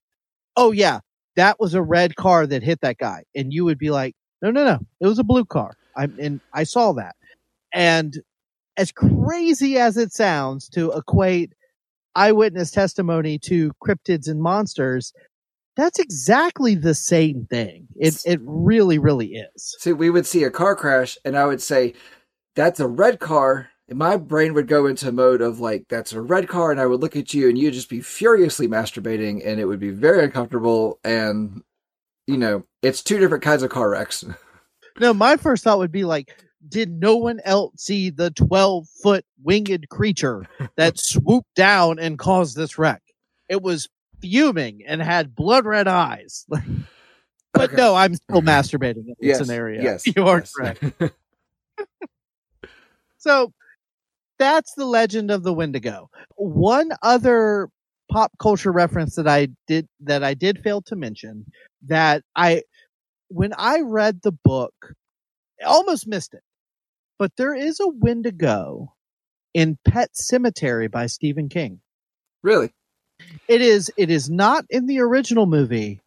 "Oh 0.56 0.72
yeah, 0.72 1.00
that 1.36 1.60
was 1.60 1.74
a 1.74 1.82
red 1.82 2.16
car 2.16 2.48
that 2.48 2.64
hit 2.64 2.82
that 2.82 2.98
guy." 2.98 3.24
And 3.36 3.54
you 3.54 3.66
would 3.66 3.80
be 3.80 3.92
like, 3.92 4.16
"No, 4.42 4.52
no, 4.52 4.64
no. 4.66 4.80
It 5.00 5.08
was 5.08 5.20
a 5.20 5.24
blue 5.24 5.46
car." 5.46 5.76
I 5.96 6.06
and 6.20 6.42
I 6.54 6.64
saw 6.64 6.94
that. 6.94 7.16
And 7.74 8.16
as 8.78 8.92
crazy 8.92 9.78
as 9.78 9.98
it 9.98 10.14
sounds 10.14 10.70
to 10.70 10.92
equate 10.92 11.54
eyewitness 12.16 12.72
testimony 12.72 13.40
to 13.40 13.72
cryptids 13.84 14.28
and 14.28 14.42
monsters, 14.42 15.14
that's 15.76 16.00
exactly 16.00 16.76
the 16.76 16.94
same 16.94 17.48
thing. 17.50 17.88
It 17.96 18.22
it 18.26 18.40
really 18.44 19.00
really 19.00 19.34
is. 19.34 19.76
See, 19.80 19.94
we 19.94 20.10
would 20.10 20.26
see 20.26 20.44
a 20.44 20.52
car 20.52 20.76
crash 20.76 21.18
and 21.26 21.38
I 21.38 21.46
would 21.46 21.62
say 21.62 21.94
that's 22.56 22.80
a 22.80 22.88
red 22.88 23.20
car 23.20 23.70
my 23.90 24.18
brain 24.18 24.54
would 24.54 24.68
go 24.68 24.86
into 24.86 25.12
mode 25.12 25.42
of 25.42 25.60
like 25.60 25.86
that's 25.90 26.14
a 26.14 26.22
red 26.22 26.48
car 26.48 26.72
and 26.72 26.80
i 26.80 26.86
would 26.86 27.02
look 27.02 27.16
at 27.16 27.34
you 27.34 27.50
and 27.50 27.58
you'd 27.58 27.74
just 27.74 27.90
be 27.90 28.02
furiously 28.02 28.68
masturbating 28.68 29.46
and 29.46 29.60
it 29.60 29.66
would 29.66 29.80
be 29.80 29.90
very 29.90 30.24
uncomfortable 30.24 31.00
and 31.04 31.62
you 32.28 32.38
know 32.38 32.64
it's 32.82 33.04
two 33.04 33.20
different 33.20 33.44
kinds 33.44 33.64
of 33.64 33.70
car 33.70 33.90
wrecks 33.90 34.24
no 35.00 35.14
my 35.14 35.36
first 35.36 35.64
thought 35.64 35.80
would 35.80 35.92
be 35.92 36.06
like 36.06 36.44
did 36.68 36.92
no 36.92 37.16
one 37.16 37.40
else 37.44 37.74
see 37.78 38.10
the 38.10 38.32
12 38.32 38.88
foot 39.02 39.26
winged 39.44 39.88
creature 39.90 40.46
that 40.76 40.98
swooped 41.00 41.54
down 41.56 42.00
and 42.00 42.20
caused 42.20 42.56
this 42.56 42.78
wreck 42.78 43.02
it 43.50 43.62
was 43.62 43.90
fuming 44.22 44.82
and 44.88 45.02
had 45.02 45.36
blood 45.36 45.66
red 45.66 45.88
eyes 45.88 46.46
but 47.54 47.70
okay. 47.70 47.76
no 47.76 47.96
i'm 47.96 48.16
still 48.16 48.42
masturbating 48.42 49.08
in 49.08 49.16
this 49.20 49.30
yes, 49.30 49.38
scenario 49.40 49.82
yes 49.82 50.08
you 50.08 50.26
are 50.26 50.40
yes. 50.40 50.54
correct 50.54 50.84
so 53.18 53.54
that's 54.44 54.74
the 54.74 54.86
legend 54.86 55.32
of 55.32 55.44
the 55.44 55.54
Wendigo. 55.54 56.10
One 56.36 56.92
other 57.02 57.70
pop 58.12 58.32
culture 58.40 58.72
reference 58.72 59.16
that 59.16 59.28
I 59.28 59.48
did 59.68 59.88
that 60.02 60.24
I 60.24 60.34
did 60.34 60.60
fail 60.60 60.82
to 60.84 60.96
mention 60.96 61.46
that 61.88 62.24
I 62.36 62.64
when 63.30 63.54
I 63.58 63.80
read 63.80 64.22
the 64.22 64.32
book, 64.34 64.74
almost 65.66 66.08
missed 66.08 66.34
it. 66.34 66.44
But 67.24 67.38
there 67.38 67.56
is 67.56 67.80
a 67.80 67.88
Wendigo 67.88 68.94
in 69.54 69.78
Pet 69.88 70.10
Sematary 70.14 70.92
by 70.92 71.06
Stephen 71.06 71.48
King. 71.48 71.80
Really? 72.42 72.74
It 73.48 73.62
is 73.62 73.90
it 73.96 74.10
is 74.10 74.30
not 74.30 74.66
in 74.70 74.88
the 74.88 75.00
original 75.00 75.46
movie, 75.46 76.02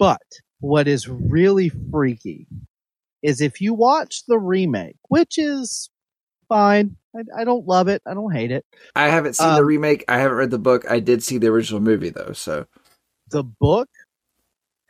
but 0.00 0.20
what 0.58 0.88
is 0.88 1.08
really 1.08 1.68
freaky 1.92 2.48
is 3.22 3.40
if 3.40 3.60
you 3.60 3.72
watch 3.72 4.24
the 4.26 4.36
remake, 4.36 4.96
which 5.08 5.38
is 5.38 5.90
fine. 6.48 6.96
I, 7.14 7.42
I, 7.42 7.44
don't 7.44 7.68
love 7.68 7.86
it. 7.86 8.02
I 8.04 8.14
don't 8.14 8.34
hate 8.34 8.50
it. 8.50 8.66
I 8.96 9.10
haven't 9.10 9.34
seen 9.34 9.50
um, 9.50 9.54
the 9.54 9.64
remake. 9.64 10.04
I 10.08 10.18
haven't 10.18 10.38
read 10.38 10.50
the 10.50 10.58
book. 10.58 10.90
I 10.90 10.98
did 10.98 11.22
see 11.22 11.38
the 11.38 11.46
original 11.46 11.80
movie 11.80 12.10
though. 12.10 12.32
So 12.32 12.66
the 13.30 13.44
book, 13.44 13.88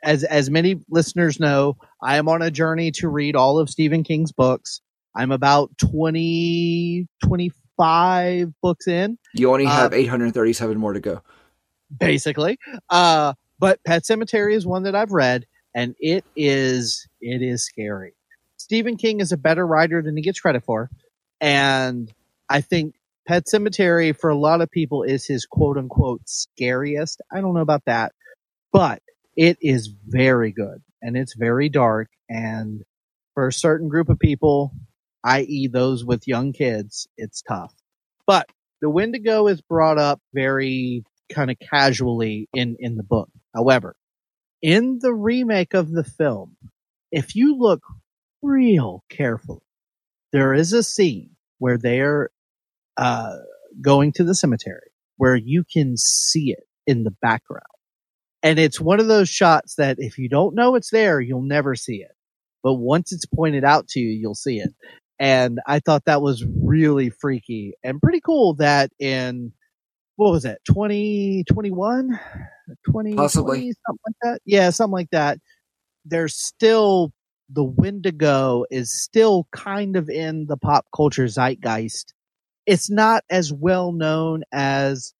as 0.03 0.23
as 0.23 0.49
many 0.49 0.81
listeners 0.89 1.39
know, 1.39 1.77
I 2.01 2.17
am 2.17 2.27
on 2.27 2.41
a 2.41 2.49
journey 2.49 2.89
to 2.93 3.07
read 3.07 3.35
all 3.35 3.59
of 3.59 3.69
Stephen 3.69 4.03
King's 4.03 4.31
books. 4.31 4.81
I'm 5.15 5.31
about 5.31 5.77
20, 5.77 7.07
25 7.23 8.53
books 8.61 8.87
in. 8.87 9.17
You 9.33 9.51
only 9.51 9.65
have 9.65 9.93
uh, 9.93 9.97
837 9.97 10.77
more 10.77 10.93
to 10.93 10.99
go. 10.99 11.21
Basically. 11.97 12.57
Uh, 12.89 13.33
but 13.59 13.83
Pet 13.83 14.03
Sematary 14.03 14.53
is 14.55 14.65
one 14.65 14.83
that 14.83 14.95
I've 14.95 15.11
read. 15.11 15.45
and 15.75 15.95
it 15.99 16.25
is 16.35 17.07
it 17.21 17.41
is 17.41 17.65
scary. 17.65 18.13
Stephen 18.57 18.97
King 18.97 19.19
is 19.19 19.31
a 19.31 19.37
better 19.37 19.65
writer 19.65 20.01
than 20.01 20.15
he 20.15 20.23
gets 20.23 20.39
credit 20.39 20.63
for, 20.63 20.89
and 21.41 22.11
I 22.49 22.61
think 22.61 22.95
Pet 23.27 23.45
Sematary 23.45 24.17
for 24.17 24.29
a 24.29 24.37
lot 24.37 24.61
of 24.61 24.71
people 24.71 25.03
is 25.03 25.25
his 25.25 25.45
quote 25.45 25.77
unquote 25.77 26.21
scariest. 26.25 27.21
I 27.31 27.41
don't 27.41 27.53
know 27.53 27.61
about 27.61 27.85
that, 27.85 28.13
but 28.71 29.01
it 29.35 29.57
is 29.61 29.87
very 30.07 30.51
good 30.51 30.81
and 31.01 31.15
it's 31.15 31.35
very 31.35 31.69
dark 31.69 32.09
and 32.27 32.83
for 33.33 33.47
a 33.47 33.53
certain 33.53 33.87
group 33.87 34.09
of 34.09 34.19
people, 34.19 34.71
i.e. 35.23 35.67
those 35.67 36.05
with 36.05 36.27
young 36.27 36.53
kids, 36.53 37.07
it's 37.17 37.41
tough. 37.41 37.73
But 38.25 38.49
the 38.81 38.89
Wendigo 38.89 39.47
is 39.47 39.61
brought 39.61 39.97
up 39.97 40.21
very 40.33 41.03
kind 41.31 41.51
of 41.51 41.57
casually 41.59 42.47
in, 42.53 42.75
in 42.79 42.95
the 42.95 43.03
book. 43.03 43.29
However, 43.53 43.95
in 44.61 44.99
the 45.01 45.13
remake 45.13 45.73
of 45.73 45.91
the 45.91 46.03
film, 46.03 46.55
if 47.11 47.35
you 47.35 47.57
look 47.57 47.81
real 48.41 49.03
carefully, 49.09 49.61
there 50.31 50.53
is 50.53 50.73
a 50.73 50.83
scene 50.83 51.31
where 51.57 51.77
they're 51.77 52.29
uh, 52.97 53.37
going 53.81 54.11
to 54.13 54.23
the 54.23 54.35
cemetery 54.35 54.91
where 55.17 55.35
you 55.35 55.63
can 55.63 55.97
see 55.97 56.51
it 56.51 56.63
in 56.87 57.03
the 57.03 57.11
background. 57.21 57.63
And 58.41 58.57
it's 58.57 58.79
one 58.79 58.99
of 58.99 59.07
those 59.07 59.27
shots 59.27 59.75
that 59.75 59.97
if 59.99 60.17
you 60.17 60.29
don't 60.29 60.55
know 60.55 60.75
it's 60.75 60.91
there, 60.91 61.19
you'll 61.19 61.41
never 61.41 61.75
see 61.75 61.97
it. 61.97 62.11
But 62.63 62.75
once 62.75 63.11
it's 63.11 63.25
pointed 63.25 63.63
out 63.63 63.87
to 63.89 63.99
you, 63.99 64.09
you'll 64.09 64.35
see 64.35 64.59
it. 64.59 64.73
And 65.19 65.59
I 65.67 65.79
thought 65.79 66.05
that 66.05 66.21
was 66.21 66.45
really 66.45 67.09
freaky 67.09 67.73
and 67.83 68.01
pretty 68.01 68.21
cool 68.21 68.53
that 68.55 68.89
in, 68.99 69.51
what 70.15 70.31
was 70.31 70.45
it, 70.45 70.59
2021? 70.65 72.19
20, 72.89 73.15
Possibly. 73.15 73.73
something 73.85 73.99
like 74.05 74.15
that. 74.23 74.41
Yeah, 74.45 74.69
something 74.69 74.93
like 74.93 75.09
that. 75.11 75.39
There's 76.05 76.35
still, 76.35 77.11
the 77.49 77.63
Wendigo 77.63 78.63
is 78.71 78.91
still 78.93 79.47
kind 79.51 79.95
of 79.95 80.09
in 80.09 80.45
the 80.47 80.57
pop 80.57 80.85
culture 80.95 81.27
zeitgeist. 81.27 82.13
It's 82.65 82.89
not 82.89 83.23
as 83.29 83.51
well 83.51 83.91
known 83.91 84.43
as 84.51 85.13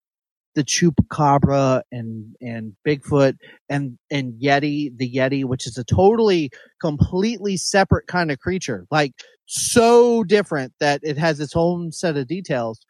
the 0.60 0.66
chupacabra 0.66 1.84
and 1.89 2.36
and 2.41 2.74
Bigfoot 2.86 3.38
and 3.70 3.97
and 4.12 4.34
Yeti, 4.34 4.91
the 4.97 5.10
Yeti, 5.10 5.45
which 5.45 5.66
is 5.66 5.78
a 5.78 5.86
totally 5.86 6.49
completely 6.82 7.55
separate 7.55 8.07
kind 8.07 8.30
of 8.30 8.39
creature, 8.39 8.86
like 8.91 9.14
so 9.45 10.26
different 10.26 10.74
that 10.82 10.99
it 11.01 11.18
has 11.18 11.39
its 11.39 11.55
own 11.55 11.93
set 11.93 12.18
of 12.18 12.28
details. 12.28 12.82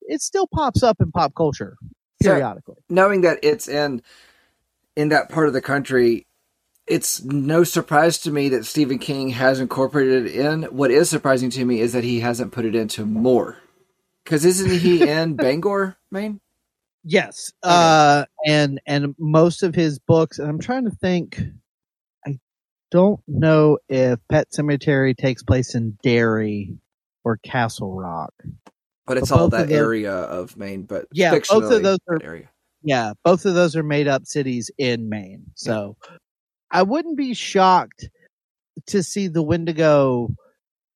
It 0.00 0.22
still 0.22 0.48
pops 0.54 0.82
up 0.82 0.96
in 1.00 1.12
pop 1.12 1.34
culture 1.36 1.76
periodically. 2.22 2.76
So, 2.78 2.84
knowing 2.88 3.20
that 3.20 3.40
it's 3.42 3.68
in 3.68 4.00
in 4.96 5.10
that 5.10 5.28
part 5.28 5.48
of 5.48 5.52
the 5.52 5.60
country, 5.60 6.26
it's 6.86 7.22
no 7.22 7.62
surprise 7.62 8.16
to 8.20 8.30
me 8.30 8.48
that 8.48 8.64
Stephen 8.64 8.98
King 8.98 9.28
has 9.30 9.60
incorporated 9.60 10.28
it 10.28 10.34
in. 10.34 10.62
What 10.64 10.90
is 10.90 11.10
surprising 11.10 11.50
to 11.50 11.64
me 11.66 11.80
is 11.80 11.92
that 11.92 12.04
he 12.04 12.20
hasn't 12.20 12.52
put 12.52 12.64
it 12.64 12.74
into 12.74 13.04
more. 13.04 13.58
Because 14.24 14.46
isn't 14.46 14.80
he 14.80 15.06
in 15.08 15.36
Bangor, 15.36 15.98
Maine? 16.10 16.40
Yes. 17.04 17.52
Okay. 17.64 17.74
Uh, 17.74 18.24
and 18.46 18.80
and 18.86 19.14
most 19.18 19.62
of 19.62 19.74
his 19.74 19.98
books, 19.98 20.38
and 20.38 20.48
I'm 20.48 20.60
trying 20.60 20.84
to 20.84 20.90
think. 20.90 21.40
I 22.26 22.38
don't 22.90 23.20
know 23.26 23.78
if 23.88 24.20
Pet 24.30 24.48
Sematary 24.52 25.16
takes 25.16 25.42
place 25.42 25.74
in 25.74 25.98
Derry 26.02 26.76
or 27.24 27.38
Castle 27.38 27.94
Rock, 27.94 28.32
but 29.06 29.16
it's 29.18 29.30
but 29.30 29.38
all 29.38 29.48
that 29.48 29.62
of 29.62 29.68
those, 29.68 29.78
area 29.78 30.12
of 30.12 30.56
Maine. 30.56 30.84
But 30.84 31.06
yeah, 31.12 31.38
both 31.48 31.72
of 31.72 31.82
those 31.82 31.98
are 32.08 32.18
area. 32.22 32.48
Yeah, 32.84 33.12
both 33.24 33.44
of 33.46 33.54
those 33.54 33.76
are 33.76 33.82
made 33.82 34.08
up 34.08 34.26
cities 34.26 34.70
in 34.78 35.08
Maine. 35.08 35.44
So 35.54 35.96
yeah. 36.08 36.16
I 36.70 36.82
wouldn't 36.82 37.16
be 37.16 37.34
shocked 37.34 38.08
to 38.86 39.02
see 39.02 39.28
the 39.28 39.42
Wendigo 39.42 40.28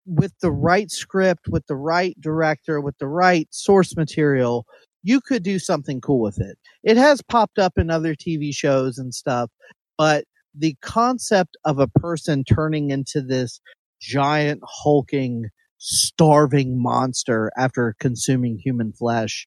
with 0.06 0.32
the 0.40 0.52
right 0.52 0.90
script, 0.90 1.48
with 1.48 1.66
the 1.66 1.76
right 1.76 2.16
director, 2.20 2.80
with 2.80 2.96
the 2.98 3.08
right 3.08 3.48
source 3.50 3.96
material 3.96 4.66
you 5.06 5.20
could 5.20 5.44
do 5.44 5.60
something 5.60 6.00
cool 6.00 6.20
with 6.20 6.40
it. 6.40 6.58
It 6.82 6.96
has 6.96 7.22
popped 7.22 7.60
up 7.60 7.74
in 7.78 7.90
other 7.90 8.16
TV 8.16 8.52
shows 8.52 8.98
and 8.98 9.14
stuff, 9.14 9.50
but 9.96 10.24
the 10.52 10.74
concept 10.82 11.56
of 11.64 11.78
a 11.78 11.86
person 11.86 12.42
turning 12.42 12.90
into 12.90 13.22
this 13.22 13.60
giant 14.00 14.62
hulking 14.64 15.44
starving 15.78 16.82
monster 16.82 17.52
after 17.56 17.94
consuming 18.00 18.58
human 18.58 18.92
flesh. 18.92 19.46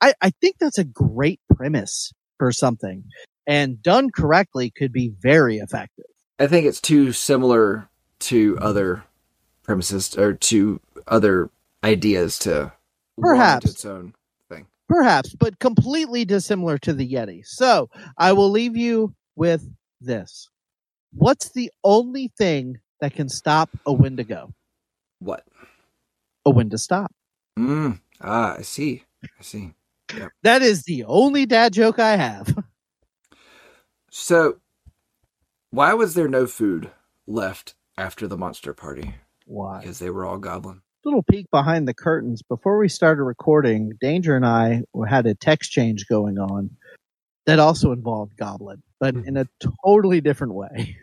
I, 0.00 0.12
I 0.20 0.30
think 0.40 0.56
that's 0.58 0.78
a 0.78 0.84
great 0.84 1.40
premise 1.54 2.12
for 2.36 2.50
something 2.50 3.04
and 3.46 3.80
done 3.80 4.10
correctly 4.10 4.72
could 4.76 4.92
be 4.92 5.12
very 5.20 5.58
effective. 5.58 6.06
I 6.40 6.48
think 6.48 6.66
it's 6.66 6.80
too 6.80 7.12
similar 7.12 7.88
to 8.18 8.58
other 8.60 9.04
premises 9.62 10.18
or 10.18 10.32
to 10.32 10.80
other 11.06 11.50
ideas 11.84 12.40
to 12.40 12.72
perhaps 13.20 13.70
its 13.70 13.84
own 13.84 14.12
Perhaps, 14.88 15.34
but 15.34 15.58
completely 15.58 16.24
dissimilar 16.24 16.78
to 16.78 16.92
the 16.92 17.08
Yeti. 17.08 17.44
So 17.44 17.90
I 18.18 18.32
will 18.32 18.50
leave 18.50 18.76
you 18.76 19.14
with 19.34 19.68
this. 20.00 20.48
What's 21.12 21.50
the 21.50 21.70
only 21.82 22.32
thing 22.38 22.78
that 23.00 23.14
can 23.14 23.28
stop 23.28 23.70
a 23.84 23.92
Wendigo? 23.92 24.52
What? 25.18 25.44
A 26.44 26.50
wind 26.50 26.70
to 26.70 26.78
stop. 26.78 27.12
Mm, 27.58 28.00
ah, 28.20 28.56
I 28.58 28.62
see. 28.62 29.02
I 29.24 29.42
see. 29.42 29.72
Yep. 30.16 30.30
That 30.42 30.62
is 30.62 30.84
the 30.84 31.04
only 31.04 31.46
dad 31.46 31.72
joke 31.72 31.98
I 31.98 32.16
have. 32.16 32.54
So, 34.18 34.60
why 35.70 35.92
was 35.92 36.14
there 36.14 36.28
no 36.28 36.46
food 36.46 36.90
left 37.26 37.74
after 37.98 38.26
the 38.26 38.38
monster 38.38 38.72
party? 38.72 39.14
Why? 39.44 39.80
Because 39.80 39.98
they 39.98 40.08
were 40.08 40.24
all 40.24 40.38
goblin 40.38 40.80
little 41.06 41.22
peek 41.22 41.50
behind 41.50 41.86
the 41.86 41.94
curtains. 41.94 42.42
Before 42.42 42.78
we 42.78 42.88
started 42.88 43.22
recording, 43.22 43.92
Danger 44.00 44.36
and 44.36 44.44
I 44.44 44.82
had 45.08 45.26
a 45.26 45.34
text 45.34 45.70
change 45.70 46.06
going 46.08 46.38
on 46.38 46.70
that 47.46 47.60
also 47.60 47.92
involved 47.92 48.36
Goblin, 48.36 48.82
but 48.98 49.14
hmm. 49.14 49.22
in 49.24 49.36
a 49.36 49.46
totally 49.84 50.20
different 50.20 50.54
way. 50.54 50.98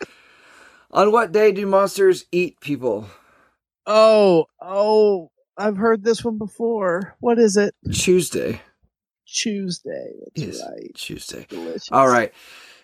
on 0.90 1.12
what 1.12 1.32
day 1.32 1.52
do 1.52 1.66
monsters 1.66 2.24
eat 2.32 2.60
people? 2.60 3.06
Oh, 3.86 4.46
oh, 4.60 5.30
I've 5.56 5.76
heard 5.76 6.02
this 6.02 6.24
one 6.24 6.38
before. 6.38 7.14
What 7.20 7.38
is 7.38 7.56
it? 7.58 7.74
Tuesday. 7.92 8.60
Tuesday. 9.26 10.12
That's 10.34 10.58
yes, 10.58 10.62
right. 10.66 10.94
Tuesday. 10.94 11.46
Delicious. 11.48 11.92
All 11.92 12.08
right. 12.08 12.32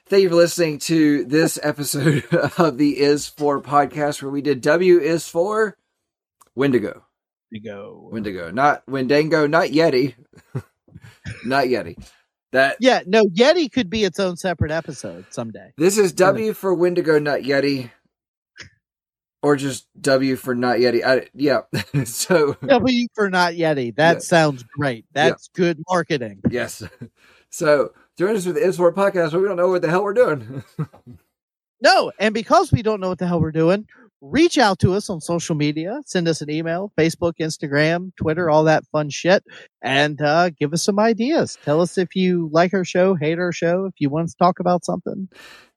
Thank 0.07 0.23
you 0.23 0.29
for 0.29 0.37
listening 0.37 0.79
to 0.81 1.25
this 1.25 1.59
episode 1.63 2.25
of 2.59 2.77
the 2.79 2.99
Is 2.99 3.27
For 3.27 3.61
podcast 3.61 4.23
where 4.23 4.31
we 4.31 4.43
did 4.43 4.61
W 4.63 4.99
is 4.99 5.29
for 5.29 5.77
Wendigo. 6.59 7.05
Wendigo. 7.53 8.09
Wendigo. 8.11 8.51
Not 8.51 8.83
Wendigo, 8.89 9.47
not 9.47 9.69
Yeti. 9.69 10.17
not 11.45 11.67
Yeti. 11.67 11.97
That 12.51 12.79
Yeah, 12.81 13.03
no, 13.07 13.27
Yeti 13.27 13.71
could 13.71 13.89
be 13.89 14.03
its 14.03 14.19
own 14.19 14.37
separate 14.37 14.73
episode 14.73 15.27
someday. 15.31 15.73
This 15.79 15.99
is 15.99 16.13
W 16.15 16.53
for 16.53 16.75
Wendigo, 16.75 17.21
not 17.21 17.43
Yeti. 17.43 17.93
Or 19.41 19.55
just 19.55 19.87
W 20.01 20.35
for 20.35 20.57
not 20.57 20.79
Yeti. 20.79 21.05
I, 21.05 21.29
yeah. 21.33 21.61
so 22.05 22.55
W 22.67 23.07
for 23.15 23.31
not 23.31 23.53
Yeti. 23.53 23.95
That 23.95 24.15
yeah. 24.15 24.19
sounds 24.19 24.65
great. 24.65 25.05
That's 25.13 25.49
yeah. 25.55 25.57
good 25.57 25.83
marketing. 25.89 26.41
Yes. 26.51 26.83
So 27.51 27.95
join 28.19 28.37
us 28.37 28.45
with 28.45 28.57
the 28.57 28.61
Is 28.61 28.77
For 28.77 28.93
podcast 28.93 29.33
we 29.33 29.49
don't 29.49 29.57
know 29.57 29.69
what 29.69 29.81
the 29.81 29.89
hell 29.89 30.05
we're 30.05 30.13
doing. 30.13 30.63
no, 31.81 32.13
and 32.19 32.35
because 32.35 32.71
we 32.71 32.83
don't 32.83 33.01
know 33.01 33.09
what 33.09 33.19
the 33.19 33.27
hell 33.27 33.41
we're 33.41 33.53
doing, 33.53 33.87
reach 34.21 34.59
out 34.59 34.79
to 34.81 34.95
us 34.95 35.09
on 35.11 35.21
social 35.21 35.55
media. 35.55 36.01
Send 36.07 36.29
us 36.29 36.41
an 36.41 36.51
email, 36.51 36.93
Facebook, 36.99 37.35
Instagram, 37.41 38.15
Twitter, 38.17 38.51
all 38.51 38.65
that 38.65 38.85
fun 38.87 39.11
shit, 39.11 39.45
and 39.83 40.21
uh, 40.21 40.51
give 40.51 40.73
us 40.73 40.83
some 40.83 40.99
ideas. 40.99 41.59
Tell 41.65 41.81
us 41.81 41.99
if 41.99 42.15
you 42.17 42.49
like 42.53 42.75
our 42.75 42.85
show, 42.85 43.15
hate 43.15 43.39
our 43.39 43.53
show, 43.53 43.87
if 43.87 43.95
you 43.99 44.11
want 44.11 44.29
to 44.29 44.37
talk 44.37 44.61
about 44.61 44.85
something. 44.85 45.29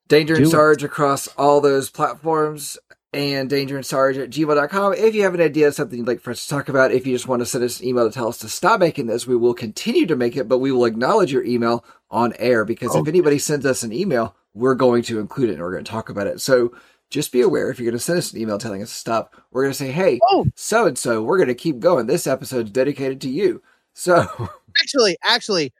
Danger 0.08 0.36
and 0.36 0.50
Sarge 0.50 0.84
across 0.84 1.28
all 1.38 1.62
those 1.62 1.90
platforms 1.90 2.78
and 3.14 3.50
danger 3.50 3.76
and 3.76 3.86
sarge 3.86 4.18
at 4.18 4.30
gmail.com. 4.30 4.94
If 4.94 5.16
you 5.16 5.24
have 5.24 5.34
an 5.34 5.42
idea 5.42 5.68
of 5.68 5.76
something 5.76 6.00
you'd 6.00 6.08
like 6.08 6.22
for 6.22 6.32
us 6.32 6.44
to 6.44 6.50
talk 6.50 6.70
about, 6.70 6.92
if 6.92 7.06
you 7.06 7.14
just 7.14 7.28
want 7.28 7.42
to 7.42 7.46
send 7.46 7.64
us 7.64 7.80
an 7.80 7.88
email 7.88 8.08
to 8.08 8.14
tell 8.14 8.30
us 8.30 8.38
to 8.40 8.50
stop 8.50 8.80
making 8.80 9.08
this, 9.08 9.28
we 9.28 9.36
will 9.36 9.54
continue 9.54 10.06
to 10.06 10.16
make 10.16 10.38
it, 10.38 10.48
but 10.48 10.60
we 10.60 10.72
will 10.72 10.86
acknowledge 10.86 11.32
your 11.32 11.44
email 11.44 11.84
on 12.10 12.34
air 12.40 12.64
because 12.64 12.96
oh. 12.96 13.02
if 13.02 13.08
anybody 13.08 13.38
sends 13.38 13.66
us 13.66 13.84
an 13.84 13.92
email, 13.92 14.36
we're 14.54 14.76
going 14.76 15.04
to 15.04 15.20
include 15.20 15.50
it 15.50 15.54
and 15.54 15.62
we're 15.62 15.74
going 15.74 15.84
to 15.84 15.92
talk 15.92 16.10
about 16.10 16.28
it. 16.28 16.40
So 16.40 16.74
just 17.12 17.32
be 17.32 17.42
aware 17.42 17.70
if 17.70 17.80
you're 17.80 17.92
going 17.92 17.98
to 17.98 18.04
send 18.04 18.18
us 18.18 18.34
an 18.34 18.40
email 18.40 18.58
telling 18.58 18.82
us 18.82 18.90
to 18.90 18.96
stop, 18.96 19.36
we're 19.52 19.64
going 19.64 19.74
to 19.74 19.78
say, 19.78 19.92
hey, 19.92 20.20
so 20.56 20.88
and 20.88 20.98
so, 20.98 21.22
we're 21.22 21.38
going 21.38 21.50
to 21.50 21.56
keep 21.56 21.80
going. 21.80 22.08
This 22.08 22.26
episode's 22.26 22.72
dedicated 22.72 23.22
to 23.22 23.30
you. 23.30 23.62
So 23.94 24.26
actually, 24.82 25.18
actually, 25.24 25.74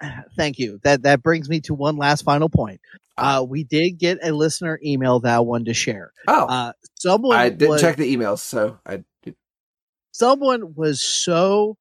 thank 0.36 0.58
you. 0.58 0.80
That 0.82 1.02
that 1.02 1.22
brings 1.22 1.48
me 1.48 1.60
to 1.62 1.74
one 1.74 1.96
last 1.96 2.22
final 2.22 2.48
point. 2.48 2.80
Ah. 3.16 3.38
Uh, 3.38 3.42
we 3.42 3.62
did 3.62 3.98
get 3.98 4.18
a 4.22 4.32
listener 4.32 4.80
email 4.82 5.20
that 5.20 5.44
wanted 5.44 5.66
to 5.66 5.74
share. 5.74 6.12
Oh, 6.26 6.46
uh, 6.46 6.72
someone 6.94 7.36
I 7.36 7.50
didn't 7.50 7.68
was, 7.68 7.80
check 7.80 7.96
the 7.96 8.16
emails, 8.16 8.38
so 8.38 8.78
I. 8.86 9.04
Did. 9.22 9.36
Someone 10.12 10.74
was 10.74 11.02
so 11.02 11.76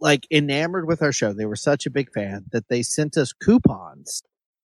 like 0.00 0.26
enamored 0.30 0.86
with 0.86 1.02
our 1.02 1.12
show. 1.12 1.32
They 1.32 1.46
were 1.46 1.56
such 1.56 1.86
a 1.86 1.90
big 1.90 2.10
fan 2.12 2.46
that 2.52 2.68
they 2.68 2.82
sent 2.82 3.16
us 3.16 3.32
coupons 3.32 4.22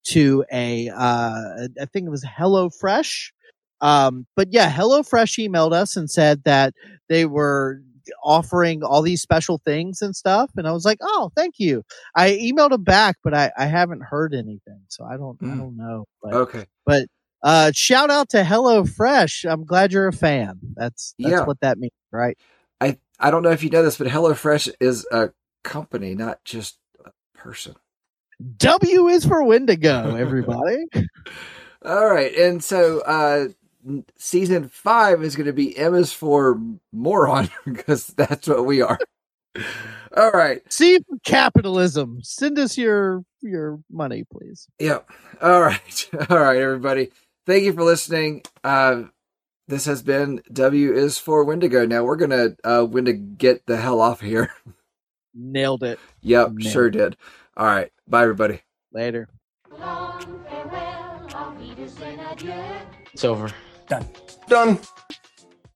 to 0.08 0.44
a, 0.50 0.88
uh, 0.88 1.68
I 1.80 1.84
think 1.92 2.06
it 2.06 2.10
was 2.10 2.24
HelloFresh. 2.24 3.30
Um, 3.80 4.26
but 4.36 4.48
yeah, 4.52 4.70
HelloFresh 4.70 5.48
emailed 5.48 5.72
us 5.72 5.96
and 5.96 6.10
said 6.10 6.42
that 6.44 6.74
they 7.08 7.24
were 7.26 7.80
offering 8.24 8.82
all 8.82 9.02
these 9.02 9.20
special 9.20 9.60
things 9.64 10.00
and 10.00 10.16
stuff. 10.16 10.50
And 10.56 10.66
I 10.66 10.72
was 10.72 10.84
like, 10.84 10.98
oh, 11.02 11.30
thank 11.36 11.54
you. 11.58 11.82
I 12.16 12.30
emailed 12.32 12.70
them 12.70 12.82
back, 12.84 13.16
but 13.22 13.34
I, 13.34 13.50
I 13.58 13.66
haven't 13.66 14.02
heard 14.02 14.34
anything. 14.34 14.80
So 14.88 15.04
I 15.04 15.16
don't, 15.16 15.38
I 15.42 15.46
Mm. 15.46 15.58
don't 15.58 15.76
know. 15.76 16.04
But, 16.22 16.34
Okay. 16.34 16.64
but, 16.86 17.06
uh, 17.42 17.70
shout 17.74 18.10
out 18.10 18.30
to 18.30 18.42
HelloFresh. 18.42 19.48
I'm 19.50 19.64
glad 19.64 19.92
you're 19.92 20.08
a 20.08 20.12
fan. 20.12 20.58
That's, 20.74 21.14
that's 21.18 21.32
Yeah. 21.32 21.44
what 21.44 21.60
that 21.60 21.78
means, 21.78 21.92
right? 22.10 22.36
I 22.80 22.98
I 23.20 23.30
don't 23.30 23.42
know 23.42 23.50
if 23.50 23.62
you 23.62 23.70
know 23.70 23.82
this, 23.82 23.98
but 23.98 24.06
HelloFresh 24.06 24.72
is 24.80 25.06
a 25.12 25.30
company, 25.64 26.14
not 26.14 26.42
just 26.44 26.78
a 27.04 27.10
person. 27.36 27.74
W 28.58 29.08
is 29.08 29.24
for 29.26 29.42
Wendigo, 29.44 30.14
everybody. 30.14 30.84
All 31.84 32.08
right, 32.08 32.34
and 32.36 32.62
so 32.62 33.00
uh 33.00 33.48
season 34.16 34.68
five 34.68 35.22
is 35.22 35.36
going 35.36 35.46
to 35.46 35.52
be 35.52 35.76
M 35.76 35.94
is 35.94 36.12
for 36.12 36.60
moron 36.92 37.48
because 37.64 38.08
that's 38.08 38.48
what 38.48 38.66
we 38.66 38.82
are. 38.82 38.98
All 40.16 40.30
right. 40.30 40.60
See 40.72 40.98
for 40.98 41.16
capitalism. 41.24 42.20
Send 42.22 42.58
us 42.58 42.78
your 42.78 43.24
your 43.40 43.80
money, 43.90 44.24
please. 44.30 44.68
Yep. 44.78 45.08
All 45.40 45.60
right. 45.62 46.10
All 46.30 46.38
right, 46.38 46.60
everybody. 46.60 47.10
Thank 47.46 47.64
you 47.64 47.72
for 47.72 47.82
listening. 47.82 48.42
Uh, 48.62 49.04
this 49.68 49.84
has 49.86 50.02
been 50.02 50.42
W 50.52 50.92
is 50.94 51.18
for 51.18 51.44
Wendigo. 51.44 51.86
Now 51.86 52.04
we're 52.04 52.16
gonna 52.16 52.56
uh, 52.64 52.84
when 52.84 53.04
to 53.06 53.12
get 53.12 53.66
the 53.66 53.76
hell 53.76 54.00
off 54.00 54.20
here. 54.20 54.52
Nailed 55.34 55.82
it. 55.82 55.98
yep, 56.20 56.50
Nailed 56.52 56.72
sure 56.72 56.86
it. 56.86 56.92
did. 56.92 57.16
All 57.56 57.66
right. 57.66 57.90
Bye, 58.06 58.22
everybody. 58.22 58.62
Later. 58.92 59.28
It's 63.12 63.24
over. 63.24 63.50
Done. 63.88 64.06
Done. 64.48 64.78